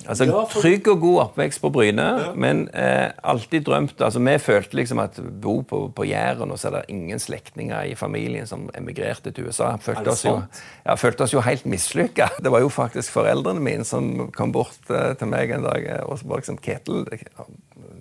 Altså, 0.07 0.25
ja, 0.27 0.43
for... 0.47 0.63
Trygg 0.63 0.87
og 0.87 1.01
god 1.01 1.19
oppvekst 1.25 1.61
på 1.61 1.71
Bryne, 1.75 2.05
ja. 2.21 2.29
men 2.35 2.65
eh, 2.71 3.09
alltid 3.27 3.65
drømt 3.67 4.01
altså 4.01 4.21
Vi 4.23 4.37
følte 4.39 4.79
liksom 4.79 5.01
at 5.03 5.19
bo 5.41 5.59
på, 5.67 5.81
på 5.95 6.07
Jæren, 6.07 6.51
og 6.51 6.59
så 6.59 6.69
er 6.69 6.77
det 6.77 6.83
ingen 6.95 7.19
slektninger 7.19 7.91
i 7.91 7.95
familien 7.95 8.47
som 8.47 8.69
emigrerte 8.77 9.31
til 9.31 9.49
USA. 9.49 9.75
Følte 9.81 10.13
oss, 10.13 10.25
jo, 10.25 10.39
ja, 10.85 10.95
følte 10.95 11.27
oss 11.27 11.33
jo 11.33 11.43
helt 11.43 11.65
mislykka. 11.65 12.29
Det 12.43 12.51
var 12.51 12.63
jo 12.63 12.69
faktisk 12.69 13.11
foreldrene 13.11 13.59
mine 13.59 13.85
som 13.85 14.31
kom 14.35 14.55
bort 14.55 14.89
eh, 14.89 15.13
til 15.19 15.31
meg 15.31 15.51
en 15.51 15.67
dag 15.67 15.91
og 16.07 16.19
så 16.19 16.27
bare 16.27 16.43
liksom 16.43 16.61
Ketil, 16.63 17.03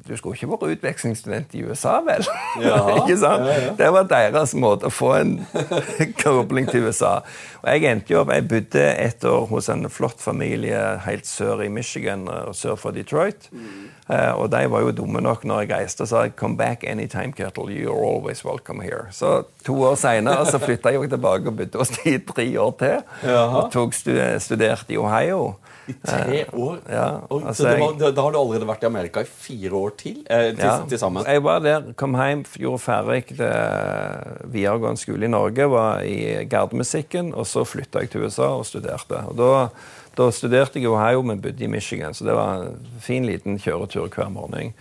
du 0.07 0.15
skulle 0.17 0.37
ikke 0.37 0.49
vært 0.53 0.77
utvekslingsstudent 0.77 1.55
i 1.59 1.65
USA, 1.67 1.97
vel? 2.07 2.23
Ja, 2.63 2.79
ikke 3.01 3.17
sant? 3.19 3.49
Det 3.79 3.89
var 3.91 4.07
deres 4.11 4.55
måte 4.59 4.87
å 4.87 4.95
få 4.95 5.13
en 5.19 5.33
kobling 6.23 6.69
til 6.71 6.87
USA. 6.87 7.19
Og 7.63 7.69
Jeg 7.73 7.91
endte 7.91 8.15
jo 8.15 8.21
opp, 8.23 8.31
jeg 8.31 8.47
bodde 8.47 8.85
et 9.03 9.27
år 9.27 9.49
hos 9.51 9.71
en 9.73 9.89
flott 9.91 10.23
familie 10.23 10.79
helt 11.07 11.27
sør 11.27 11.65
i 11.65 11.71
Michigan, 11.73 11.96
og 12.29 12.55
sør 12.55 12.77
for 12.77 12.91
Detroit. 12.91 13.49
Mm. 13.53 13.87
Og 14.39 14.51
de 14.53 14.63
var 14.71 14.81
jo 14.85 14.93
dumme 14.95 15.21
nok 15.21 15.45
når 15.45 15.65
jeg 15.65 15.71
reiste 15.71 16.03
og 16.03 16.09
sa 16.09 16.29
'come 16.29 16.57
back 16.57 16.85
anytime, 16.85 17.33
Kettle. 17.33 17.71
You're 17.71 18.05
always 18.15 18.45
welcome 18.45 18.83
here'. 18.83 19.07
Så 19.11 19.43
to 19.65 19.83
år 19.83 19.95
seinere 19.95 20.47
flytta 20.59 20.93
jeg 20.93 21.11
tilbake 21.11 21.47
og 21.47 21.57
bodde 21.57 21.79
hos 21.79 21.89
de 21.89 22.15
i 22.15 22.19
tre 22.19 22.61
år 22.61 22.75
til. 22.79 23.03
Og 23.31 23.73
tok 23.73 23.95
studerte 23.95 24.93
i 24.93 24.97
Ohio. 24.97 25.55
I 25.87 25.95
tre 26.03 26.45
år? 26.53 26.79
Ja, 26.91 27.07
altså, 27.31 27.69
var, 27.79 27.93
da, 28.01 28.23
har 28.23 28.33
du 28.35 28.39
allerede 28.41 28.67
vært 28.67 28.83
i 28.83 28.89
Amerika 28.89 29.23
i 29.23 29.29
fire 29.31 29.79
år 29.79 29.93
til? 30.01 30.17
Eh, 30.27 30.49
til, 30.57 30.65
ja, 30.65 30.81
til 30.89 30.99
sammen. 30.99 31.27
Jeg 31.27 31.45
var 31.47 31.61
der, 31.63 31.93
kom 31.99 32.17
hjem, 32.19 32.43
gjorde 32.59 32.83
ferdig 32.83 33.21
videregående 34.51 34.99
skole 34.99 35.29
i 35.29 35.31
Norge, 35.31 35.69
var 35.71 36.03
i 36.03 36.17
gardemusikken, 36.51 37.31
og 37.35 37.47
så 37.47 37.63
flytta 37.67 38.03
jeg 38.03 38.11
til 38.11 38.27
USA 38.27 38.51
og 38.59 38.67
studerte. 38.67 39.23
Og 39.31 39.39
da, 39.39 39.53
da 40.17 40.31
studerte 40.33 40.81
jeg 40.81 40.87
i 40.87 40.93
Ohio, 40.93 41.23
men 41.27 41.41
bodde 41.45 41.65
i 41.65 41.71
Michigan, 41.71 42.15
så 42.15 42.25
det 42.25 42.37
var 42.37 42.63
en 42.65 43.01
fin 43.05 43.27
liten 43.29 43.59
kjøretur 43.61 44.09
hver 44.09 44.31
morgen. 44.33 44.73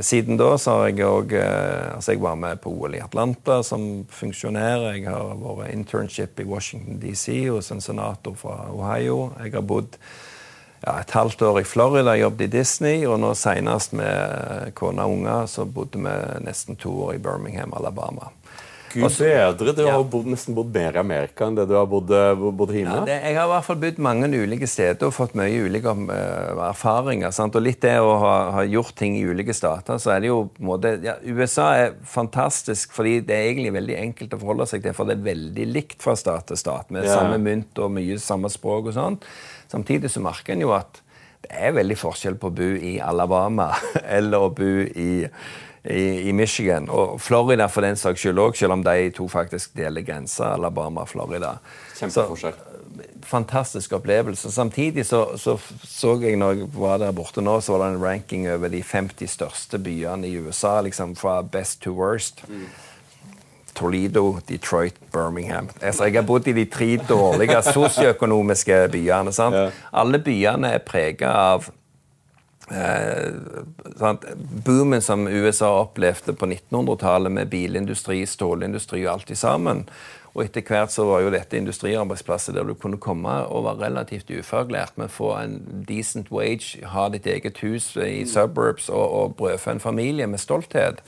Siden 0.00 0.36
da 0.36 0.50
så 0.60 0.74
har 0.76 0.90
jeg 0.90 1.06
òg 1.06 1.32
eh, 1.38 1.94
altså 1.94 2.12
Jeg 2.12 2.20
var 2.20 2.34
med 2.36 2.58
på 2.60 2.70
OL 2.70 2.98
i 2.98 3.00
Atlanta 3.00 3.62
som 3.64 4.04
funksjonær. 4.12 4.90
Jeg 4.92 5.06
har 5.08 5.32
vært 5.40 5.72
internship 5.72 6.40
i 6.42 6.44
Washington 6.48 6.98
DC 7.00 7.46
hos 7.48 7.72
en 7.72 7.80
senator 7.80 8.36
fra 8.36 8.66
Ohio. 8.68 9.30
Jeg 9.40 9.54
har 9.56 9.64
bodd 9.64 9.96
ja, 10.84 10.98
et 11.00 11.10
halvt 11.16 11.42
år 11.42 11.62
i 11.62 11.66
Florida, 11.66 12.14
jobbet 12.20 12.50
i 12.50 12.58
Disney, 12.58 13.06
og 13.08 13.16
nå 13.22 13.32
senest 13.34 13.96
med 13.96 14.74
kone 14.78 15.08
og 15.08 15.16
unger 15.16 15.48
så 15.50 15.64
bodde 15.64 16.04
vi 16.04 16.14
nesten 16.44 16.76
to 16.76 16.92
år 17.08 17.16
i 17.16 17.22
Birmingham, 17.24 17.72
Alabama. 17.74 18.28
Gud 18.92 19.04
Også, 19.08 19.26
bedre. 19.26 19.72
Du 19.76 19.82
ja. 19.84 19.92
har 19.96 20.04
bodd, 20.08 20.28
nesten 20.30 20.56
bodd 20.56 20.70
mer 20.74 20.96
i 20.96 21.00
Amerika 21.00 21.46
enn 21.48 21.56
det 21.58 21.66
du 21.68 21.74
har 21.76 21.88
bodd, 21.90 22.10
eh, 22.14 22.32
bodd 22.36 22.72
hjemme. 22.72 22.94
Ja, 23.00 23.06
det, 23.08 23.16
jeg 23.26 23.36
har 23.36 23.48
i 23.48 23.52
hvert 23.52 23.66
fall 23.66 23.80
bodd 23.82 24.00
mange 24.04 24.30
ulike 24.32 24.68
steder 24.70 25.10
og 25.10 25.14
fått 25.16 25.34
mye 25.38 25.64
ulike 25.66 25.92
uh, 25.92 26.62
erfaringer. 26.68 27.34
Sant? 27.34 27.58
Og 27.58 27.64
litt 27.64 27.82
det 27.84 27.96
å 28.00 28.14
ha, 28.22 28.34
ha, 28.56 28.64
gjort 28.68 28.94
ting 28.98 29.18
i 29.18 29.24
ulike 29.28 29.56
stater, 29.56 30.00
så 30.02 30.14
er 30.14 30.24
det 30.24 30.30
jo 30.32 30.40
på 30.54 30.64
en 30.64 30.70
måte 30.70 30.94
ja, 31.04 31.18
USA 31.26 31.68
er 31.82 31.98
fantastisk 32.08 32.96
fordi 32.96 33.18
det 33.28 33.36
er 33.36 33.50
egentlig 33.50 33.74
veldig 33.76 33.98
enkelt 33.98 34.36
å 34.36 34.40
forholde 34.40 34.68
seg 34.70 34.86
til, 34.86 34.96
for 34.96 35.08
det 35.08 35.18
er 35.18 35.28
veldig 35.28 35.68
likt 35.74 36.00
fra 36.04 36.16
stat 36.18 36.48
til 36.50 36.60
stat, 36.60 36.88
med 36.94 37.08
samme 37.08 37.38
mynt 37.42 37.78
og 37.82 37.92
mye 37.94 38.18
samme 38.22 38.50
språk 38.52 38.90
og 38.90 38.96
sånt. 38.96 39.28
Samtidig 39.68 40.10
så 40.12 40.24
merker 40.24 40.56
en 40.56 40.64
jo 40.64 40.72
at 40.76 41.02
det 41.44 41.54
er 41.54 41.76
veldig 41.76 41.96
forskjell 41.98 42.36
på 42.40 42.50
å 42.50 42.54
bo 42.54 42.68
i 42.74 42.96
Alabama 43.02 43.70
eller 44.18 44.48
å 44.48 44.52
bo 44.54 44.72
i 44.88 45.10
i, 45.84 46.28
i, 46.28 46.32
Michigan. 46.32 46.88
Og 46.90 47.20
Florida 47.20 47.66
for 47.66 47.86
den 47.86 47.96
saks 47.96 48.20
skyld 48.20 48.40
òg, 48.42 48.56
selv 48.58 48.76
om 48.76 48.84
de 48.84 49.10
to 49.14 49.28
faktisk 49.28 49.76
deler 49.76 50.04
grensa. 50.06 50.54
Alabama 50.54 51.04
og 51.04 51.12
Florida. 51.12 51.58
Kjempeforskjell. 51.98 52.58
Fantastisk 53.28 53.92
opplevelse. 53.92 54.50
Samtidig 54.52 55.06
så, 55.06 55.24
så, 55.36 55.58
så 55.84 56.16
jeg 56.22 56.36
når 56.40 56.52
jeg 56.52 56.68
var 56.74 56.98
der 57.02 57.12
borte 57.12 57.44
nå, 57.44 57.60
så 57.60 57.76
var 57.76 57.86
det 57.86 57.96
en 57.96 58.04
ranking 58.04 58.48
over 58.50 58.72
de 58.72 58.82
50 58.82 59.30
største 59.30 59.78
byene 59.78 60.28
i 60.28 60.38
USA, 60.40 60.80
liksom 60.80 61.16
fra 61.16 61.42
best 61.42 61.82
to 61.82 61.92
worst. 61.92 62.44
Mm. 62.48 62.68
Toledo, 63.78 64.38
Detroit, 64.48 64.94
Birmingham. 65.12 65.68
Altså, 65.82 66.04
jeg 66.04 66.14
har 66.14 66.26
bodd 66.26 66.48
i 66.48 66.52
de 66.52 66.64
tre 66.64 66.96
dårlige 67.08 67.62
sosioøkonomiske 67.74 68.88
byene. 68.92 69.34
Ja. 69.38 69.68
Alle 69.92 70.18
byene 70.18 70.72
er 70.74 70.82
prega 70.82 71.30
av 71.52 71.68
Eh, 72.70 73.32
Boomen 74.64 75.02
som 75.02 75.28
USA 75.28 75.70
opplevde 75.80 76.32
på 76.32 76.46
1900-tallet 76.46 77.32
med 77.32 77.48
bilindustri, 77.48 78.26
stålindustri 78.26 79.06
og 79.06 79.12
alt 79.12 79.36
sammen. 79.38 79.86
Og 80.34 80.44
etter 80.44 80.62
hvert 80.62 80.92
så 80.92 81.06
var 81.08 81.24
jo 81.24 81.32
dette 81.34 81.58
industriarbeidsplasser 81.58 82.54
der 82.54 82.68
du 82.68 82.76
kunne 82.78 83.00
komme 83.02 83.40
og 83.48 83.64
være 83.64 83.88
relativt 83.88 84.30
ufaglært, 84.30 84.94
men 85.00 85.10
få 85.10 85.32
en 85.40 85.56
decent 85.88 86.30
wage, 86.30 86.78
ha 86.86 87.08
ditt 87.10 87.26
eget 87.26 87.58
hus 87.64 87.96
i 87.96 88.22
suburbs 88.28 88.86
og, 88.92 89.06
og 89.08 89.34
brødfø 89.40 89.74
en 89.74 89.82
familie 89.82 90.28
med 90.30 90.38
stolthet. 90.38 91.02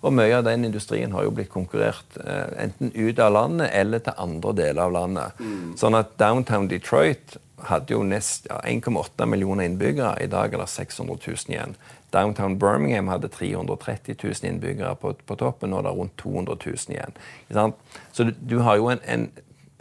Og 0.00 0.14
mye 0.16 0.38
av 0.38 0.46
den 0.46 0.64
industrien 0.64 1.12
har 1.12 1.26
jo 1.26 1.34
blitt 1.36 1.50
konkurrert 1.52 2.16
eh, 2.24 2.46
enten 2.62 2.94
ut 2.94 3.18
av 3.20 3.34
landet 3.36 3.68
eller 3.76 4.00
til 4.00 4.16
andre 4.16 4.54
deler 4.56 4.86
av 4.86 4.94
landet. 4.96 5.42
Mm. 5.42 5.74
Sånn 5.80 5.98
at 5.98 6.14
downtown 6.20 6.70
Detroit 6.70 7.36
hadde 7.68 7.94
jo 7.94 8.02
nest 8.06 8.46
ja, 8.50 8.60
1,8 8.64 9.26
millioner 9.26 9.68
innbyggere. 9.68 10.16
I 10.22 10.30
dag 10.30 10.54
er 10.54 10.62
det 10.62 10.68
600 10.72 11.18
000 11.26 11.54
igjen. 11.54 11.76
Downtown 12.10 12.56
Birmingham 12.58 13.08
hadde 13.08 13.28
330 13.28 14.16
000 14.22 14.50
innbyggere 14.50 14.96
på, 14.98 15.12
på 15.26 15.36
toppen, 15.38 15.70
det 15.70 15.86
er 15.86 15.98
rundt 15.98 16.16
200 16.18 16.56
000 16.66 16.96
igjen. 16.96 17.76
Så 18.12 18.26
du, 18.26 18.34
du, 18.40 18.58
har 18.66 18.80
jo 18.80 18.88
en, 18.90 19.02
en, 19.06 19.28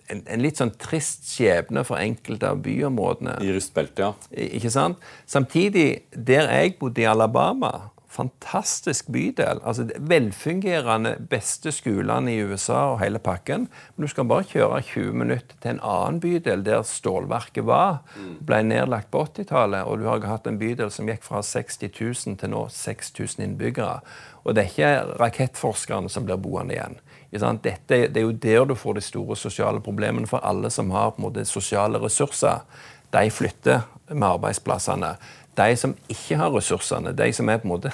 en, 0.10 0.22
en, 0.26 0.44
litt 0.44 0.62
sånn 0.62 0.76
trist 0.82 1.26
skjebne 1.32 1.84
for 1.88 2.02
enkelte 2.02 2.52
av 2.52 2.62
byområdene. 2.66 3.40
I 3.42 3.56
rustbeltet, 3.56 4.04
ja. 4.04 4.12
Ikke 4.60 4.74
sant? 4.74 5.02
Samtidig, 5.30 6.04
der 6.14 6.52
jeg 6.54 6.78
bodde 6.82 7.02
i 7.02 7.10
Alabama, 7.10 7.90
fantastisk 8.10 9.08
bydel. 9.08 9.60
altså 9.64 9.86
Velfungerende, 9.98 11.16
beste 11.30 11.72
skolene 11.72 12.34
i 12.34 12.44
USA 12.44 12.80
og 12.94 13.00
hele 13.04 13.20
pakken. 13.20 13.68
Men 13.96 14.06
du 14.06 14.10
skal 14.10 14.26
bare 14.30 14.48
kjøre 14.50 14.82
20 14.82 15.14
minutter 15.14 15.56
til 15.62 15.76
en 15.76 15.84
annen 15.84 16.20
bydel 16.20 16.66
der 16.66 16.82
stålverket 16.84 17.66
var. 17.70 18.02
Ble 18.46 18.64
nedlagt 18.66 19.12
på 19.12 19.24
80-tallet, 19.28 19.86
og 19.86 20.00
du 20.00 20.08
har 20.10 20.26
hatt 20.26 20.50
en 20.50 20.60
bydel 20.60 20.92
som 20.92 21.10
gikk 21.10 21.24
fra 21.24 21.44
60 21.46 21.92
000 22.02 22.42
til 22.42 22.54
nå 22.56 22.66
6000 22.74 23.46
innbyggere. 23.46 24.00
Og 24.44 24.56
det 24.56 24.64
er 24.64 24.74
ikke 24.74 25.20
rakettforskerne 25.22 26.10
som 26.10 26.26
blir 26.26 26.42
boende 26.42 26.74
igjen. 26.74 27.00
Dette, 27.30 28.08
det 28.10 28.18
er 28.18 28.26
jo 28.26 28.32
der 28.34 28.66
du 28.66 28.74
får 28.76 28.98
de 28.98 29.02
store 29.06 29.36
sosiale 29.38 29.82
problemene 29.86 30.28
for 30.28 30.42
alle 30.42 30.72
som 30.74 30.90
har 30.92 31.12
på 31.14 31.22
en 31.22 31.28
måte 31.28 31.46
sosiale 31.46 32.02
ressurser. 32.02 32.66
De 33.14 33.30
flytter 33.30 33.86
med 34.10 34.28
arbeidsplassene 34.28 35.14
de 35.60 35.76
som 35.80 35.96
ikke 36.12 36.38
har 36.40 36.54
ressursene, 36.54 37.14
de 37.16 37.30
som 37.36 37.50
er 37.52 37.60
på 37.62 37.68
en 37.68 37.74
måte 37.74 37.92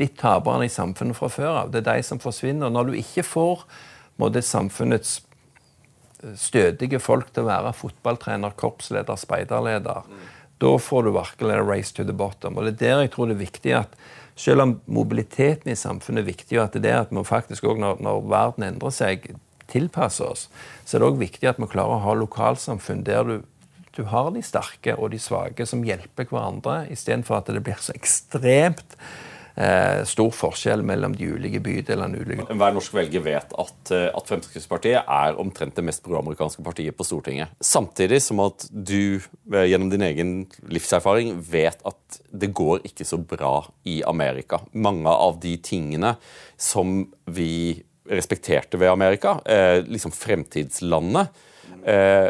litt 0.00 0.16
taperne 0.20 0.66
i 0.66 0.72
samfunnet 0.72 1.18
fra 1.18 1.30
før 1.32 1.52
av, 1.62 1.70
det 1.72 1.82
er 1.82 1.96
de 1.96 2.06
som 2.06 2.20
forsvinner. 2.22 2.72
Når 2.72 2.90
du 2.90 2.98
ikke 3.00 3.24
får 3.26 3.64
måte, 4.20 4.42
samfunnets 4.44 5.20
stødige 6.40 7.00
folk 7.02 7.30
til 7.34 7.44
å 7.44 7.50
være 7.50 7.74
fotballtrener, 7.76 8.56
korpsleder, 8.58 9.18
speiderleder, 9.20 10.06
mm. 10.08 10.28
da 10.64 10.76
får 10.80 11.06
du 11.06 11.12
virkelig 11.16 11.56
a 11.56 11.64
race 11.64 11.96
to 11.96 12.04
the 12.04 12.16
bottom. 12.16 12.56
Og 12.56 12.68
det 12.68 12.76
er 12.76 12.82
der 12.82 13.02
jeg 13.04 13.12
tror 13.14 13.30
det 13.30 13.36
er 13.36 13.44
viktig 13.44 13.74
at 13.82 13.98
selv 14.36 14.64
om 14.64 14.76
mobiliteten 14.92 15.72
i 15.72 15.78
samfunnet 15.78 16.24
er 16.24 16.30
viktig, 16.30 16.58
og 16.58 16.66
at 16.66 16.78
det 16.80 16.92
er 16.92 17.02
at 17.04 17.12
vi 17.12 17.24
faktisk 17.24 17.64
også, 17.64 17.80
når, 17.80 18.00
når 18.04 18.24
verden 18.32 18.66
endrer 18.66 18.92
seg, 18.92 19.30
tilpasser 19.66 20.28
oss, 20.28 20.46
så 20.84 20.96
er 20.96 21.02
det 21.02 21.08
òg 21.08 21.20
viktig 21.20 21.48
at 21.50 21.60
vi 21.60 21.68
klarer 21.70 21.96
å 21.96 22.04
ha 22.04 22.12
lokalsamfunn 22.14 23.04
der 23.06 23.26
du 23.26 23.36
du 23.96 24.04
har 24.10 24.32
de 24.34 24.42
sterke 24.44 24.96
og 24.96 25.12
de 25.14 25.20
svake 25.22 25.66
som 25.68 25.84
hjelper 25.86 26.28
hverandre, 26.28 26.84
istedenfor 26.92 27.40
at 27.40 27.48
det 27.52 27.64
blir 27.64 27.80
så 27.80 27.94
ekstremt 27.96 28.96
eh, 29.56 30.02
stor 30.08 30.32
forskjell 30.36 30.84
mellom 30.86 31.16
de 31.16 31.30
ulike 31.32 31.60
bydelene. 31.64 32.20
Ulike. 32.20 32.46
Hver 32.60 32.76
norsk 32.76 32.96
velger 32.96 33.24
vet 33.24 33.56
at, 33.56 33.92
eh, 33.94 34.08
at, 34.10 34.28
Fremskrittspartiet 34.28 35.00
er 35.00 35.40
omtrent 35.40 35.76
det 35.78 35.86
mest 35.86 36.04
proamerikanske 36.06 36.64
partiet 36.66 36.96
på 36.96 37.06
Stortinget. 37.08 37.56
Samtidig 37.64 38.20
som 38.26 38.42
at 38.44 38.68
du 38.70 39.18
eh, 39.18 39.66
gjennom 39.70 39.90
din 39.92 40.06
egen 40.06 40.36
livserfaring 40.68 41.34
vet 41.40 41.82
at 41.88 42.20
det 42.30 42.52
går 42.56 42.84
ikke 42.88 43.08
så 43.08 43.20
bra 43.20 43.58
i 43.88 44.02
Amerika. 44.06 44.60
Mange 44.72 45.12
av 45.12 45.40
de 45.42 45.56
tingene 45.56 46.16
som 46.60 47.02
vi 47.24 47.82
respekterte 48.06 48.78
ved 48.78 48.92
Amerika, 48.92 49.40
eh, 49.44 49.80
liksom 49.82 50.12
fremtidslandet 50.14 51.32
eh, 51.82 52.28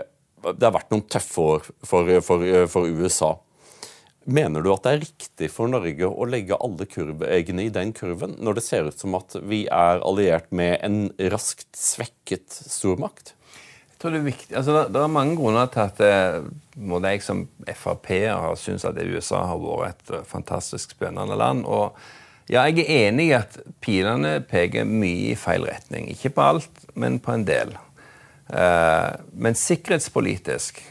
det 0.54 0.68
har 0.68 0.76
vært 0.76 0.92
noen 0.94 1.06
tøffe 1.10 1.42
år 1.42 1.66
for, 1.86 2.10
for, 2.24 2.46
for, 2.70 2.86
USA. 2.86 3.32
Mener 4.26 4.62
du 4.62 4.72
at 4.72 4.82
det 4.86 4.92
er 4.92 5.04
riktig 5.04 5.48
for 5.54 5.70
Norge 5.70 6.08
å 6.08 6.26
legge 6.26 6.58
alle 6.58 6.88
kurveeggene 6.90 7.68
i 7.68 7.72
den 7.74 7.92
kurven, 7.94 8.34
når 8.42 8.58
det 8.58 8.66
ser 8.66 8.90
ut 8.90 8.98
som 8.98 9.14
at 9.18 9.38
vi 9.46 9.64
er 9.70 10.02
alliert 10.02 10.50
med 10.50 10.80
en 10.86 11.30
raskt 11.32 11.70
svekket 11.78 12.50
stormakt? 12.50 13.36
Jeg 13.86 14.02
tror 14.02 14.12
Det 14.12 14.18
er 14.18 14.26
viktig, 14.26 14.52
altså 14.58 14.82
det, 14.92 15.00
er 15.00 15.08
mange 15.08 15.38
grunner 15.38 15.70
til 15.72 15.86
at 15.86 16.02
eh, 16.04 16.42
jeg 17.06 17.22
som 17.24 17.46
Frp-er 17.64 18.58
syntes 18.60 18.84
at 18.84 18.98
USA 19.00 19.46
har 19.48 19.62
vært 19.62 20.02
et 20.04 20.18
eh, 20.18 20.26
fantastisk 20.28 20.92
spennende 20.98 21.38
land. 21.38 21.64
og 21.64 21.96
ja, 22.50 22.66
Jeg 22.66 22.84
er 22.84 23.08
enig 23.08 23.30
i 23.30 23.38
at 23.38 23.56
pilene 23.80 24.40
peker 24.44 24.84
mye 24.84 25.32
i 25.32 25.38
feil 25.38 25.64
retning. 25.64 26.10
Ikke 26.12 26.34
på 26.34 26.44
alt, 26.44 26.84
men 26.94 27.18
på 27.18 27.32
en 27.32 27.46
del. 27.48 27.72
Eh, 28.48 29.10
men 29.32 29.58
sikkerhetspolitisk 29.58 30.82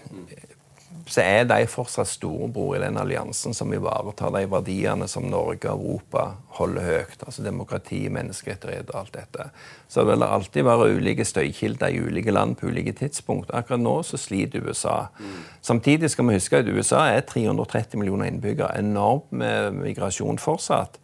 så 1.05 1.21
er 1.21 1.43
de 1.45 1.67
fortsatt 1.69 2.09
storebror 2.09 2.75
i 2.77 2.81
den 2.81 2.97
alliansen 2.97 3.53
som 3.53 3.73
ivaretar 3.73 4.31
de 4.33 4.41
verdiene 4.49 5.07
som 5.09 5.27
Norge 5.29 5.69
og 5.69 5.83
Europa 5.83 6.23
holder 6.57 6.87
høyt. 6.87 7.25
Altså 7.27 7.43
demokrati, 7.45 7.99
menneskerettigheter 8.09 8.89
og 8.89 9.03
alt 9.03 9.13
dette. 9.13 9.49
Så 9.87 10.01
det 10.01 10.15
vil 10.15 10.25
alltid 10.25 10.65
være 10.65 10.89
ulike 10.97 11.27
støykilder 11.27 11.93
i 11.93 12.01
ulike 12.01 12.33
land 12.33 12.57
på 12.57 12.71
ulike 12.73 12.95
tidspunkt. 12.97 13.53
Akkurat 13.53 13.83
nå 13.83 13.99
så 14.03 14.17
sliter 14.17 14.65
USA. 14.65 15.11
Mm. 15.19 15.35
Samtidig 15.61 16.09
skal 16.09 16.27
vi 16.27 16.39
huske 16.39 16.63
at 16.63 16.71
USA 16.73 17.05
er 17.13 17.21
330 17.29 18.01
millioner 18.01 18.31
innbyggere. 18.31 18.73
Enormt 18.79 19.29
med 19.31 19.77
migrasjon 19.77 20.41
fortsatt. 20.41 20.97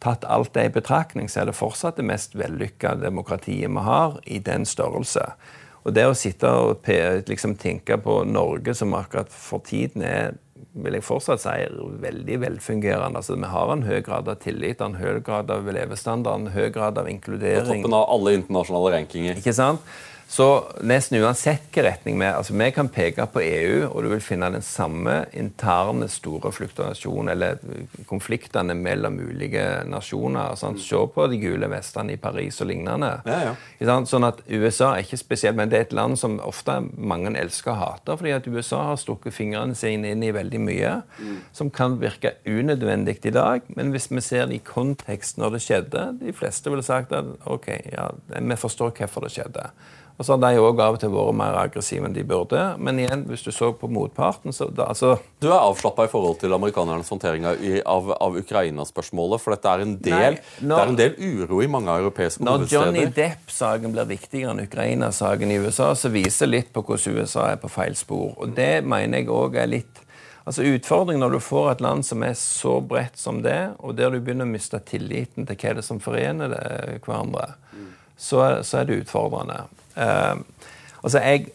Tatt 0.00 0.22
alt 0.24 0.54
det 0.54 0.68
i 0.68 0.76
betraktning, 0.78 1.26
så 1.28 1.42
er 1.42 1.50
det 1.50 1.58
fortsatt 1.58 1.98
det 1.98 2.06
mest 2.08 2.38
vellykka 2.38 2.94
demokratiet 3.02 3.68
vi 3.68 3.82
har 3.84 4.20
i 4.24 4.38
den 4.38 4.62
størrelse. 4.64 5.26
Og 5.84 5.94
det 5.96 6.04
å 6.08 6.16
sitte 6.16 6.50
og 6.50 6.88
liksom, 7.28 7.56
tenke 7.60 7.96
på 8.02 8.20
Norge 8.28 8.74
som 8.76 8.94
akkurat 8.98 9.30
for 9.32 9.64
tiden 9.64 10.04
er 10.04 10.36
vil 10.70 10.94
jeg 10.94 11.02
fortsatt 11.02 11.42
si 11.42 11.54
veldig 12.02 12.36
velfungerende. 12.44 13.18
Altså, 13.18 13.34
vi 13.40 13.48
har 13.50 13.72
en 13.72 13.82
høy 13.86 13.98
grad 14.06 14.28
av 14.30 14.38
tillit, 14.42 14.82
en 14.84 14.98
høy 15.00 15.18
grad 15.26 15.50
av 15.50 15.66
levestandard, 15.66 16.44
en 16.44 16.54
høy 16.54 16.68
grad 16.74 17.00
av 17.00 17.08
inkludering. 17.10 17.82
På 17.82 17.88
toppen 17.88 17.96
av 17.96 18.06
alle 18.14 18.36
internasjonale 18.38 18.92
rankinger. 18.98 19.40
Ikke 19.40 19.56
sant? 19.56 19.82
Så 20.30 20.46
nesten 20.86 21.18
uansett 21.24 21.64
hvilken 21.64 21.84
retning 21.88 22.18
vi 22.20 22.26
altså 22.30 22.54
Vi 22.54 22.68
kan 22.70 22.88
peke 22.88 23.24
på 23.26 23.40
EU, 23.42 23.88
og 23.88 24.04
du 24.04 24.12
vil 24.12 24.22
finne 24.22 24.46
den 24.54 24.62
samme 24.62 25.24
interne 25.34 26.06
store 26.08 26.52
fluktuasjonen 26.54 27.32
eller 27.32 27.58
konfliktene 28.06 28.76
mellom 28.78 29.18
ulike 29.18 29.64
nasjoner. 29.90 30.54
Sant? 30.54 30.78
Se 30.84 31.00
på 31.14 31.26
de 31.32 31.40
gule 31.42 31.66
vestene 31.72 32.14
i 32.14 32.20
Paris 32.22 32.60
og 32.62 32.70
lignende. 32.70 33.10
Ja, 33.26 33.50
ja. 33.50 33.98
Sånn 34.06 34.28
at 34.28 34.44
USA 34.46 34.92
er 34.94 35.02
ikke 35.02 35.18
spesielt, 35.18 35.58
men 35.58 35.72
det 35.72 35.80
er 35.80 35.88
et 35.88 35.98
land 35.98 36.14
som 36.20 36.38
ofte 36.46 36.78
mange 36.94 37.34
elsker 37.34 37.74
og 37.74 37.80
hater, 37.82 38.22
fordi 38.22 38.36
at 38.38 38.46
USA 38.46 38.84
har 38.92 39.02
stukket 39.02 39.34
fingrene 39.34 39.74
sine 39.74 40.14
inn 40.14 40.22
i 40.22 40.30
veldig 40.34 40.62
mye 40.62 40.96
mm. 41.18 41.38
som 41.58 41.74
kan 41.74 41.98
virke 41.98 42.36
unødvendig 42.46 43.18
i 43.26 43.34
dag. 43.34 43.66
Men 43.74 43.90
hvis 43.90 44.12
vi 44.14 44.22
ser 44.22 44.46
det 44.46 44.60
i 44.60 44.66
kontekst 44.66 45.42
når 45.42 45.56
det 45.56 45.66
skjedde 45.66 46.02
De 46.22 46.32
fleste 46.36 46.70
ville 46.70 46.86
sagt 46.86 47.10
at 47.16 47.26
OK, 47.50 47.72
ja, 47.90 48.12
vi 48.30 48.62
forstår 48.62 48.94
hvorfor 48.94 49.26
det 49.26 49.34
skjedde. 49.34 49.72
Og 50.20 50.40
de 50.40 50.48
har 50.52 50.60
òg 50.60 50.80
av 50.84 50.96
og 50.98 51.00
til 51.00 51.12
vært 51.14 51.36
mer 51.38 51.54
aggressive 51.56 52.04
enn 52.04 52.12
de 52.12 52.22
burde. 52.28 52.60
Men 52.76 52.98
igjen, 53.00 53.22
hvis 53.30 53.44
du 53.46 53.48
så 53.56 53.70
på 53.72 53.88
motparten, 53.88 54.52
så 54.52 54.66
da, 54.68 54.90
altså 54.92 55.14
Du 55.40 55.48
er 55.48 55.56
avslappa 55.56 56.04
i 56.04 56.10
forhold 56.12 56.36
til 56.42 56.52
amerikanernes 56.52 57.08
håndtering 57.08 57.46
av, 57.48 58.10
av 58.20 58.36
Ukraina-spørsmålet, 58.36 59.40
for 59.40 59.56
dette 59.56 59.72
er 59.72 59.86
en 59.86 59.96
del, 60.04 60.36
Nei, 60.36 60.66
når, 60.68 60.74
det 60.74 60.82
er 60.82 60.92
en 60.92 61.00
del 61.00 61.40
uro 61.40 61.62
i 61.64 61.70
mange 61.72 61.94
europeiske 62.02 62.44
når 62.44 62.60
hovedsteder. 62.60 62.92
Når 62.92 63.00
Johnny 63.00 63.16
Depp-saken 63.16 63.96
blir 63.96 64.12
viktigere 64.12 64.52
enn 64.52 64.62
Ukraina-saken 64.66 65.56
i 65.56 65.58
USA, 65.64 65.88
så 65.96 66.12
viser 66.12 66.52
litt 66.52 66.68
på 66.76 66.84
hvordan 66.84 67.16
USA 67.16 67.48
er 67.54 67.58
på 67.64 67.72
feil 67.72 67.96
spor. 67.96 68.36
Og 68.36 68.52
det 68.60 68.84
mener 68.84 69.22
jeg 69.22 69.32
òg 69.32 69.56
er 69.62 69.72
litt 69.78 70.04
Altså 70.48 70.64
Utfordringen 70.64 71.20
når 71.20 71.34
du 71.36 71.42
får 71.44 71.66
et 71.70 71.82
land 71.84 72.02
som 72.02 72.22
er 72.26 72.32
så 72.34 72.78
bredt 72.82 73.20
som 73.20 73.42
det, 73.44 73.74
og 73.78 73.92
der 73.98 74.10
du 74.10 74.16
begynner 74.24 74.48
å 74.48 74.50
miste 74.50 74.80
tilliten 74.88 75.46
til 75.46 75.58
hva 75.60 75.74
det 75.76 75.82
er 75.84 75.86
som 75.86 76.00
forener 76.02 76.50
det, 76.50 76.62
hverandre, 77.04 77.52
så, 78.16 78.40
så 78.66 78.80
er 78.80 78.88
det 78.88 79.02
utfordrende. 79.04 79.60
Uh, 79.96 80.40
altså, 81.02 81.18
jeg, 81.18 81.50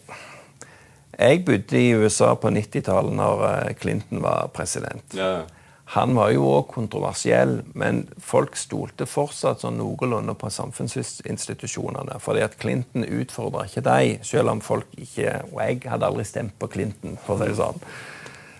jeg 1.18 1.44
bodde 1.46 1.80
i 1.80 1.94
USA 1.96 2.34
på 2.36 2.52
90-tallet 2.52 3.14
når 3.16 3.44
eh, 3.48 3.76
Clinton 3.80 4.20
var 4.24 4.50
president. 4.54 5.14
Ja. 5.16 5.46
Han 5.94 6.16
var 6.18 6.32
jo 6.34 6.48
òg 6.50 6.66
kontroversiell, 6.72 7.60
men 7.78 8.02
folk 8.18 8.58
stolte 8.58 9.06
fortsatt 9.06 9.62
sånn 9.62 9.78
noenlunde 9.78 10.34
på 10.34 10.50
samfunnsinstitusjonene. 10.50 12.18
fordi 12.20 12.42
at 12.42 12.58
Clinton 12.58 13.06
utfordra 13.06 13.64
ikke 13.68 13.84
dem, 13.86 14.24
selv 14.26 14.50
om 14.50 14.60
folk 14.60 14.90
ikke 14.98 15.44
Og 15.52 15.60
jeg 15.62 15.80
hadde 15.86 16.06
aldri 16.10 16.24
stemt 16.24 16.58
på 16.58 16.66
Clinton, 16.66 17.16
for 17.24 17.36
å 17.36 17.44
si 17.44 17.52
det 17.52 17.60
sånn. 17.62 17.80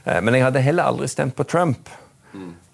Uh, 0.06 0.20
men 0.22 0.38
jeg 0.38 0.46
hadde 0.46 0.64
heller 0.64 0.92
aldri 0.92 1.10
stemt 1.10 1.36
på 1.36 1.44
Trump. 1.44 1.90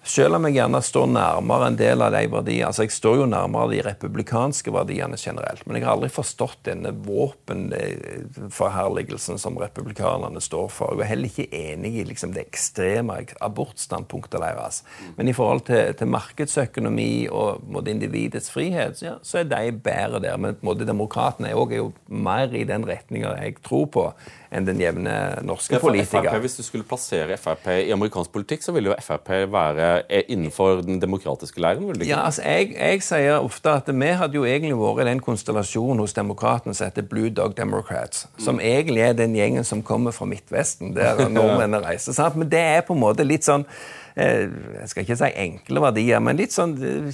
Selv 0.03 0.35
om 0.35 0.43
jeg 0.49 0.57
gjerne 0.57 0.81
står 0.83 1.05
nærmere 1.15 1.69
en 1.69 1.77
del 1.79 2.01
av 2.03 2.11
de 2.11 2.27
verdiene 2.27 2.67
altså 2.67 2.83
Jeg 2.83 2.91
står 2.91 3.21
jo 3.21 3.25
nærmere 3.31 3.71
de 3.71 3.77
republikanske 3.85 4.71
verdiene 4.75 5.15
generelt, 5.19 5.65
men 5.65 5.75
jeg 5.77 5.85
har 5.85 5.93
aldri 5.95 6.09
forstått 6.11 6.57
denne 6.67 6.91
våpenforherligelsen 7.05 9.37
som 9.39 9.57
republikanerne 9.61 10.41
står 10.43 10.67
for. 10.75 10.91
Jeg 10.97 11.03
er 11.05 11.11
heller 11.13 11.29
ikke 11.31 11.55
enig 11.55 11.91
i 12.01 12.03
liksom, 12.09 12.33
det 12.35 12.43
ekstreme 12.49 13.13
abortstandpunktet 13.47 14.43
deres. 14.43 14.75
Men 15.15 15.25
i 15.31 15.37
forhold 15.37 15.63
til, 15.71 15.83
til 15.95 16.07
markedsøkonomi 16.11 17.13
og 17.31 17.63
måte, 17.71 17.91
individets 17.93 18.49
frihet, 18.51 18.97
så, 18.99 19.05
ja, 19.05 19.15
så, 19.23 19.37
er 19.39 19.47
de 19.53 19.71
bedre 19.85 20.19
der. 20.23 20.37
Men 20.41 20.57
måte, 20.65 20.89
demokratene 20.89 21.47
er 21.51 21.55
jo 21.55 21.91
mer 22.07 22.47
i 22.51 22.63
den 22.67 22.83
retninga 22.89 23.29
jeg 23.39 23.53
tror 23.63 23.85
på 23.93 24.13
enn 24.53 24.67
den 24.67 24.81
jevne 24.81 25.13
norske 25.45 25.79
politiker. 25.81 26.37
Hvis 26.43 26.57
du 26.59 26.63
skulle 26.65 26.85
plassere 26.87 27.37
Frp 27.41 27.67
i 27.73 27.91
amerikansk 27.95 28.31
politikk, 28.33 28.63
så 28.65 28.73
ville 28.75 28.91
jo 28.91 28.97
Frp 29.01 29.31
være 29.51 29.89
eh, 30.09 30.23
innenfor 30.33 30.83
den 30.85 31.01
demokratiske 31.01 31.61
leiren? 31.61 31.87
vil 31.87 31.99
det 31.99 32.07
ikke? 32.07 32.13
Ja, 32.15 32.25
altså, 32.25 32.43
jeg, 32.45 32.75
jeg, 32.77 33.01
sier 33.03 33.39
ofte 33.39 33.73
at 33.79 33.89
vi 33.89 34.11
hadde 34.19 34.39
jo 34.39 34.45
egentlig 34.47 34.77
vært 34.79 35.03
i 35.03 35.09
den 35.11 35.23
konstellasjonen 35.23 36.03
hos 36.03 36.15
demokratene 36.17 36.75
som 36.77 36.89
heter 36.89 37.07
Blue 37.09 37.29
Dog 37.29 37.57
Democrats, 37.57 38.27
som 38.37 38.59
mm. 38.59 38.65
egentlig 38.73 39.03
er 39.07 39.17
den 39.17 39.35
gjengen 39.37 39.67
som 39.67 39.83
kommer 39.83 40.15
fra 40.15 40.29
Midtvesten, 40.29 40.95
der 40.97 41.25
nordmennene 41.29 41.83
reiser. 41.85 42.15
Sant? 42.15 42.39
Men 42.39 42.51
det 42.51 42.63
er 42.77 42.87
på 42.87 42.95
en 42.97 43.03
måte 43.03 43.27
litt 43.27 43.47
sånn 43.47 43.67
jeg 44.15 44.89
skal 44.91 45.03
ikke 45.03 45.15
si 45.17 45.29
enkle 45.41 45.81
verdier, 45.81 46.19
men 46.21 46.37
litt 46.37 46.53
sånn 46.53 46.77
eh, 46.77 47.09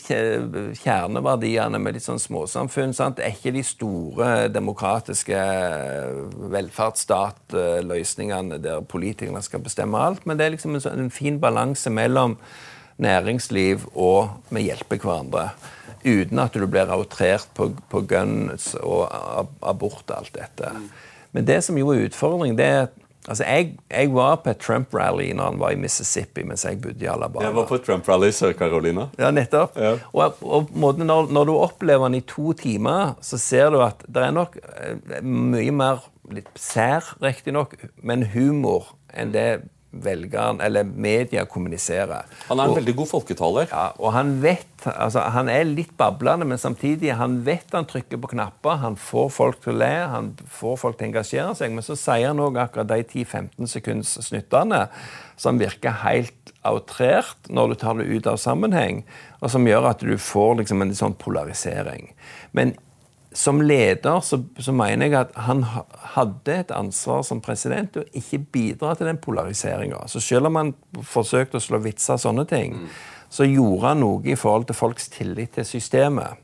kjerneverdiene 0.81 1.79
med 1.79 1.93
litt 1.95 2.03
sånn 2.03 2.19
småsamfunn. 2.19 2.93
Sant? 2.95 3.17
Det 3.19 3.25
er 3.25 3.31
ikke 3.37 3.51
de 3.55 3.63
store 3.63 4.49
demokratiske 4.51 5.39
velferdsstatløsningene 6.55 8.57
der 8.63 8.81
politikerne 8.83 9.41
skal 9.45 9.59
bestemme 9.63 9.97
alt, 10.09 10.25
men 10.27 10.37
det 10.39 10.45
er 10.45 10.51
liksom 10.57 10.75
en, 10.75 10.81
sånn, 10.83 10.99
en 11.05 11.13
fin 11.13 11.39
balanse 11.39 11.89
mellom 11.93 12.37
næringsliv 12.99 13.85
og 13.95 14.29
vi 14.51 14.61
hjelper 14.67 14.97
hverandre. 14.99 15.49
Uten 16.03 16.39
at 16.39 16.55
du 16.55 16.67
blir 16.67 16.91
outrert 16.91 17.47
på, 17.55 17.71
på 17.91 18.01
guns 18.07 18.75
og 18.79 19.07
abort 19.63 20.09
og 20.09 20.17
alt 20.17 20.33
dette. 20.35 20.71
Men 21.35 21.47
det 21.47 21.61
som 21.63 21.77
jo 21.79 21.91
er 21.93 22.07
utfordringen, 22.07 22.57
det 22.59 22.67
er 22.67 22.81
at 22.87 22.93
Altså, 23.27 23.43
jeg, 23.43 23.73
jeg, 23.91 24.09
var 24.15 24.37
på 24.43 24.53
et 24.53 24.61
Trump-rally 24.63 25.27
når 25.35 25.51
han 25.51 25.59
var 25.61 25.73
i 25.75 25.79
Mississippi 25.79 26.45
mens 26.47 26.63
jeg 26.65 26.79
bodde 26.81 27.03
i 27.03 27.09
Alabama. 27.11 27.45
Jeg 27.45 27.55
var 27.57 27.67
på 27.69 27.77
et 27.77 27.83
Trump-rally 27.85 28.29
i 28.31 28.35
Sør-Carolina. 28.37 29.09
Ja, 29.19 29.31
nettopp. 29.35 29.75
Ja. 29.77 29.97
Og, 30.13 30.39
og 30.41 30.71
når, 31.03 31.27
når, 31.27 31.49
du 31.49 31.53
opplever 31.57 32.07
han 32.07 32.17
i 32.17 32.23
to 32.25 32.53
timer, 32.57 33.17
så 33.21 33.37
ser 33.41 33.73
du 33.75 33.81
at 33.85 34.05
det 34.07 34.23
er 34.23 34.33
nok 34.35 34.55
eh, 34.61 35.19
mye 35.25 35.75
mer 35.75 36.07
litt 36.33 36.49
sær, 36.59 37.15
riktignok, 37.23 37.75
men 38.05 38.29
humor 38.33 38.93
enn 39.13 39.33
det 39.33 39.49
velgeren, 39.91 40.61
eller 40.61 40.83
media 40.83 41.45
kommuniserer. 41.49 42.27
Han 42.47 42.59
er 42.59 42.67
en 42.67 42.73
og, 42.73 42.77
veldig 42.77 42.95
god 42.99 43.09
folketaler. 43.09 43.69
Ja, 43.71 43.85
og 43.97 44.13
han 44.13 44.35
vet 44.43 44.67
altså, 44.85 45.25
Han 45.33 45.49
er 45.51 45.65
litt 45.67 45.95
bablende, 45.97 46.45
men 46.47 46.61
samtidig 46.61 47.15
han 47.17 47.39
vet 47.45 47.73
han 47.73 47.87
trykker 47.89 48.21
på 48.21 48.31
knapper. 48.35 48.79
Han 48.83 48.97
får 48.99 49.31
folk 49.33 49.63
til 49.63 49.73
å 49.73 49.79
le, 49.81 49.93
han 50.13 50.33
får 50.59 50.77
folk 50.83 50.99
til 50.99 51.07
å 51.07 51.09
engasjere 51.09 51.55
seg. 51.57 51.73
Men 51.73 51.85
så 51.85 51.97
sier 51.99 52.29
han 52.29 52.43
òg 52.43 52.59
akkurat 52.61 52.91
de 52.91 53.01
10-15 53.03 53.71
sekunds 53.73 54.13
snuttene 54.27 54.85
som 55.39 55.59
virker 55.59 56.01
helt 56.03 56.53
outrert 56.67 57.49
når 57.49 57.73
du 57.73 57.79
tar 57.81 57.97
det 57.99 58.09
ut 58.11 58.27
av 58.27 58.37
sammenheng, 58.41 59.03
og 59.39 59.51
som 59.53 59.67
gjør 59.67 59.89
at 59.93 60.03
du 60.03 60.17
får 60.19 60.59
liksom 60.61 60.83
en 60.83 60.95
sånn 60.95 61.17
polarisering. 61.19 62.11
Men 62.51 62.75
som 63.31 63.61
leder 63.61 64.19
så, 64.25 64.39
så, 64.57 64.73
mener 64.73 65.05
jeg 65.05 65.15
at 65.19 65.35
han 65.45 65.61
hadde 66.15 66.55
et 66.55 66.71
ansvar 66.73 67.21
som 67.27 67.41
president 67.45 67.99
å 67.99 68.05
ikke 68.17 68.41
bidra 68.53 68.95
til 68.97 69.09
den 69.09 69.21
polariseringa. 69.21 70.01
Så 70.09 70.21
selv 70.23 70.49
om 70.49 70.57
han 70.57 70.73
forsøkte 71.05 71.59
å 71.59 71.63
slå 71.63 71.81
vitser 71.83 72.15
av 72.15 72.23
sånne 72.23 72.47
ting, 72.49 72.73
mm. 72.79 72.87
så 73.29 73.45
gjorde 73.45 73.91
han 73.91 74.01
noe 74.01 74.25
i 74.25 74.37
forhold 74.39 74.69
til 74.69 74.79
folks 74.79 75.11
tillit 75.13 75.53
til 75.59 75.67
systemet. 75.69 76.41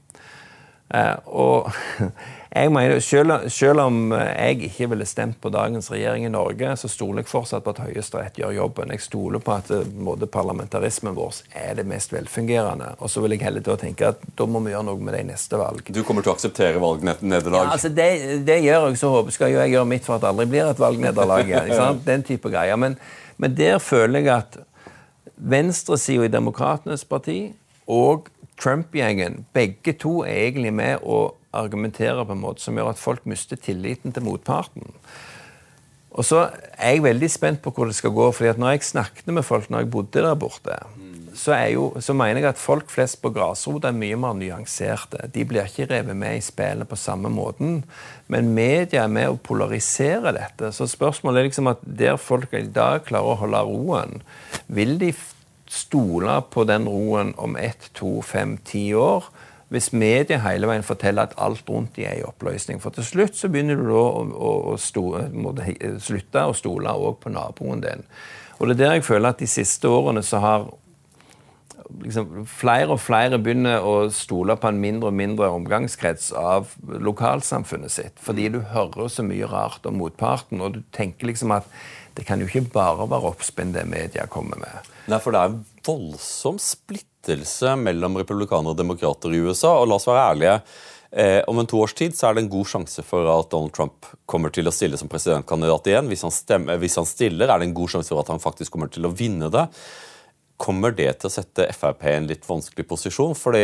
Eh, 0.94 1.16
og 1.26 1.72
jeg 2.56 2.72
mener, 2.72 3.00
selv, 3.04 3.50
selv, 3.52 3.82
om 3.84 4.14
jeg 4.16 4.70
ikke 4.70 4.88
ville 4.94 5.06
stemt 5.06 5.42
på 5.44 5.50
dagens 5.52 5.90
regjering 5.92 6.24
i 6.24 6.32
Norge, 6.32 6.70
så 6.80 6.88
stoler 6.88 7.20
jeg 7.20 7.28
fortsatt 7.28 7.66
på 7.66 7.74
at 7.74 7.82
Høyesterett 7.84 8.40
gjør 8.40 8.54
jobben. 8.56 8.94
Jeg 8.96 9.04
stoler 9.04 9.44
på 9.44 9.52
at 9.58 9.72
både 9.92 10.30
parlamentarismen 10.32 11.18
vår 11.18 11.42
er 11.52 11.76
det 11.76 11.84
mest 11.90 12.14
velfungerende. 12.16 12.94
Og 13.04 13.12
så 13.12 13.20
vil 13.26 13.36
jeg 13.36 13.44
heller 13.44 13.66
til 13.66 13.76
å 13.76 13.82
tenke 13.82 14.14
at 14.14 14.24
da 14.40 14.48
må 14.48 14.64
vi 14.64 14.72
gjøre 14.72 14.88
noe 14.88 15.04
med 15.04 15.18
det 15.18 15.26
i 15.26 15.28
neste 15.34 15.60
valg. 15.60 15.92
Du 15.92 16.00
kommer 16.08 16.24
til 16.24 16.32
å 16.32 16.38
akseptere 16.38 16.80
valgnederlag? 16.80 17.68
Ja, 17.68 17.76
altså 17.76 17.92
det, 17.92 18.10
det, 18.48 18.62
gjør 18.64 18.88
jeg. 18.88 19.02
Så 19.04 19.12
håper 19.12 19.36
skal 19.36 19.52
jo 19.52 19.60
jeg 19.60 19.76
gjøre 19.76 19.92
mitt 19.92 20.08
for 20.08 20.16
at 20.16 20.24
det 20.24 20.32
aldri 20.32 20.48
blir 20.56 20.72
et 20.72 20.84
valgnederlag. 20.86 21.56
Den 22.08 22.24
type 22.24 22.56
greier. 22.56 22.80
Men, 22.80 22.96
men 23.36 23.60
der 23.60 23.84
føler 23.84 24.24
jeg 24.24 24.32
at 24.32 24.62
venstresida 25.36 26.24
i 26.24 26.32
Demokratenes 26.32 27.04
parti 27.04 27.40
og 27.92 28.30
Trump-gjengen, 28.56 29.42
begge 29.52 29.92
to 30.00 30.22
er 30.24 30.46
egentlig 30.48 30.72
med 30.72 31.04
å 31.04 31.26
argumentere 31.56 32.26
på 32.26 32.36
en 32.36 32.44
måte 32.44 32.64
som 32.64 32.78
gjør 32.78 32.94
at 32.94 33.02
folk 33.02 33.26
mister 33.30 33.60
tilliten 33.60 34.16
til 34.16 34.26
motparten. 34.28 34.96
Og 36.16 36.24
så 36.24 36.46
er 36.78 36.96
jeg 36.96 37.04
veldig 37.04 37.30
spent 37.32 37.64
på 37.64 37.74
hvor 37.76 37.90
det 37.90 37.98
skal 37.98 38.14
gå. 38.16 38.30
fordi 38.32 38.54
at 38.54 38.60
når 38.62 38.76
jeg 38.76 38.88
snakket 38.92 39.34
med 39.34 39.44
folk 39.44 39.70
når 39.70 39.84
jeg 39.84 39.92
bodde 39.92 40.22
der 40.24 40.36
borte, 40.36 40.78
så, 41.36 41.52
jo, 41.68 41.90
så 42.00 42.14
mener 42.16 42.40
jeg 42.40 42.54
at 42.54 42.62
folk 42.62 42.90
flest 42.90 43.20
på 43.22 43.30
grasrota 43.36 43.90
er 43.92 43.98
mye 43.98 44.16
mer 44.16 44.38
nyanserte. 44.40 45.28
De 45.34 45.44
blir 45.44 45.68
ikke 45.68 45.90
revet 45.90 46.16
med 46.16 46.38
i 46.38 46.44
spillet 46.44 46.88
på 46.88 46.96
samme 46.96 47.30
måten. 47.30 47.82
Men 48.32 48.54
media 48.56 49.04
er 49.04 49.12
med 49.12 49.34
å 49.34 49.40
polarisere 49.44 50.32
dette. 50.38 50.72
Så 50.72 50.88
spørsmålet 50.88 51.42
er 51.42 51.50
liksom 51.50 51.72
at 51.74 51.84
der 51.84 52.16
folk 52.16 52.56
i 52.56 52.64
dag 52.64 53.04
klarer 53.10 53.34
å 53.34 53.40
holde 53.44 53.64
roen, 53.68 54.22
vil 54.72 54.96
de 55.02 55.12
stole 55.68 56.38
på 56.54 56.64
den 56.70 56.88
roen 56.88 57.34
om 57.42 57.60
ett, 57.60 57.90
to, 57.98 58.22
fem, 58.24 58.56
ti 58.64 58.88
år. 58.96 59.28
Hvis 59.74 59.90
media 59.94 60.38
hele 60.44 60.70
veien 60.70 60.86
forteller 60.86 61.26
at 61.26 61.36
alt 61.42 61.70
rundt 61.70 61.96
de 61.98 62.06
er 62.06 62.20
i 62.20 62.26
oppløsning. 62.26 62.78
For 62.82 62.94
til 62.94 63.08
slutt 63.08 63.38
så 63.38 63.50
begynner 63.50 63.80
du 63.80 63.88
da 63.90 64.02
å, 64.04 64.24
å, 64.24 64.52
å 64.72 64.78
stole, 64.78 65.26
slutte 66.04 66.46
å 66.46 66.54
stole 66.54 66.94
òg 66.94 67.18
på 67.24 67.34
naboen 67.34 67.82
din. 67.82 68.06
Og 68.60 68.70
det 68.70 68.78
er 68.78 68.82
der 68.84 68.98
jeg 69.00 69.08
føler 69.08 69.34
at 69.34 69.42
de 69.42 69.50
siste 69.50 69.90
årene 69.90 70.22
så 70.24 70.40
har 70.44 70.68
liksom, 72.04 72.46
flere 72.50 72.94
og 72.94 73.02
flere 73.04 73.40
begynner 73.42 73.84
å 73.86 73.96
stole 74.14 74.56
på 74.60 74.70
en 74.70 74.80
mindre 74.82 75.12
og 75.12 75.18
mindre 75.18 75.50
omgangskrets 75.54 76.32
av 76.40 76.74
lokalsamfunnet 76.86 77.94
sitt. 77.94 78.22
Fordi 78.22 78.48
du 78.54 78.62
hører 78.72 79.10
så 79.12 79.26
mye 79.26 79.50
rart 79.50 79.86
om 79.90 80.00
motparten, 80.02 80.62
og 80.62 80.78
du 80.78 80.82
tenker 80.96 81.32
liksom 81.32 81.54
at 81.56 81.70
det 82.16 82.24
kan 82.28 82.42
jo 82.42 82.48
ikke 82.48 82.72
bare 82.74 83.08
være 83.12 83.32
oppspinn 83.34 83.74
det 83.76 83.84
media 83.90 84.26
kommer 84.32 84.60
med. 84.62 84.92
Nei, 85.12 85.20
for 85.22 85.36
det 85.36 85.42
er 85.42 85.56
voldsom 85.86 86.60
splittelse 86.62 87.76
mellom 87.82 88.18
republikanere 88.22 88.74
og 88.74 88.80
demokrater 88.80 89.36
i 89.36 89.42
USA. 89.44 89.76
Og 89.82 89.90
la 89.90 89.98
oss 90.00 90.08
være 90.08 90.28
ærlige. 90.32 90.60
Eh, 91.16 91.42
om 91.48 91.60
en 91.60 91.68
to 91.70 91.80
års 91.80 91.94
tid 91.96 92.16
så 92.16 92.28
er 92.28 92.36
det 92.36 92.46
en 92.46 92.52
god 92.52 92.68
sjanse 92.68 93.04
for 93.08 93.28
at 93.32 93.52
Donald 93.52 93.72
Trump 93.76 94.08
kommer 94.28 94.52
til 94.52 94.68
å 94.68 94.74
stille 94.76 95.00
som 95.00 95.12
presidentkandidat 95.12 95.92
igjen. 95.92 96.10
Hvis 96.12 96.26
han, 96.28 96.34
stemmer, 96.34 96.80
hvis 96.82 96.98
han 97.00 97.08
stiller, 97.08 97.48
er 97.48 97.62
det 97.62 97.70
en 97.70 97.78
god 97.78 97.94
sjanse 97.94 98.12
for 98.12 98.24
at 98.24 98.32
han 98.34 98.44
faktisk 98.44 98.76
kommer 98.76 98.92
til 98.92 99.08
å 99.08 99.14
vinne 99.16 99.52
det. 99.54 99.68
Kommer 100.60 100.96
det 100.96 101.14
til 101.20 101.30
å 101.30 101.36
sette 101.36 101.70
Frp 101.76 102.04
i 102.08 102.18
en 102.18 102.28
litt 102.32 102.48
vanskelig 102.48 102.88
posisjon? 102.90 103.36
Fordi 103.36 103.64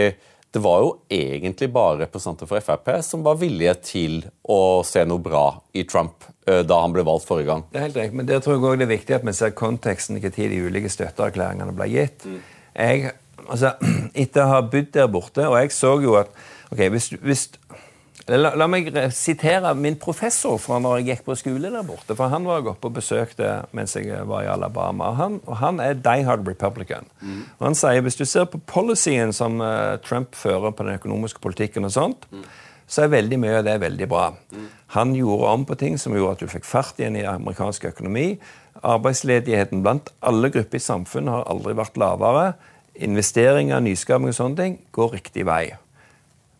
det 0.51 0.59
var 0.63 0.81
jo 0.83 0.93
egentlig 1.11 1.69
bare 1.71 2.05
representanter 2.05 2.47
for 2.47 2.63
Frp 2.63 2.93
som 3.07 3.23
var 3.23 3.39
villige 3.39 3.75
til 3.87 4.17
å 4.43 4.79
se 4.87 5.03
noe 5.07 5.23
bra 5.23 5.45
i 5.75 5.83
Trump 5.87 6.23
eh, 6.23 6.30
da 6.47 6.77
han 6.81 6.93
ble 6.95 7.03
valgt 7.05 7.27
forrige 7.29 7.51
gang. 7.51 7.65
Det 7.69 7.77
er 7.77 7.83
helt 7.85 7.97
riktig, 7.99 8.17
men 8.17 8.29
det 8.29 8.39
tror 8.41 8.55
jeg 8.55 8.63
også 8.63 8.79
det 8.81 8.85
er 8.87 8.95
viktig 8.95 9.15
at 9.17 9.25
vi 9.27 9.33
ser 9.37 9.51
konteksten 9.53 10.17
tid 10.21 10.49
de 10.49 10.61
ulike 10.65 10.89
støtteerklæringene 10.89 11.75
ble 11.77 11.89
gitt. 11.91 12.25
Mm. 12.25 12.39
Jeg, 12.73 13.11
altså, 13.47 13.75
etter 14.23 14.45
å 14.45 14.53
ha 14.55 14.61
bodd 14.65 14.89
der 14.95 15.11
borte, 15.11 15.45
og 15.47 15.59
jeg 15.61 15.75
så 15.75 15.93
jo 16.01 16.17
at 16.19 16.33
ok, 16.71 16.87
hvis, 16.89 17.11
hvis 17.21 17.49
La, 18.29 18.51
la, 18.55 18.67
meg 18.69 18.89
sitere 19.15 19.71
min 19.75 19.95
professor 19.99 20.59
fra 20.61 20.77
når 20.81 20.99
jeg 20.99 21.07
gikk 21.07 21.23
på 21.25 21.35
skole 21.39 21.71
der 21.73 21.85
borte. 21.85 22.15
For 22.17 22.31
han 22.31 22.45
var 22.45 22.59
jeg 22.59 22.69
oppe 22.71 22.91
og 22.91 22.97
besøkte 22.99 23.49
mens 23.75 23.95
jeg 23.97 24.21
var 24.29 24.45
i 24.45 24.49
Alabama. 24.51 25.09
Og 25.09 25.17
han, 25.17 25.37
og 25.47 25.57
han 25.61 25.81
er 25.83 25.97
die 25.97 26.25
hard 26.27 26.45
republican. 26.47 27.09
Mm. 27.21 27.41
Og 27.57 27.65
han 27.69 27.77
sier 27.77 28.05
hvis 28.05 28.19
du 28.19 28.25
ser 28.29 28.45
på 28.51 28.61
policyen 28.69 29.33
som 29.35 29.57
uh, 29.63 29.97
Trump 30.05 30.37
fører 30.37 30.71
på 30.75 30.85
den 30.85 30.99
økonomiske 30.99 31.41
politikken, 31.43 31.87
og 31.89 31.95
sånt, 31.95 32.27
mm. 32.31 32.45
Så 32.91 33.05
er 33.05 33.13
veldig 33.13 33.37
mye 33.39 33.59
av 33.61 33.67
det 33.67 33.77
veldig 33.79 34.07
bra. 34.11 34.25
Han 34.97 35.13
gjorde 35.15 35.51
om 35.55 35.63
på 35.67 35.77
ting 35.79 35.95
som 36.01 36.15
gjorde 36.15 36.35
at 36.35 36.41
du 36.43 36.51
fikk 36.51 36.67
fart 36.67 36.99
igjen 36.99 37.15
i 37.15 37.27
amerikansk 37.27 37.87
økonomi. 37.93 38.33
Arbeidsledigheten 38.83 39.83
blant 39.85 40.11
alle 40.19 40.51
grupper 40.51 40.79
i 40.79 40.83
samfunnet 40.83 41.31
har 41.31 41.47
aldri 41.51 41.77
vært 41.79 41.99
lavere. 42.01 42.49
Investeringer, 43.07 43.79
nyskaping 43.79 44.33
og 44.33 44.35
sånne 44.35 44.59
ting 44.59 44.75
går 44.95 45.15
riktig 45.15 45.47
vei. 45.47 45.69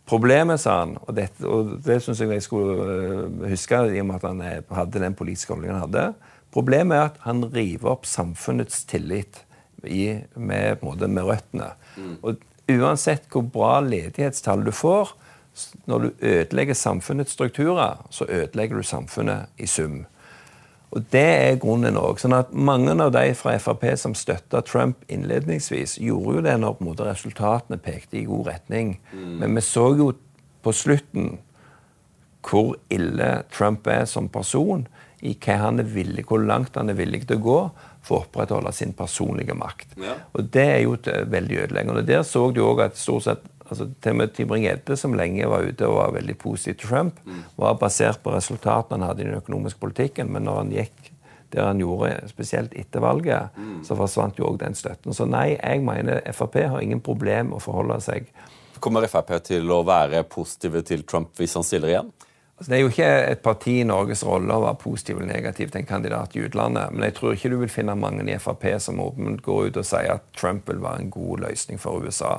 Problemet, 0.07 0.59
sa 0.63 0.81
han, 0.81 0.97
og, 1.05 1.13
dette, 1.15 1.43
og 1.47 1.75
det 1.85 1.99
syns 2.03 2.19
jeg 2.19 2.31
jeg 2.33 2.43
skulle 2.43 2.87
eh, 2.95 3.51
huske 3.51 3.77
i 3.91 4.01
og 4.01 4.07
med 4.09 4.17
at 4.17 4.27
han 4.27 4.41
hadde 4.75 5.03
den 5.03 5.15
politiske 5.15 5.53
holdningen 5.53 5.77
han 5.77 5.85
hadde, 5.85 6.05
problemet 6.51 6.97
er 6.97 7.05
at 7.11 7.19
han 7.23 7.45
river 7.53 7.93
opp 7.93 8.07
samfunnets 8.09 8.83
tillit 8.89 9.43
i, 9.83 10.19
med, 10.35 10.83
med, 10.83 11.23
røttene. 11.27 11.69
Mm. 11.95 12.15
Og 12.27 12.41
uansett 12.71 13.27
hvor 13.31 13.45
bra 13.53 13.77
ledighetstall 13.85 14.65
du 14.67 14.73
får, 14.75 15.13
når 15.85 15.99
du 15.99 16.09
ødelegger 16.21 16.77
samfunnets 16.77 17.35
strukturer, 17.35 18.05
så 18.09 18.25
ødelegger 18.29 18.77
du 18.77 18.83
samfunnet 18.83 19.51
i 19.57 19.67
sum. 19.67 20.05
Og 20.91 21.05
Det 21.11 21.21
er 21.23 21.59
grunnen 21.59 21.95
òg. 21.95 22.19
Sånn 22.19 22.35
at 22.35 22.51
mange 22.51 22.91
av 22.91 23.13
de 23.15 23.31
fra 23.37 23.55
Frp 23.59 23.85
som 23.97 24.15
støtta 24.17 24.61
Trump 24.67 25.05
innledningsvis, 25.07 25.97
gjorde 26.03 26.35
jo 26.35 26.41
det 26.41 26.57
når 26.59 26.75
på 26.75 26.83
en 26.83 26.89
måte 26.89 27.07
resultatene 27.07 27.79
pekte 27.79 28.19
i 28.19 28.25
god 28.27 28.49
retning. 28.51 28.97
Mm. 29.13 29.37
Men 29.39 29.55
vi 29.55 29.63
så 29.63 29.87
jo 29.95 30.11
på 30.61 30.73
slutten 30.75 31.37
hvor 32.47 32.75
ille 32.91 33.43
Trump 33.53 33.87
er 33.87 34.05
som 34.09 34.27
person, 34.29 34.87
i 35.21 35.35
hva 35.37 35.55
han 35.61 35.79
er 35.79 35.85
villig, 35.85 36.25
hvor 36.25 36.41
langt 36.41 36.75
han 36.75 36.89
er 36.89 36.97
villig 36.97 37.27
til 37.29 37.37
å 37.37 37.45
gå 37.45 37.57
for 38.01 38.17
å 38.17 38.23
opprettholde 38.25 38.71
sin 38.73 38.95
personlige 38.97 39.53
makt. 39.53 39.93
Ja. 40.01 40.15
Og 40.33 40.49
Det 40.49 40.65
er 40.65 40.79
jo 40.81 40.95
veldig 41.29 41.59
ødeleggende. 41.67 42.05
Der 42.07 42.23
så 42.25 42.47
du 42.51 42.63
òg 42.65 42.81
at 42.87 42.97
stort 42.97 43.27
sett 43.27 43.45
altså 43.71 43.87
Til 44.03 44.13
og 44.13 44.19
med 44.19 44.33
Tybring-Gjedde, 44.35 44.97
som 44.99 45.15
lenge 45.17 45.47
var 45.49 45.65
ute 45.65 45.87
og 45.87 45.97
var 45.97 46.13
veldig 46.17 46.37
positiv 46.41 46.77
til 46.77 46.91
Trump, 46.91 47.19
mm. 47.25 47.41
var 47.61 47.79
basert 47.79 48.21
på 48.23 48.33
resultatene 48.35 48.99
han 48.99 49.09
hadde 49.09 49.23
i 49.23 49.29
den 49.29 49.39
økonomiske 49.39 49.79
politikken. 49.79 50.31
Men 50.31 50.47
når 50.47 50.61
han 50.61 50.75
gikk 50.75 51.11
der 51.51 51.67
han 51.67 51.81
gjorde, 51.81 52.13
spesielt 52.31 52.73
etter 52.79 53.03
valget, 53.03 53.51
mm. 53.57 53.81
så 53.83 53.95
forsvant 53.99 54.39
jo 54.39 54.47
òg 54.47 54.61
den 54.61 54.75
støtten. 54.77 55.11
Så 55.15 55.27
nei, 55.27 55.57
jeg 55.57 55.83
mener 55.83 56.21
Frp 56.31 56.61
har 56.63 56.79
ingen 56.79 57.03
problem 57.03 57.51
å 57.55 57.61
forholde 57.63 57.99
seg 58.03 58.31
Kommer 58.81 59.05
Frp 59.05 59.35
til 59.45 59.69
å 59.69 59.83
være 59.85 60.23
positive 60.25 60.79
til 60.81 61.03
Trump 61.05 61.35
hvis 61.37 61.53
han 61.53 61.65
stiller 61.67 61.91
igjen? 61.91 62.07
Altså, 62.57 62.71
det 62.71 62.77
er 62.77 62.81
jo 62.81 62.89
ikke 62.89 63.09
et 63.29 63.43
parti 63.45 63.75
i 63.81 63.85
Norges 63.85 64.23
rolle 64.25 64.53
å 64.53 64.63
være 64.63 64.79
positiv 64.81 65.19
eller 65.19 65.29
negativ 65.35 65.69
til 65.69 65.83
en 65.83 65.87
kandidat 65.89 66.33
i 66.37 66.43
utlandet, 66.47 66.93
men 66.93 67.05
jeg 67.05 67.15
tror 67.17 67.33
ikke 67.33 67.49
du 67.53 67.55
vil 67.61 67.71
finne 67.73 67.95
mange 67.97 68.25
i 68.25 68.39
Frp 68.41 68.65
som 68.81 69.01
åpent 69.01 69.41
går 69.45 69.69
ut 69.69 69.79
og 69.81 69.87
sier 69.89 70.15
at 70.15 70.27
Trump 70.37 70.69
vil 70.69 70.81
være 70.81 71.03
en 71.03 71.13
god 71.13 71.45
løsning 71.45 71.81
for 71.81 72.05
USA. 72.05 72.35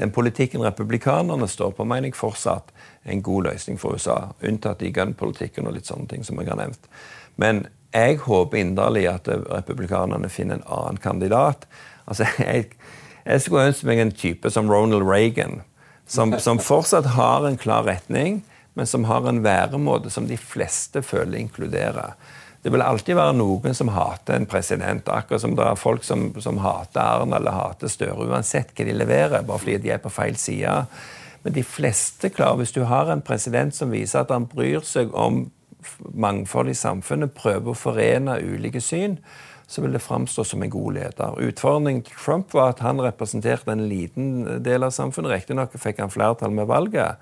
Den 0.00 0.12
politikken 0.14 0.62
republikanerne 0.64 1.48
står 1.48 1.74
på, 1.76 1.84
mener 1.84 2.08
jeg 2.08 2.18
fortsatt 2.18 2.72
en 3.04 3.22
god 3.22 3.50
løsning 3.50 3.78
for 3.80 3.98
USA. 3.98 4.32
Unntatt 4.40 4.82
i 4.82 4.92
gun-politikken 4.94 5.68
og 5.68 5.76
litt 5.76 5.90
sånne 5.90 6.08
ting 6.10 6.24
som 6.24 6.40
jeg 6.40 6.48
har 6.52 6.60
nevnt. 6.60 6.88
Men 7.36 7.66
jeg 7.92 8.22
håper 8.24 8.62
inderlig 8.62 9.04
at 9.10 9.28
republikanerne 9.28 10.30
finner 10.32 10.60
en 10.60 10.70
annen 10.78 11.02
kandidat. 11.02 11.66
Altså, 12.06 12.24
jeg, 12.40 12.72
jeg 13.26 13.44
skulle 13.44 13.68
ønske 13.72 13.90
meg 13.90 14.00
en 14.00 14.16
type 14.16 14.50
som 14.50 14.70
Ronald 14.72 15.04
Reagan, 15.08 15.60
som, 16.06 16.32
som 16.40 16.60
fortsatt 16.60 17.12
har 17.14 17.44
en 17.46 17.60
klar 17.60 17.84
retning 17.86 18.42
men 18.74 18.86
som 18.86 19.04
har 19.04 19.28
en 19.28 19.42
væremåte 19.42 20.10
som 20.10 20.28
de 20.28 20.36
fleste 20.36 21.02
føler 21.02 21.38
inkluderer. 21.38 22.14
Det 22.62 22.70
vil 22.70 22.82
alltid 22.84 23.18
være 23.18 23.34
noen 23.34 23.74
som 23.74 23.90
hater 23.90 24.36
en 24.36 24.46
president, 24.46 25.08
akkurat 25.10 25.42
som 25.42 25.56
det 25.58 25.64
er 25.66 25.78
folk 25.80 26.04
som, 26.06 26.28
som 26.42 26.60
hater 26.62 27.02
Arn 27.02 27.34
eller 27.34 27.56
hater 27.56 27.90
Støre, 27.90 28.28
uansett 28.30 28.70
hva 28.76 28.86
de 28.86 28.94
leverer, 28.94 29.42
bare 29.42 29.58
fordi 29.64 29.80
de 29.82 29.90
er 29.90 30.02
på 30.02 30.12
feil 30.14 30.38
side. 30.38 30.76
Men 31.42 31.56
de 31.56 31.64
fleste 31.66 32.30
klarer, 32.30 32.60
hvis 32.60 32.74
du 32.76 32.84
har 32.86 33.10
en 33.10 33.24
president 33.24 33.74
som 33.74 33.90
viser 33.90 34.22
at 34.22 34.30
han 34.30 34.46
bryr 34.46 34.86
seg 34.86 35.10
om 35.10 35.48
mangfold 36.14 36.70
i 36.70 36.78
samfunnet, 36.78 37.34
prøver 37.34 37.72
å 37.72 37.78
forene 37.78 38.38
ulike 38.38 38.80
syn, 38.80 39.18
så 39.66 39.82
vil 39.82 39.96
det 39.96 40.04
framstå 40.04 40.44
som 40.46 40.62
en 40.62 40.70
god 40.70 40.98
leder. 41.00 41.38
Utfordringen 41.42 42.04
til 42.06 42.18
Trump 42.20 42.52
var 42.54 42.74
at 42.74 42.82
han 42.84 43.00
representerte 43.02 43.72
en 43.72 43.88
liten 43.88 44.62
del 44.62 44.84
av 44.86 44.92
samfunnet. 44.94 45.32
Riktignok 45.32 45.74
fikk 45.80 46.02
han 46.02 46.12
flertall 46.12 46.52
med 46.54 46.68
valget. 46.70 47.18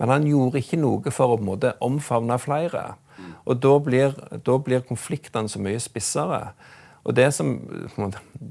Men 0.00 0.12
han 0.14 0.26
gjorde 0.28 0.62
ikke 0.62 0.80
noe 0.80 1.12
for 1.12 1.34
å 1.34 1.38
på 1.38 1.44
en 1.44 1.50
måte 1.52 1.76
omfavne 1.84 2.40
flere. 2.40 2.94
Og 3.44 3.60
da 3.60 3.76
blir, 3.84 4.14
da 4.46 4.56
blir 4.64 4.84
konfliktene 4.88 5.50
så 5.50 5.60
mye 5.62 5.80
spissere. 5.82 6.40
Og 7.00 7.14
det 7.16 7.30
som, 7.32 7.54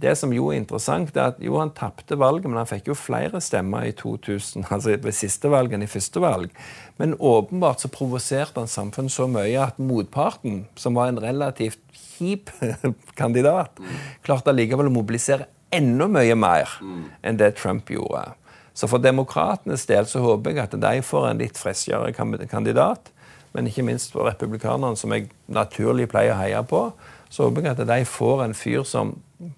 det 0.01 0.15
som, 0.17 0.31
jo 0.33 0.47
er 0.49 0.57
interessant, 0.57 1.11
er 1.13 1.35
at 1.35 1.41
jo, 1.43 1.59
han 1.61 1.69
tapte 1.77 2.17
valget, 2.17 2.47
men 2.49 2.57
han 2.57 2.69
fikk 2.69 2.89
jo 2.89 2.97
flere 2.97 3.41
stemmer 3.45 3.85
i 3.85 3.93
2000, 3.97 4.65
altså 4.73 4.95
ved 4.95 5.15
siste 5.15 5.51
valg 5.53 5.75
enn 5.75 5.85
i 5.85 5.89
første 5.89 6.21
valg. 6.23 6.53
Men 7.01 7.13
åpenbart 7.19 7.83
så 7.83 7.91
provoserte 7.93 8.63
han 8.63 8.71
samfunnet 8.71 9.13
så 9.13 9.29
mye 9.29 9.67
at 9.67 9.77
motparten, 9.81 10.63
som 10.79 10.97
var 10.97 11.11
en 11.11 11.21
relativt 11.21 11.81
kjip 11.93 12.49
kandidat, 13.19 13.77
klarte 14.25 14.53
allikevel 14.53 14.89
å 14.89 14.97
mobilisere 14.97 15.49
enda 15.69 16.09
mye 16.09 16.33
mer 16.33 16.79
enn 17.21 17.37
det 17.37 17.53
Trump 17.59 17.91
gjorde. 17.93 18.31
Så 18.79 18.87
for 18.87 19.03
demokratenes 19.03 19.83
del 19.89 20.05
så 20.07 20.21
håper 20.23 20.53
jeg 20.53 20.69
at 20.69 20.75
de 20.79 20.99
får 21.03 21.25
en 21.27 21.41
litt 21.41 21.57
friskere 21.59 22.13
kandidat. 22.15 23.09
Men 23.51 23.67
ikke 23.67 23.83
minst 23.83 24.13
for 24.13 24.29
republikanerne, 24.29 24.95
som 24.95 25.11
jeg 25.11 25.27
naturlig 25.51 26.05
pleier 26.11 26.35
å 26.35 26.39
heie 26.39 26.61
på, 26.69 26.85
så 27.29 27.49
håper 27.49 27.65
jeg 27.65 27.75
at 27.75 27.89
de 27.89 28.05
får 28.07 28.43
en 28.45 28.55
fyr 28.55 28.85
som 28.87 29.17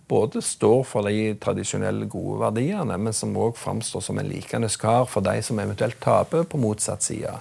både 0.10 0.42
står 0.46 0.82
for 0.86 1.06
de 1.06 1.36
tradisjonelle 1.42 2.08
gode 2.10 2.40
verdiene, 2.42 2.98
men 2.98 3.14
som 3.14 3.38
òg 3.38 3.56
framstår 3.62 4.04
som 4.06 4.20
en 4.22 4.30
likende 4.30 4.70
kar 4.82 5.06
for 5.10 5.26
de 5.26 5.38
som 5.46 5.60
eventuelt 5.62 6.00
taper 6.02 6.48
på 6.50 6.60
motsatt 6.62 7.06
side. 7.06 7.34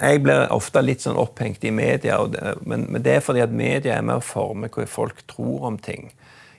Jeg 0.00 0.22
blir 0.24 0.48
ofte 0.54 0.82
litt 0.84 1.04
sånn 1.04 1.20
opphengt 1.20 1.64
i 1.64 1.72
media, 1.74 2.18
men 2.64 2.88
det 2.96 3.18
er 3.18 3.24
fordi 3.24 3.44
at 3.44 3.52
media 3.52 3.98
er 3.98 4.04
med 4.08 4.22
å 4.22 4.24
forme 4.24 4.72
hva 4.72 4.88
folk 4.88 5.20
tror 5.30 5.68
om 5.70 5.78
ting. 5.80 6.10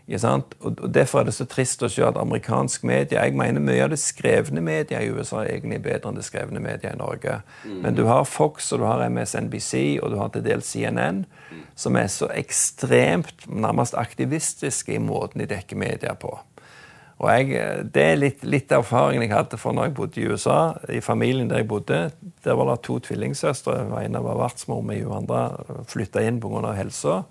Og 0.07 0.93
Derfor 0.93 1.19
er 1.19 1.27
det 1.27 1.33
så 1.35 1.45
trist 1.49 1.81
å 1.83 1.89
se 1.91 2.03
at 2.05 2.15
amerikansk 2.15 2.85
media 2.87 3.25
Jeg 3.25 3.35
mener 3.35 3.59
mye 3.59 3.83
av 3.83 3.91
det 3.91 3.99
skrevne 3.99 4.61
media 4.63 5.01
i 5.03 5.09
USA 5.11 5.41
er 5.43 5.57
egentlig 5.57 5.81
bedre 5.83 6.11
enn 6.11 6.19
det 6.19 6.23
skrevne 6.23 6.61
media 6.63 6.93
i 6.93 6.99
Norge. 6.99 7.41
Mm. 7.65 7.81
Men 7.83 7.97
du 7.97 8.05
har 8.07 8.23
Fox 8.23 8.71
og 8.71 8.79
du 8.79 8.85
har 8.87 9.03
MSNBC 9.09 9.99
og 10.01 10.13
du 10.13 10.19
har 10.21 10.31
til 10.31 10.45
dels 10.45 10.71
CNN, 10.71 11.25
mm. 11.27 11.63
som 11.75 11.99
er 11.99 12.07
så 12.07 12.29
ekstremt 12.31 13.49
nærmest 13.51 13.97
aktivistiske 13.99 14.95
i 14.95 15.01
måten 15.03 15.43
de 15.43 15.49
dekker 15.51 15.75
media 15.75 16.15
på. 16.15 16.37
Og 17.17 17.29
jeg, 17.33 17.83
Det 17.93 18.03
er 18.03 18.15
litt, 18.15 18.43
litt 18.45 18.71
erfaringen 18.71 19.25
jeg 19.25 19.33
hadde 19.33 19.57
fra 19.59 19.73
når 19.73 19.89
jeg 19.89 19.95
bodde 19.97 20.21
i 20.21 20.27
USA. 20.29 20.59
I 20.93 21.01
familien 21.01 21.49
der 21.49 21.63
jeg 21.63 21.67
bodde, 21.67 21.99
der 22.45 22.55
var 22.55 22.71
det 22.71 22.83
to 22.85 22.99
tvillingsøstre. 22.99 23.79
Den 23.81 23.93
ene 24.05 24.23
var 24.23 24.37
vertsmor 24.39 24.83
med 24.85 25.03
hun 25.03 25.23
andre 25.23 25.83
flytta 25.89 26.23
inn 26.23 26.39
pga. 26.39 26.75
helsa. 26.77 27.23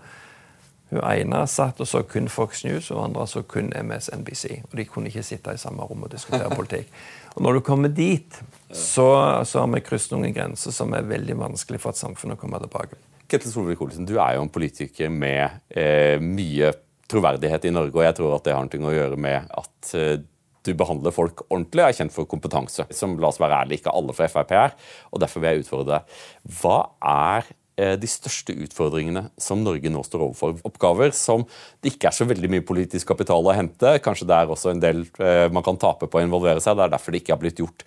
Hun 0.91 1.01
ene 1.03 1.41
satt 1.51 1.80
og 1.82 1.89
så 1.91 2.05
kun 2.07 2.28
Fox 2.30 2.62
News, 2.66 2.93
og 2.95 3.03
andre 3.09 3.26
så 3.26 3.43
kun 3.43 3.72
MSNBC. 3.74 4.61
Og 4.68 4.76
de 4.78 4.87
kunne 4.87 5.11
ikke 5.11 5.24
sitte 5.26 5.55
i 5.55 5.61
samme 5.61 5.82
rom 5.82 6.07
og 6.07 6.12
diskutere 6.12 6.53
politikk. 6.61 6.93
Og 7.34 7.43
når 7.43 7.59
du 7.59 7.64
kommer 7.66 7.93
dit, 7.93 8.39
så, 8.70 9.09
så 9.45 9.64
har 9.64 9.72
vi 9.74 9.82
krysset 9.84 10.14
noen 10.14 10.34
grenser 10.37 10.74
som 10.74 10.95
er 10.97 11.09
veldig 11.09 11.37
vanskelig 11.43 11.82
for 11.82 11.93
et 11.93 12.01
samfunn 12.01 12.37
å 12.37 12.39
komme 12.41 12.62
tilbake. 12.62 13.01
Ketil 13.26 13.51
Solvik-Olsen, 13.51 14.07
du 14.07 14.14
er 14.22 14.37
jo 14.37 14.47
en 14.47 14.53
politiker 14.55 15.11
med 15.11 15.59
eh, 15.74 16.22
mye 16.22 16.70
troverdighet 17.11 17.66
i 17.66 17.74
Norge, 17.74 17.99
og 17.99 18.07
jeg 18.07 18.16
tror 18.18 18.37
at 18.37 18.47
det 18.47 18.55
har 18.55 18.70
noe 18.70 18.93
å 18.93 18.97
gjøre 18.97 19.18
med 19.20 19.51
at 19.59 19.93
eh, 19.99 20.22
du 20.66 20.72
behandler 20.78 21.14
folk 21.14 21.45
ordentlig 21.47 21.84
og 21.84 21.91
er 21.91 21.99
kjent 22.01 22.14
for 22.14 22.30
kompetanse. 22.30 22.87
Som 22.95 23.18
la 23.22 23.30
oss 23.30 23.41
være 23.43 23.61
ærlig, 23.62 23.80
ikke 23.80 23.95
alle 23.95 24.14
fra 24.16 24.30
Frp 24.30 24.55
er, 24.59 24.74
og 25.11 25.22
derfor 25.22 25.43
vil 25.43 25.53
jeg 25.53 25.66
utfordre 25.66 25.99
deg. 25.99 26.18
Hva 26.59 26.78
er 27.03 27.51
de 27.77 28.09
største 28.09 28.55
utfordringene 28.57 29.27
som 29.41 29.61
Norge 29.64 29.91
nå 29.93 30.01
står 30.07 30.27
overfor. 30.29 30.57
Oppgaver 30.68 31.12
som 31.16 31.45
det 31.85 31.95
ikke 31.95 32.11
er 32.11 32.16
så 32.16 32.27
veldig 32.29 32.51
mye 32.53 32.64
politisk 32.66 33.11
kapital 33.12 33.45
å 33.45 33.57
hente. 33.57 33.97
Kanskje 34.05 34.29
det 34.31 34.39
er 34.39 34.53
også 34.53 34.72
en 34.72 34.83
del 34.83 35.05
eh, 35.20 35.47
man 35.53 35.64
kan 35.66 35.79
tape 35.81 36.09
på 36.09 36.20
å 36.20 36.24
involvere 36.24 36.62
seg. 36.64 36.79
Det 36.79 36.87
er 36.87 36.95
derfor 36.95 37.12
det 37.12 37.22
ikke 37.22 37.37
har 37.37 37.43
blitt 37.43 37.61
gjort. 37.62 37.85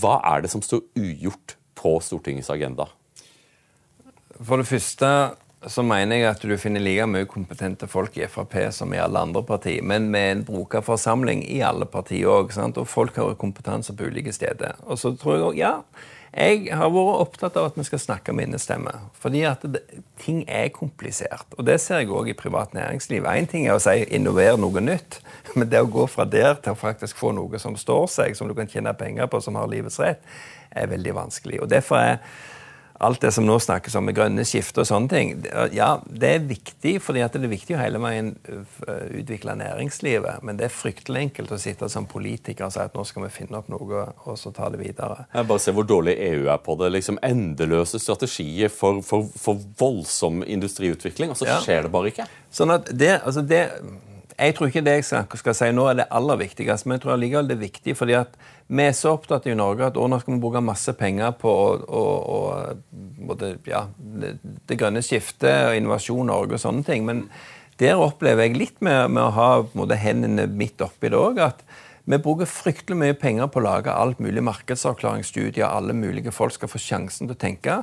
Hva 0.00 0.18
er 0.32 0.44
det 0.44 0.52
som 0.52 0.64
står 0.64 0.84
ugjort 0.98 1.56
på 1.80 1.94
Stortingets 2.04 2.52
agenda? 2.52 2.88
For 4.40 4.60
det 4.60 4.68
første 4.68 5.10
så 5.66 5.82
mener 5.84 6.16
jeg 6.16 6.28
at 6.30 6.44
du 6.46 6.54
finner 6.56 6.80
like 6.80 7.04
mye 7.10 7.26
kompetente 7.28 7.88
folk 7.90 8.14
i 8.16 8.28
Frp 8.30 8.54
som 8.72 8.94
i 8.94 9.00
alle 9.02 9.20
andre 9.20 9.42
partier, 9.44 9.82
men 9.84 10.08
med 10.12 10.30
en 10.30 10.44
brukerforsamling 10.46 11.42
i 11.44 11.60
alle 11.66 11.84
partier 11.84 12.30
òg. 12.32 12.54
Og 12.70 12.88
folk 12.88 13.18
har 13.20 13.36
kompetanse 13.40 13.92
på 13.92 14.08
ulike 14.08 14.32
steder. 14.32 14.80
Og 14.88 14.98
så 14.98 15.12
tror 15.20 15.36
jeg 15.36 15.44
også, 15.44 15.58
ja, 15.60 15.74
jeg 16.30 16.70
har 16.78 16.92
vært 16.94 17.20
opptatt 17.24 17.56
av 17.58 17.72
at 17.72 17.78
vi 17.78 17.84
skal 17.88 18.00
snakke 18.00 18.32
med 18.32 18.48
innestemme. 18.48 18.92
Fordi 19.18 19.42
at 19.50 19.64
det, 19.66 19.82
ting 20.22 20.44
er 20.48 20.70
komplisert. 20.72 21.48
Og 21.58 21.66
det 21.66 21.80
ser 21.82 22.04
jeg 22.04 22.12
òg 22.14 22.30
i 22.30 22.36
privat 22.38 22.72
næringsliv. 22.76 23.26
Én 23.26 23.50
ting 23.50 23.66
er 23.66 23.74
å 23.74 23.82
si 23.82 24.04
innovere 24.14 24.56
noe 24.60 24.80
nytt, 24.84 25.18
men 25.58 25.68
det 25.68 25.82
å 25.82 25.90
gå 25.90 26.06
fra 26.08 26.24
der 26.24 26.54
til 26.62 26.72
å 26.72 26.78
faktisk 26.78 27.18
få 27.18 27.34
noe 27.36 27.60
som 27.60 27.76
står 27.76 28.06
seg, 28.14 28.38
som 28.38 28.48
du 28.48 28.54
kan 28.56 28.70
tjene 28.70 28.94
penger 28.94 29.28
på, 29.28 29.42
som 29.42 29.58
har 29.58 29.68
livets 29.68 30.00
rett, 30.00 30.22
er 30.70 30.88
veldig 30.88 31.16
vanskelig. 31.18 31.60
Og 31.64 31.68
derfor 31.68 31.98
er 31.98 32.22
alt 33.00 33.20
det 33.20 33.30
som 33.32 33.46
nå 33.48 33.56
snakkes 33.60 33.94
om 33.96 34.04
med 34.04 34.16
grønne 34.16 34.44
skifter 34.44 34.82
og 34.82 34.88
sånne 34.90 35.08
ting, 35.08 35.30
ja, 35.72 35.88
det 36.04 36.32
er 36.36 36.42
viktig, 36.44 36.98
fordi 37.00 37.22
det 37.24 37.40
er 37.40 37.52
viktig 37.52 37.76
å 37.76 37.80
hele 37.80 38.00
veien 38.02 38.34
øh, 38.52 39.06
utvikle 39.22 39.54
næringslivet. 39.56 40.44
Men 40.44 40.58
det 40.60 40.66
er 40.68 40.74
fryktelig 40.74 41.22
enkelt 41.28 41.54
å 41.56 41.60
sitte 41.60 41.88
som 41.92 42.08
politiker 42.10 42.66
og 42.66 42.74
si 42.74 42.82
at 42.84 42.96
nå 42.96 43.06
skal 43.08 43.24
vi 43.24 43.32
finne 43.32 43.56
opp 43.60 43.70
noe 43.72 44.04
og 44.28 44.36
så 44.40 44.52
ta 44.52 44.68
det 44.72 44.82
videre. 44.82 45.24
Jeg 45.32 45.48
bare 45.48 45.64
se 45.64 45.74
hvor 45.76 45.88
dårlig 45.88 46.18
EU 46.26 46.50
er 46.52 46.60
på 46.60 46.76
det. 46.82 46.92
liksom 46.98 47.20
Endeløse 47.24 48.02
strategier 48.02 48.68
for, 48.68 49.00
for, 49.06 49.32
for 49.32 49.64
voldsom 49.80 50.44
industriutvikling, 50.44 51.32
og 51.32 51.40
så 51.40 51.60
skjer 51.64 51.88
det 51.88 51.94
bare 51.96 52.12
ikke. 52.12 52.28
Sånn 52.52 52.76
at 52.76 52.92
det, 52.92 53.14
altså 53.24 53.46
det 53.46 53.64
jeg 54.40 54.54
tror 54.56 54.70
ikke 54.70 54.82
det 54.84 54.94
jeg 54.96 55.06
skal, 55.06 55.54
si 55.56 55.68
nå 55.76 55.84
er 55.90 55.98
det 55.98 56.06
aller 56.16 56.38
viktigste, 56.40 56.88
men 56.88 56.96
jeg 56.96 57.02
tror 57.04 57.14
allikevel 57.14 57.50
det 57.50 57.56
er 57.58 57.62
viktig. 57.66 57.96
fordi 57.96 58.16
at 58.16 58.36
vi 58.68 58.86
er 58.86 58.94
så 58.96 59.12
opptatt 59.16 59.46
i 59.50 59.54
Norge 59.58 59.90
at 59.90 59.98
nå 59.98 60.20
skal 60.20 60.34
vi 60.34 60.40
bruke 60.40 60.62
masse 60.64 60.92
penger 60.96 61.34
på 61.40 61.52
å, 62.00 62.02
både, 63.28 63.56
ja, 63.68 63.84
det, 63.98 64.36
det, 64.42 64.78
grønne 64.80 65.02
skiftet 65.04 65.68
og 65.68 65.76
Innovasjon 65.76 66.30
Norge 66.30 66.56
og 66.56 66.62
sånne 66.62 66.86
ting. 66.86 67.04
Men 67.08 67.26
der 67.82 68.00
opplever 68.00 68.46
jeg 68.46 68.56
litt 68.56 68.80
med, 68.80 69.10
med 69.12 69.26
å 69.26 69.34
ha 69.36 69.50
måte, 69.76 69.98
hendene 70.00 70.46
midt 70.46 70.80
oppi 70.84 71.10
det 71.12 71.20
òg, 71.20 71.42
at 71.50 71.64
vi 72.10 72.18
bruker 72.22 72.48
fryktelig 72.48 72.96
mye 72.98 73.18
penger 73.18 73.50
på 73.52 73.60
å 73.60 73.66
lage 73.66 73.92
alt 73.92 74.22
mulig 74.24 74.42
markedsavklaringsstudier. 74.46 75.68
Alle 75.68 75.94
mulige 75.94 76.32
folk 76.34 76.56
skal 76.56 76.70
få 76.72 76.80
sjansen 76.80 77.28
til 77.28 77.36
å 77.36 77.42
tenke. 77.44 77.76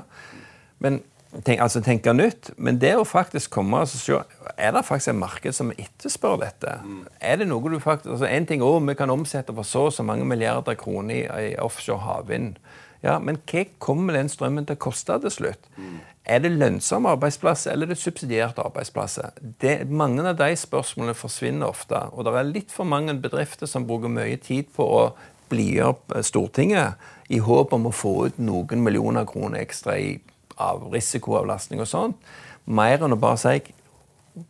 Men 0.84 1.04
tenk, 1.44 1.62
altså 1.62 1.82
tenke 1.84 2.14
nytt. 2.16 2.52
Men 2.58 2.80
det 2.82 2.94
å 2.98 3.06
faktisk 3.08 3.52
komme 3.58 3.84
og 3.84 3.92
se 3.92 4.20
Er 4.58 4.74
det 4.74 4.86
faktisk 4.86 5.14
et 5.14 5.20
marked 5.20 5.56
som 5.56 5.72
etterspør 5.72 6.40
dette? 6.42 6.80
Mm. 6.84 7.06
Er 7.22 7.40
det 7.42 7.48
noe 7.48 7.72
du 7.72 7.80
faktisk, 7.80 8.12
altså 8.16 8.30
En 8.30 8.46
ting 8.46 8.62
er 8.62 8.86
vi 8.88 8.96
kan 8.96 9.14
omsette 9.14 9.56
for 9.56 9.64
så 9.64 9.88
og 9.88 9.94
så 9.94 10.04
mange 10.04 10.26
milliarder 10.26 10.76
kroner 10.76 11.16
i, 11.16 11.52
i 11.52 11.56
offshore 11.60 12.04
havvind. 12.06 12.58
Ja, 13.04 13.20
Men 13.20 13.38
hva 13.46 13.66
kommer 13.80 14.18
den 14.18 14.30
strømmen 14.30 14.66
til 14.66 14.78
å 14.78 14.86
koste 14.88 15.20
til 15.22 15.32
slutt? 15.32 15.68
Mm. 15.78 16.00
Er 16.28 16.42
det 16.44 16.52
lønnsomme 16.58 17.14
arbeidsplasser 17.16 17.72
eller 17.72 17.88
er 17.88 17.96
det 17.96 18.02
subsidierte 18.02 18.64
arbeidsplasser? 18.66 19.38
Det, 19.62 19.88
mange 19.88 20.26
av 20.28 20.36
de 20.40 20.50
spørsmålene 20.60 21.16
forsvinner 21.16 21.70
ofte. 21.70 22.02
Og 22.12 22.26
det 22.26 22.34
er 22.36 22.50
litt 22.50 22.74
for 22.74 22.90
mange 22.90 23.16
bedrifter 23.22 23.70
som 23.70 23.86
bruker 23.88 24.12
mye 24.12 24.36
tid 24.44 24.74
på 24.76 24.84
å 24.84 25.04
blidgjøre 25.48 25.94
opp 25.94 26.18
Stortinget 26.28 27.32
i 27.32 27.40
håp 27.44 27.72
om 27.76 27.88
å 27.88 27.96
få 27.96 28.16
ut 28.28 28.42
noen 28.42 28.84
millioner 28.84 29.28
kroner 29.30 29.62
ekstra 29.64 29.96
i 30.00 30.18
av 30.62 30.88
risikoavlastning 30.94 31.82
og 31.84 31.90
sånt. 31.90 32.30
Mer 32.66 33.04
enn 33.04 33.16
å 33.16 33.20
bare 33.20 33.40
si 33.42 33.74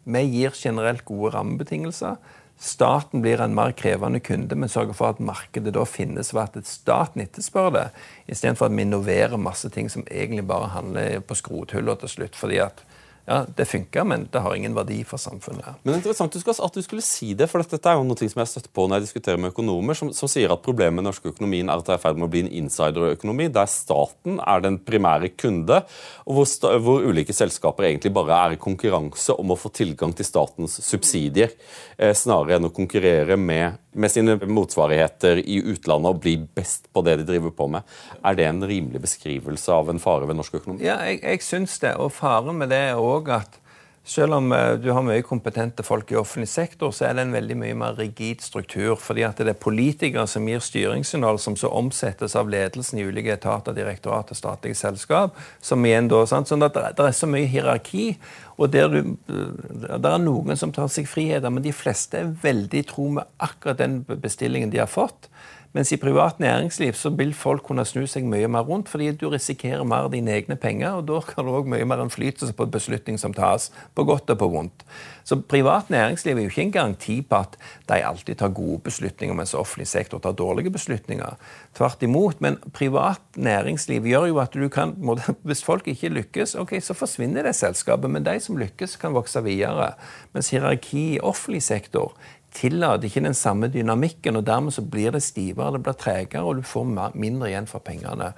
vi 0.04 0.24
gir 0.26 0.52
generelt 0.56 1.06
gode 1.08 1.36
rammebetingelser. 1.36 2.18
staten 2.60 3.22
blir 3.22 3.40
en 3.42 3.54
mer 3.54 3.72
krevende 3.78 4.20
kunde, 4.20 4.56
men 4.56 4.70
sørger 4.70 4.96
for 4.98 5.14
at 5.14 5.20
markedet 5.22 5.76
da 5.76 5.84
finnes 5.86 6.34
ved 6.34 6.58
at 6.58 6.68
staten 6.68 7.22
etterspør 7.22 7.70
det, 7.76 7.84
istedenfor 8.28 8.66
at 8.66 8.74
vi 8.74 8.82
innoverer 8.82 9.38
masse 9.38 9.70
ting 9.70 9.90
som 9.90 10.04
egentlig 10.10 10.48
bare 10.48 10.72
handler 10.74 11.20
på 11.20 11.38
skrothylla 11.38 11.96
til 12.02 12.10
slutt. 12.10 12.36
fordi 12.36 12.58
at 12.58 12.82
ja, 13.28 13.42
det 13.56 13.66
funker, 13.68 14.06
men 14.08 14.22
det 14.32 14.40
har 14.40 14.54
ingen 14.56 14.76
verdi 14.76 15.02
for 15.04 15.20
samfunnet. 15.20 15.82
Men 15.84 15.98
interessant 15.98 16.32
at 16.32 16.78
du 16.78 16.80
skulle 16.80 17.04
si 17.04 17.34
det, 17.36 17.50
for 17.52 17.60
dette 17.60 17.92
er 17.92 17.98
jo 18.00 18.06
noe 18.08 18.30
som 18.32 18.40
jeg 18.40 18.52
støtter 18.54 18.72
på 18.72 18.86
når 18.88 19.02
jeg 19.02 19.08
diskuterer 19.10 19.42
med 19.44 19.52
økonomer, 19.52 19.98
som, 20.00 20.14
som 20.16 20.32
sier 20.32 20.54
at 20.54 20.64
problemet 20.64 20.96
med 20.96 21.04
den 21.04 21.10
norske 21.10 21.34
økonomien 21.34 21.68
er 21.68 21.76
at 21.76 21.90
det 21.90 21.98
er 21.98 22.00
i 22.00 22.04
ferd 22.06 22.22
med 22.22 22.30
å 22.30 22.32
bli 22.32 22.46
en 22.46 22.54
insiderøkonomi, 22.62 23.50
der 23.52 23.68
staten 23.68 24.40
er 24.40 24.64
den 24.64 24.78
primære 24.80 25.34
kunde, 25.36 25.82
og 26.24 26.38
hvor, 26.40 26.78
hvor, 26.86 27.04
ulike 27.04 27.36
selskaper 27.36 27.90
egentlig 27.90 28.14
bare 28.16 28.38
er 28.46 28.56
i 28.56 28.62
konkurranse 28.64 29.36
om 29.36 29.52
å 29.52 29.60
få 29.60 29.74
tilgang 29.76 30.16
til 30.16 30.30
statens 30.30 30.80
subsidier, 30.88 31.52
eh, 31.98 32.16
snarere 32.16 32.62
enn 32.62 32.70
å 32.70 32.72
konkurrere 32.80 33.36
med, 33.36 33.76
med 33.92 34.14
sine 34.14 34.38
motsvarigheter 34.40 35.44
i 35.44 35.60
utlandet 35.74 36.14
og 36.16 36.24
bli 36.24 36.38
best 36.56 36.88
på 36.96 37.04
det 37.04 37.20
de 37.20 37.28
driver 37.34 37.52
på 37.60 37.68
med. 37.76 37.84
Er 38.24 38.40
det 38.40 38.48
en 38.48 38.64
rimelig 38.64 39.04
beskrivelse 39.04 39.76
av 39.76 39.92
en 39.92 40.00
fare 40.00 40.32
ved 40.32 40.40
norsk 40.40 40.62
økonomi? 40.62 40.88
Ja, 40.88 41.02
jeg, 41.04 41.20
jeg 41.28 41.44
syns 41.44 41.76
det. 41.84 41.98
Og 42.00 42.16
faren 42.16 42.56
med 42.56 42.72
det 42.72 42.86
er 42.94 42.96
også 42.96 43.17
òg 43.18 43.34
at 43.42 43.62
selv 44.08 44.38
om 44.38 44.52
eh, 44.56 44.74
du 44.80 44.88
har 44.96 45.04
mye 45.04 45.24
kompetente 45.26 45.84
folk 45.84 46.12
i 46.14 46.18
offentlig 46.20 46.48
sektor, 46.48 46.94
så 46.96 47.10
er 47.10 47.18
det 47.18 47.26
en 47.26 47.34
veldig 47.36 47.58
mye 47.60 47.76
mer 47.76 47.98
rigid 48.00 48.42
struktur. 48.42 48.96
fordi 48.96 49.26
at 49.28 49.42
det 49.44 49.52
er 49.52 49.60
politikere 49.60 50.24
som 50.32 50.48
gir 50.48 50.64
styringssignal 50.64 51.40
som 51.44 51.58
så 51.60 51.68
omsettes 51.76 52.36
av 52.40 52.48
ledelsen 52.50 53.02
i 53.02 53.04
ulike 53.04 53.36
etater, 53.36 53.76
direktorat 53.76 54.32
og 54.32 54.40
statlige 54.40 54.80
selskap. 54.80 55.36
som 55.62 55.86
igjen 55.86 56.08
da, 56.08 56.26
sant? 56.26 56.48
Sånn 56.48 56.64
at 56.64 56.74
det 56.74 57.04
er 57.04 57.12
så 57.12 57.28
mye 57.28 57.52
hierarki. 57.52 58.18
og 58.58 58.72
der 58.72 58.88
du, 58.88 59.18
Det 59.28 60.12
er 60.12 60.18
noen 60.18 60.56
som 60.56 60.72
tar 60.72 60.88
seg 60.88 61.08
friheter, 61.08 61.50
men 61.50 61.64
de 61.64 61.74
fleste 61.74 62.18
er 62.18 62.36
veldig 62.42 62.88
tro 62.88 63.10
med 63.10 63.24
akkurat 63.40 63.78
den 63.78 64.06
bestillingen 64.08 64.70
de 64.70 64.80
har 64.80 64.88
fått. 64.88 65.28
Mens 65.78 65.92
i 65.94 65.98
privat 66.02 66.40
næringsliv 66.40 66.96
så 66.98 67.12
vil 67.14 67.36
folk 67.38 67.62
kunne 67.68 67.84
snu 67.86 68.08
seg 68.10 68.26
mye 68.26 68.48
mer 68.50 68.66
rundt, 68.66 68.88
fordi 68.90 69.12
du 69.14 69.28
risikerer 69.30 69.84
mer 69.86 70.08
dine 70.10 70.34
egne 70.34 70.56
penger, 70.58 70.96
og 70.98 71.04
da 71.06 71.20
kan 71.22 71.46
du 71.46 71.54
òg 71.54 71.70
mye 71.70 71.86
mer 71.86 72.02
innflytelse 72.02 72.56
på 72.58 72.66
beslutning 72.74 73.20
som 73.22 73.36
tas, 73.38 73.70
på 73.94 74.08
godt 74.10 74.34
og 74.34 74.40
på 74.42 74.48
vondt. 74.56 74.88
Så 75.28 75.36
privat 75.44 75.90
næringsliv 75.94 76.38
er 76.38 76.46
jo 76.46 76.50
ikke 76.50 76.64
en 76.64 76.72
garanti 76.72 77.20
på 77.22 77.42
at 77.44 77.58
de 77.92 78.00
alltid 78.08 78.40
tar 78.40 78.56
gode 78.56 78.80
beslutninger, 78.86 79.36
mens 79.36 79.54
offentlig 79.54 79.90
sektor 79.92 80.22
tar 80.24 80.34
dårlige 80.40 80.72
beslutninger. 80.72 81.36
Tvert 81.76 82.04
imot. 82.04 82.40
Men 82.42 82.58
privat 82.74 83.22
næringsliv 83.36 84.08
gjør 84.08 84.30
jo 84.32 84.40
at 84.40 84.56
du 84.56 84.70
kan 84.72 84.96
Hvis 85.48 85.64
folk 85.64 85.88
ikke 85.88 86.10
lykkes, 86.10 86.56
ok, 86.56 86.78
så 86.82 86.94
forsvinner 86.94 87.44
det 87.44 87.56
selskapet, 87.56 88.10
men 88.10 88.26
de 88.26 88.40
som 88.40 88.58
lykkes, 88.58 88.96
kan 88.96 89.14
vokse 89.14 89.44
videre. 89.44 89.92
Mens 90.34 90.50
hierarki 90.50 91.04
i 91.18 91.20
offentlig 91.20 91.64
sektor 91.64 92.16
tillater 92.56 93.10
ikke 93.10 93.24
den 93.26 93.38
samme 93.38 93.68
dynamikken, 93.68 94.36
og 94.36 94.46
dermed 94.48 94.74
så 94.74 94.82
blir 94.82 95.12
det 95.12 95.24
stivere, 95.24 95.74
det 95.76 95.84
blir 95.84 95.98
tregere, 96.00 96.44
og 96.44 96.60
du 96.60 96.66
får 96.66 97.14
mindre 97.16 97.50
igjen 97.52 97.70
for 97.70 97.84
pengene. 97.84 98.34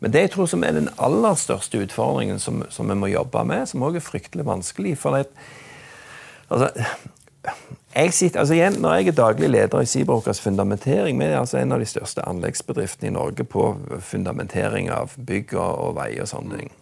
Men 0.00 0.12
det 0.12 0.26
jeg 0.26 0.30
tror 0.34 0.48
som 0.50 0.64
er 0.64 0.76
den 0.76 0.90
aller 1.00 1.34
største 1.40 1.80
utfordringen 1.80 2.38
som, 2.38 2.62
som 2.70 2.88
vi 2.88 2.98
må 2.98 3.08
jobbe 3.08 3.44
med, 3.48 3.64
som 3.68 3.84
òg 3.86 3.96
er 3.96 4.04
fryktelig 4.04 4.44
vanskelig 4.46 4.96
for 5.00 5.16
det, 5.16 5.28
altså, 6.50 6.70
jeg 7.96 8.12
sitter, 8.12 8.40
altså 8.40 8.54
igjen, 8.54 8.80
Når 8.82 8.94
jeg 8.94 9.06
er 9.08 9.12
daglig 9.12 9.48
leder 9.50 9.80
i 9.80 9.86
Cyberokras 9.86 10.40
fundamentering, 10.40 11.18
vi 11.18 11.24
er 11.24 11.38
altså 11.38 11.58
en 11.58 11.72
av 11.72 11.80
de 11.80 11.86
største 11.88 12.24
anleggsbedriftene 12.28 13.08
i 13.08 13.14
Norge 13.14 13.44
på 13.44 13.76
fundamentering 14.00 14.90
av 14.90 15.14
bygg 15.16 15.54
og, 15.54 15.78
og 15.78 15.96
veier 15.96 16.26
og 16.26 16.28
sånne 16.28 16.58
ting. 16.58 16.74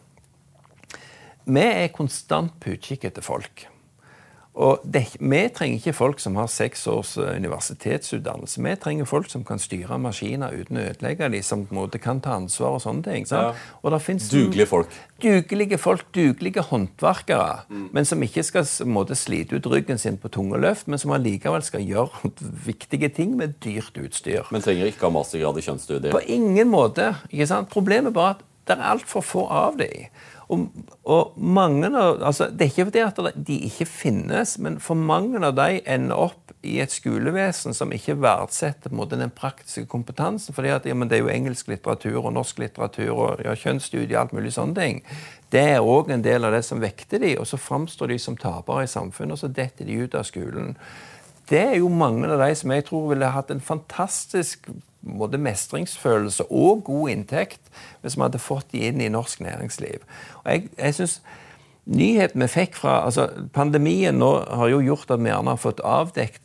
Vi 1.44 1.60
er 1.60 1.92
konstant 1.94 2.56
på 2.60 2.74
utkikk 2.74 3.04
etter 3.04 3.22
folk. 3.22 3.66
Og 4.55 4.84
det, 4.86 5.16
Vi 5.18 5.40
trenger 5.55 5.80
ikke 5.80 5.92
folk 5.92 6.20
som 6.22 6.36
har 6.38 6.46
seks 6.46 6.86
års 6.86 7.16
eh, 7.18 7.34
universitetsutdannelse. 7.42 8.62
Vi 8.62 8.74
trenger 8.78 9.09
folk 9.11 9.26
som 9.30 9.42
kan 9.44 9.59
styre 9.59 9.98
maskiner 9.98 10.55
uten 10.55 10.78
å 10.78 10.84
ødelegge 10.92 11.28
dem, 11.28 11.42
som 11.42 11.64
på 11.66 11.74
en 11.74 11.80
måte 11.80 11.98
kan 11.98 12.20
ta 12.22 12.36
ansvar 12.38 12.76
og 12.76 12.84
sånne 12.84 13.02
ting. 13.02 13.26
Ja. 13.30 13.50
Og 13.82 13.96
dugelige 14.30 14.68
folk. 14.70 14.94
Dugelige 15.22 15.78
folk, 15.78 16.07
dugelige 16.14 16.62
håndverkere. 16.70 17.64
Mm. 17.68 17.88
Men 17.92 18.05
som 18.05 18.22
ikke 18.22 18.46
skal 18.46 18.68
måte, 18.86 19.18
slite 19.18 19.59
ut 19.59 19.66
ryggen 19.66 19.98
sin 19.98 20.18
på 20.18 20.30
tunge 20.30 20.61
løft, 20.62 20.86
men 20.86 21.02
som 21.02 21.11
allikevel 21.11 21.62
skal 21.62 21.82
gjøre 21.82 22.30
viktige 22.70 23.09
ting 23.09 23.34
med 23.36 23.59
dyrt 23.64 23.98
utstyr. 23.98 24.46
Men 24.55 24.62
trenger 24.62 24.92
ikke 24.92 25.09
ha 25.09 25.14
mastergrad 25.18 25.59
i 25.59 25.66
kjønnsstudier? 25.66 26.14
På 26.14 26.22
ingen 26.22 26.70
måte. 26.70 27.16
ikke 27.30 27.50
sant? 27.50 27.72
Problemet 27.74 28.14
er 28.14 28.20
bare 28.20 28.36
at 28.36 28.50
det 28.64 28.78
er 28.78 28.86
altfor 28.94 29.20
få 29.20 29.42
av 29.52 29.76
dem. 29.76 30.07
Og, 30.53 30.66
og 31.09 31.36
mange 31.40 31.88
av, 31.88 32.20
altså, 32.22 32.51
Det 32.51 32.66
er 32.66 32.72
ikke 32.72 32.84
fordi 32.90 33.03
at 33.05 33.47
de 33.47 33.59
ikke 33.68 33.86
finnes, 33.88 34.59
men 34.59 34.78
for 34.80 34.99
mange 34.99 35.40
av 35.45 35.55
de 35.57 35.80
ender 35.86 36.20
opp 36.20 36.53
i 36.64 36.78
et 36.80 36.92
skolevesen 36.92 37.76
som 37.76 37.92
ikke 37.92 38.16
verdsetter 38.20 38.92
måte, 38.92 39.18
den 39.20 39.32
praktiske 39.32 39.86
kompetansen. 39.86 40.55
at, 40.57 40.86
ja, 40.86 40.95
Det 40.95 41.12
er 41.12 41.22
jo 41.22 41.32
engelsk 41.32 41.68
litteratur 41.68 42.24
og 42.26 42.32
norsk 42.32 42.59
litteratur 42.59 43.12
og 43.12 43.45
ja, 43.45 43.55
kjønnsstudier 43.55 44.16
og 44.18 44.22
alt 44.22 44.32
mulig 44.32 44.53
sånne 44.53 44.74
ting. 44.74 45.03
Det 45.51 45.61
er 45.61 45.80
òg 45.80 46.11
en 46.11 46.22
del 46.22 46.45
av 46.45 46.53
det 46.53 46.64
som 46.64 46.80
vekter 46.80 47.18
de, 47.18 47.36
og 47.38 47.47
så 47.47 47.57
framstår 47.57 48.09
de 48.11 48.18
som 48.18 48.36
tapere 48.36 48.84
i 48.84 48.90
samfunnet, 48.90 49.32
og 49.32 49.38
så 49.38 49.49
detter 49.49 49.84
de 49.84 50.01
ut 50.03 50.14
av 50.14 50.24
skolen. 50.24 50.74
Det 51.49 51.61
er 51.61 51.76
jo 51.78 51.88
mange 51.92 52.26
av 52.26 52.40
de 52.40 52.55
som 52.57 52.72
jeg 52.72 52.86
tror 52.88 53.11
ville 53.12 53.28
hatt 53.28 53.51
en 53.53 53.61
fantastisk 53.61 54.68
både 55.05 55.40
mestringsfølelse 55.40 56.46
og 56.50 56.84
god 56.88 57.12
inntekt 57.12 57.72
hvis 58.02 58.16
vi 58.16 58.24
hadde 58.24 58.42
fått 58.42 58.72
de 58.72 58.86
inn 58.88 59.02
i 59.05 59.12
norsk 59.12 59.44
næringsliv. 59.44 60.05
Og 60.44 60.52
jeg, 60.52 60.68
jeg 60.78 61.00
synes 61.00 61.22
Nyheten 61.84 62.40
vi 62.40 62.46
fikk 62.48 62.78
fra 62.78 63.02
altså 63.05 63.26
Pandemien 63.52 64.16
nå 64.16 64.30
har 64.57 64.70
jo 64.72 64.78
gjort 64.80 65.11
at 65.12 65.20
vi 65.20 65.28
gjerne 65.28 65.52
har 65.52 65.61
fått 65.61 65.82
avdekt 65.84 66.40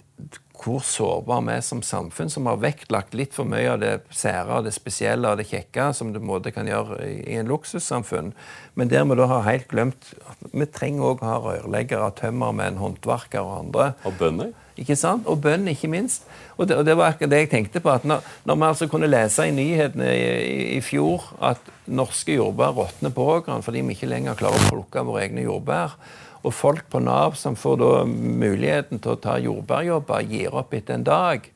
hvor 0.59 0.81
sårbare 0.83 1.45
vi 1.47 1.55
er 1.55 1.65
som 1.65 1.81
samfunn, 1.85 2.31
som 2.31 2.47
har 2.49 2.59
vektlagt 2.59 3.15
litt 3.15 3.35
for 3.35 3.47
mye 3.47 3.71
av 3.73 3.79
det 3.81 3.93
sære, 4.11 4.61
det 4.65 4.73
spesielle 4.75 5.31
og 5.31 5.39
det 5.39 5.47
kjekke 5.49 5.89
som 5.95 6.11
du 6.13 6.19
måte 6.23 6.51
kan 6.55 6.67
gjøre 6.67 6.99
i 7.07 7.37
en 7.39 7.49
luksussamfunn. 7.49 8.33
Men 8.75 8.91
der 8.91 9.05
vi 9.07 9.17
da 9.19 9.27
har 9.31 9.47
helt 9.47 9.69
glemt 9.71 10.13
at 10.27 10.49
vi 10.51 10.67
trenger 10.67 11.13
òg 11.13 11.23
å 11.23 11.29
ha 11.29 11.37
rørleggere, 11.43 12.11
tømmermenn, 12.19 12.79
håndverkere 12.81 13.45
og 13.45 13.61
andre. 13.63 13.93
Og 14.07 14.19
bønder? 14.19 14.51
Ikke 14.79 14.95
sant? 14.95 15.27
Og 15.27 15.41
bønn, 15.43 15.67
ikke 15.67 15.89
minst. 15.91 16.23
Og 16.55 16.69
det, 16.69 16.77
og 16.79 16.85
det, 16.87 16.95
var 16.95 17.11
akkurat 17.11 17.33
det 17.33 17.41
jeg 17.43 17.51
tenkte 17.51 17.81
på. 17.83 17.91
at 17.91 18.05
Når, 18.07 18.23
når 18.47 18.55
vi 18.55 18.67
altså 18.69 18.87
kunne 18.87 19.09
lese 19.11 19.47
i 19.47 19.55
nyhetene 19.55 20.07
i, 20.15 20.23
i, 20.39 20.61
i 20.77 20.81
fjor 20.83 21.25
at 21.43 21.71
norske 21.89 22.37
jordbær 22.37 22.77
råtner 22.77 23.13
på 23.15 23.25
åkeren 23.35 23.65
fordi 23.65 23.83
vi 23.83 23.97
ikke 23.97 24.11
lenger 24.11 24.39
klarer 24.39 24.61
å 24.61 24.71
plukke 24.71 25.03
våre 25.07 25.25
egne 25.25 25.43
jordbær, 25.43 25.97
og 26.43 26.55
folk 26.55 26.89
på 26.91 27.01
Nav 27.03 27.35
som 27.39 27.57
får 27.59 27.79
da 27.81 27.93
muligheten 28.09 29.01
til 29.03 29.15
å 29.15 29.21
ta 29.21 29.37
jordbærjobber, 29.43 30.27
gir 30.29 30.55
opp 30.55 30.73
etter 30.73 30.99
en 30.99 31.07
dag, 31.07 31.49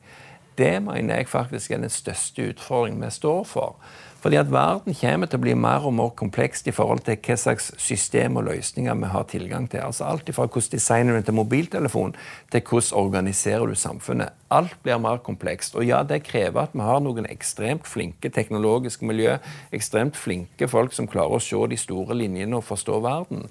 det 0.58 0.74
mener 0.84 1.18
jeg 1.18 1.30
faktisk 1.32 1.74
er 1.74 1.82
den 1.82 1.92
største 1.92 2.50
utfordringen 2.52 3.02
vi 3.02 3.10
står 3.14 3.44
for. 3.48 3.78
Fordi 4.24 4.38
at 4.40 4.48
verden 4.48 4.94
kommer 4.96 5.28
til 5.28 5.36
å 5.36 5.42
bli 5.44 5.52
mer 5.52 5.84
og 5.84 5.92
mer 5.92 6.12
komplekst 6.16 6.70
i 6.70 6.72
forhold 6.72 7.02
til 7.04 7.18
hva 7.26 7.34
slags 7.36 7.66
system 7.76 8.38
og 8.40 8.46
løsninger 8.46 8.96
vi 9.02 9.10
har 9.12 9.26
tilgang 9.28 9.66
til. 9.68 9.82
Altså 9.84 10.06
Alt 10.08 10.30
fra 10.32 10.46
hvordan 10.46 10.72
designer 10.72 11.18
du 11.18 11.28
en 11.28 11.36
mobiltelefon, 11.36 12.14
til 12.48 12.62
hvordan 12.64 13.02
organiserer 13.02 13.68
du 13.68 13.76
samfunnet. 13.76 14.32
Alt 14.48 14.78
blir 14.82 14.96
mer 14.96 15.20
komplekst. 15.20 15.76
Og 15.76 15.84
ja, 15.84 16.00
det 16.08 16.22
krever 16.24 16.62
at 16.62 16.72
vi 16.72 16.80
har 16.80 17.04
noen 17.04 17.28
ekstremt 17.28 17.84
flinke 17.84 18.32
teknologiske 18.32 19.04
miljø, 19.04 19.36
ekstremt 19.76 20.16
flinke 20.16 20.70
folk 20.72 20.96
som 20.96 21.10
klarer 21.10 21.36
å 21.36 21.44
se 21.44 21.60
de 21.68 21.76
store 21.76 22.16
linjene 22.16 22.56
og 22.56 22.64
forstå 22.64 23.02
verden. 23.04 23.44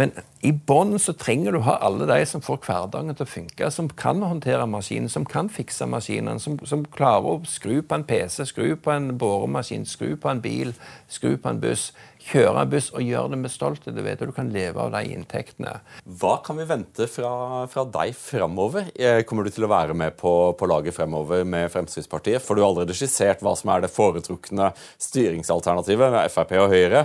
Men 0.00 0.14
i 0.40 0.52
bånn 0.52 0.94
så 1.02 1.12
trenger 1.12 1.52
du 1.52 1.60
ha 1.66 1.74
alle 1.84 2.06
de 2.08 2.22
som 2.24 2.40
får 2.40 2.62
hverdagen 2.64 3.12
til 3.12 3.26
å 3.26 3.28
funke, 3.28 3.66
som 3.74 3.90
kan 4.00 4.22
håndtere 4.24 4.64
maskinen, 4.70 5.10
som 5.12 5.26
kan 5.28 5.50
fikse 5.52 5.84
maskinene, 5.92 6.40
som, 6.40 6.56
som, 6.64 6.86
klarer 6.88 7.26
å 7.34 7.48
skru 7.48 7.82
på 7.84 7.98
en 7.98 8.06
PC, 8.08 8.46
skru 8.48 8.70
på 8.80 8.94
en 8.94 9.10
boremaskin, 9.20 9.84
skru 9.84 10.14
på 10.16 10.30
en 10.30 10.40
bil, 10.40 10.72
skru 11.12 11.34
på 11.36 11.50
en 11.50 11.60
buss, 11.60 11.90
kjøre 12.30 12.62
en 12.62 12.70
buss 12.72 12.88
og 12.94 13.04
gjøre 13.04 13.34
det 13.34 13.40
med 13.42 13.52
stolthet. 13.52 13.92
Du 13.96 14.00
vet, 14.06 14.22
du 14.24 14.32
kan 14.32 14.48
leve 14.54 14.80
av 14.80 14.94
de 14.94 15.02
inntektene. 15.12 15.74
Hva 16.20 16.38
kan 16.46 16.56
vi 16.56 16.68
vente 16.70 17.08
fra, 17.10 17.32
fra 17.72 17.84
deg 17.98 18.14
framover? 18.16 18.88
Eh, 18.94 19.20
kommer 19.28 19.44
du 19.44 19.52
til 19.52 19.66
å 19.68 19.72
være 19.72 19.96
med 19.96 20.16
på, 20.20 20.32
på 20.56 20.70
laget 20.70 20.96
fremover 20.96 21.44
med 21.44 21.68
Fremskrittspartiet? 21.74 22.40
For 22.44 22.56
du 22.56 22.64
har 22.64 22.70
allerede 22.70 22.96
skissert 22.96 23.44
hva 23.44 23.52
som 23.58 23.74
er 23.74 23.84
det 23.84 23.92
foretrukne 23.92 24.70
styringsalternativet 25.10 26.16
med 26.16 26.32
Frp 26.32 26.56
og 26.62 26.72
Høyre? 26.72 27.04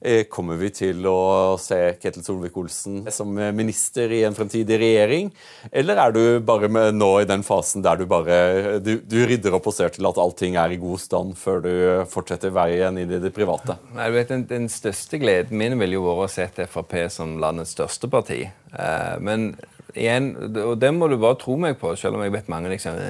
Eh, 0.00 0.24
kommer 0.28 0.58
vi 0.60 0.70
til 0.74 1.06
å 1.08 1.56
se 1.60 1.78
Ketil 2.00 2.24
Solvik-Olsen 2.24 3.06
som 3.14 3.30
minister 3.56 4.12
i 4.12 4.22
en 4.28 4.36
fremtidig 4.36 4.78
regjering? 4.82 5.30
Eller 5.72 6.00
er 6.02 6.12
du 6.12 6.22
bare 6.44 6.68
nå 6.92 7.10
i 7.22 7.28
den 7.28 7.44
fasen 7.46 7.84
der 7.84 8.00
du 8.00 8.06
bare 8.10 8.78
du, 8.84 8.96
du 9.00 9.18
rydder 9.28 9.56
opp 9.56 9.70
og 9.70 9.76
ser 9.76 9.94
til 9.94 10.08
at 10.08 10.20
allting 10.20 10.58
er 10.60 10.74
i 10.74 10.80
god 10.80 11.00
stand, 11.00 11.36
før 11.40 11.64
du 11.64 11.72
fortsetter 12.12 12.52
veien 12.54 13.00
inn 13.00 13.16
i 13.16 13.22
det 13.22 13.32
private? 13.36 13.78
Nei, 13.96 14.10
du 14.10 14.18
vet, 14.18 14.32
den, 14.34 14.44
den 14.50 14.68
største 14.72 15.20
gleden 15.22 15.56
min 15.56 15.78
ville 15.80 15.98
jo 15.98 16.04
vært 16.06 16.26
å 16.26 16.34
se 16.36 16.66
Frp 16.66 16.98
som 17.12 17.36
landets 17.40 17.72
største 17.76 18.10
parti. 18.12 18.42
Eh, 18.46 19.16
men 19.24 19.54
igjen, 19.96 20.32
og 20.60 20.76
det 20.80 20.92
må 20.94 21.08
du 21.08 21.16
bare 21.20 21.38
tro 21.40 21.56
meg 21.60 21.78
på, 21.80 21.94
selv 21.98 22.18
om 22.18 22.24
jeg 22.24 22.34
vet 22.34 22.50
mange 22.52 22.72
liksom 22.72 23.00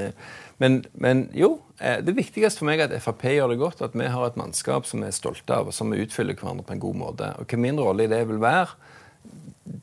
men, 0.62 0.84
men, 0.94 1.26
jo, 1.36 1.58
eh, 1.80 1.98
det 2.04 2.16
viktigste 2.16 2.62
for 2.62 2.70
meg 2.70 2.80
er 2.80 2.88
at 2.88 3.04
Frp 3.04 3.26
gjør 3.34 3.52
det 3.52 3.60
godt. 3.60 3.84
At 3.84 3.96
vi 3.96 4.08
har 4.08 4.26
et 4.26 4.38
mannskap 4.40 4.88
som 4.88 5.04
vi 5.04 5.10
er 5.10 5.16
stolte 5.16 5.52
av, 5.52 5.68
og 5.68 5.76
som 5.76 5.92
vi 5.92 6.00
utfyller 6.04 6.36
hverandre 6.38 6.64
på 6.66 6.76
en 6.76 6.84
god 6.86 7.00
måte. 7.02 7.32
Og 7.40 7.48
Hva 7.50 7.60
min 7.60 7.80
rolle 7.80 8.06
i 8.06 8.12
det 8.12 8.22
vil 8.30 8.40
være, 8.40 8.72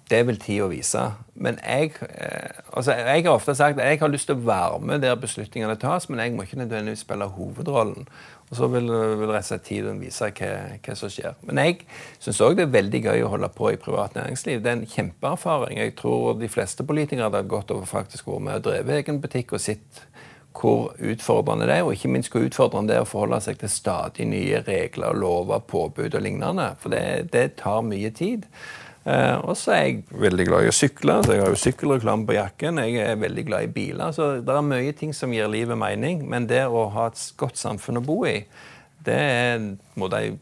det 0.09 0.21
vil 0.27 0.39
tida 0.39 0.67
vise. 0.71 1.01
Men 1.35 1.57
jeg, 1.61 1.91
eh, 2.09 2.61
altså 2.73 2.95
jeg 2.97 3.25
har 3.25 3.33
ofte 3.33 3.55
sagt 3.55 3.79
at 3.79 3.85
jeg 3.85 3.99
har 3.99 4.09
lyst 4.09 4.29
til 4.29 4.39
å 4.39 4.45
være 4.47 4.79
med 4.81 5.03
der 5.03 5.19
beslutningene 5.19 5.75
tas, 5.79 6.07
men 6.09 6.21
jeg 6.23 6.33
må 6.33 6.45
ikke 6.45 6.61
nødvendigvis 6.63 7.03
spille 7.05 7.27
hovedrollen. 7.35 8.07
Og 8.49 8.57
Så 8.57 8.67
vil, 8.69 8.89
vil 9.17 9.31
rett 9.33 9.45
og 9.45 9.49
slett 9.49 9.65
tiden 9.65 10.01
vise 10.01 10.29
hva, 10.29 10.49
hva, 10.77 10.95
som 10.95 11.09
skjer. 11.09 11.33
Men 11.41 11.61
jeg 11.61 11.79
syns 12.21 12.41
òg 12.41 12.57
det 12.57 12.67
er 12.67 12.75
veldig 12.75 13.01
gøy 13.01 13.23
å 13.25 13.31
holde 13.33 13.49
på 13.49 13.71
i 13.73 13.79
privat 13.81 14.13
næringsliv. 14.17 14.61
Det 14.61 14.69
er 14.69 14.77
en 14.77 14.89
kjempeerfaring. 14.89 15.79
Jeg 15.81 15.95
tror 15.97 16.37
de 16.37 16.49
fleste 16.51 16.85
politikere 16.85 17.29
hadde 17.29 17.47
gått 17.49 17.73
over 17.73 17.89
faktisk 17.89 18.27
å 18.27 18.37
være 18.37 18.45
med 18.47 18.61
og 18.61 18.67
drevet 18.69 19.01
egen 19.01 19.21
butikk 19.23 19.55
og 19.57 19.63
sett 19.63 20.05
hvor 20.53 20.93
utfordrende 21.01 21.67
det 21.67 21.79
er, 21.79 21.83
og 21.87 21.95
ikke 21.95 22.11
minst 22.13 22.31
hvor 22.33 22.45
utfordrende 22.45 22.93
det 22.93 22.99
er 22.99 23.05
å 23.05 23.09
forholde 23.09 23.41
seg 23.43 23.59
til 23.61 23.71
stadig 23.71 24.27
nye 24.29 24.61
regler, 24.67 25.17
lover, 25.17 25.63
påbud 25.67 26.13
og 26.13 26.23
lignende. 26.23 26.71
For 26.81 26.93
det, 26.93 27.33
det 27.33 27.47
tar 27.61 27.83
mye 27.87 28.13
tid. 28.15 28.47
Eh, 29.03 29.35
og 29.43 29.57
så 29.59 29.73
er 29.75 29.81
jeg 29.81 30.03
veldig 30.15 30.45
glad 30.47 30.63
i 30.63 30.71
å 30.71 30.75
sykle, 30.75 31.17
så 31.25 31.35
jeg 31.35 31.43
har 31.43 31.51
jo 31.51 31.59
sykkelreklame 31.59 32.27
på 32.29 32.37
jakken. 32.37 32.79
Jeg 32.85 33.01
er 33.03 33.19
veldig 33.19 33.47
glad 33.49 33.67
i 33.67 33.73
biler. 33.75 34.13
Så 34.15 34.29
det 34.45 34.55
er 34.55 34.69
mye 34.69 34.95
ting 34.95 35.11
som 35.15 35.33
gir 35.35 35.51
livet 35.51 35.79
mening. 35.79 36.23
Men 36.29 36.47
det 36.51 36.63
å 36.69 36.87
ha 36.95 37.09
et 37.11 37.25
godt 37.39 37.59
samfunn 37.59 37.99
å 37.99 38.05
bo 38.05 38.21
i, 38.29 38.39
det 39.03 39.19
er 39.19 39.69
må 39.99 40.07
de 40.11 40.37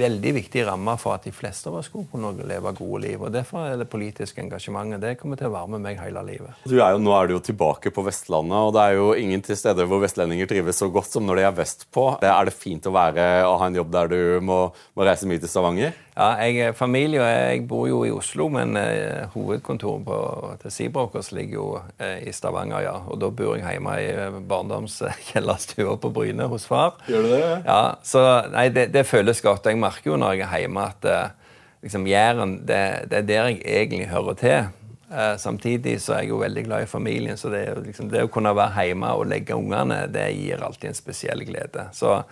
veldig 0.00 0.32
viktig 0.36 0.64
ramme 0.68 0.94
for 1.00 1.16
at 1.16 1.26
de 1.26 1.32
fleste 1.34 1.70
av 1.70 1.78
oss 1.80 1.88
skulle 1.90 2.08
kunne 2.10 2.32
leve 2.48 2.72
gode 2.76 3.02
liv. 3.06 3.22
og 3.22 3.32
Derfor 3.34 3.66
er 3.66 3.80
det 3.80 3.88
politiske 3.90 4.42
engasjementet 4.42 5.02
det 5.02 5.14
kommer 5.20 5.40
til 5.40 5.50
å 5.50 5.54
være 5.54 5.72
med 5.74 5.84
meg 5.86 6.00
hele 6.02 6.22
livet. 6.26 6.66
Er 6.68 6.94
jo, 6.94 7.00
nå 7.02 7.14
er 7.16 7.28
du 7.28 7.36
jo 7.36 7.42
tilbake 7.50 7.92
på 7.94 8.04
Vestlandet, 8.06 8.58
og 8.58 8.74
det 8.76 8.84
er 8.84 8.98
jo 8.98 9.10
ingen 9.18 9.42
til 9.44 9.58
steder 9.58 9.88
hvor 9.90 10.02
vestlendinger 10.04 10.50
trives 10.50 10.80
så 10.80 10.90
godt 10.92 11.10
som 11.10 11.26
når 11.26 11.40
de 11.40 11.48
er 11.48 11.58
vestpå. 11.62 12.06
Er 12.20 12.48
det 12.48 12.56
fint 12.56 12.86
å 12.86 12.94
være 12.94 13.26
og 13.48 13.58
ha 13.62 13.70
en 13.70 13.80
jobb 13.80 13.92
der 13.96 14.12
du 14.12 14.20
må, 14.44 14.60
må 14.94 15.08
reise 15.08 15.28
mye 15.28 15.42
til 15.42 15.50
Stavanger? 15.50 15.96
Ja, 16.20 16.34
jeg 16.42 16.58
er 16.60 16.72
familie, 16.76 17.20
og 17.22 17.28
jeg 17.30 17.60
bor 17.70 17.86
jo 17.88 18.00
i 18.04 18.10
Oslo, 18.12 18.50
men 18.52 18.74
eh, 18.76 19.30
hovedkontoret 19.32 20.02
på, 20.04 20.16
til 20.60 20.74
Seabrokers 20.74 21.30
ligger 21.32 21.54
jo 21.54 21.68
eh, 22.02 22.26
i 22.28 22.34
Stavanger, 22.34 22.82
ja. 22.84 22.96
Og 23.08 23.20
da 23.22 23.30
bor 23.32 23.54
jeg 23.56 23.64
hjemme 23.64 23.94
i 24.02 24.08
eh, 24.10 24.36
barndomskjellerstua 24.50 25.94
på 26.02 26.10
Bryne 26.12 26.48
hos 26.50 26.66
far. 26.68 26.98
Gjør 27.08 27.24
du 27.24 27.30
det? 27.32 27.40
Ja, 27.64 27.80
så 28.04 28.24
nei, 28.54 28.68
det, 28.74 28.88
det, 28.94 29.06
føles 29.08 29.42
godt. 29.44 29.66
Jeg 29.70 29.80
merker 29.80 30.12
jo 30.12 30.18
når 30.20 30.38
jeg 30.38 30.46
er 30.48 30.64
hjemme 30.64 30.84
at 30.92 31.08
eh, 31.08 31.56
liksom 31.86 32.06
Jæren, 32.10 32.58
det, 32.68 32.82
det, 33.10 33.22
er 33.22 33.26
der 33.28 33.50
jeg 33.50 33.60
egentlig 33.64 34.08
hører 34.12 34.38
til. 34.40 34.70
Eh, 35.10 35.34
samtidig 35.42 35.98
så 36.02 36.16
er 36.16 36.24
jeg 36.24 36.34
jo 36.34 36.40
veldig 36.44 36.64
glad 36.68 36.86
i 36.86 36.90
familien, 36.90 37.38
så 37.40 37.50
det, 37.52 37.64
liksom, 37.86 38.08
det 38.12 38.24
å 38.26 38.32
kunne 38.32 38.54
være 38.56 38.90
hjemme 38.90 39.12
og 39.18 39.28
legge 39.30 39.58
ungene, 39.58 40.04
det 40.12 40.30
gir 40.36 40.62
alltid 40.66 40.92
en 40.92 40.98
spesiell 41.02 41.46
glede. 41.48 41.90
Så 41.96 42.22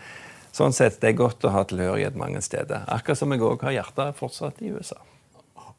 Sånn 0.58 0.72
sett, 0.74 0.96
Det 1.00 1.12
er 1.12 1.18
godt 1.18 1.44
å 1.46 1.52
ha 1.54 1.62
tilhørighet 1.68 2.16
mange 2.18 2.40
steder. 2.42 2.82
Akkurat 2.90 3.20
som 3.20 3.30
jeg 3.34 3.44
òg 3.46 3.62
har 3.68 3.76
hjertet 3.76 4.16
fortsatt 4.18 4.58
i 4.64 4.72
USA. 4.74 4.98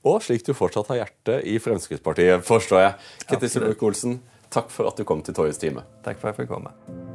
Og 0.07 0.21
slik 0.23 0.45
du 0.47 0.53
fortsatt 0.55 0.93
har 0.93 1.01
hjertet 1.01 1.43
i 1.43 1.57
Fremskrittspartiet, 1.59 2.45
forstår 2.47 2.85
jeg. 2.85 2.97
Ketil 3.27 3.55
Solvik-Olsen, 3.57 4.19
takk 4.53 4.71
for 4.71 4.87
at 4.87 4.95
du 4.95 5.03
kom 5.03 5.25
til 5.25 5.35
Torjus 5.35 5.59
time. 5.59 5.83
Takk 6.05 6.21
for 6.21 6.31
at 6.31 6.37
jeg 6.37 6.45
fikk 6.45 6.55
komme. 6.55 7.09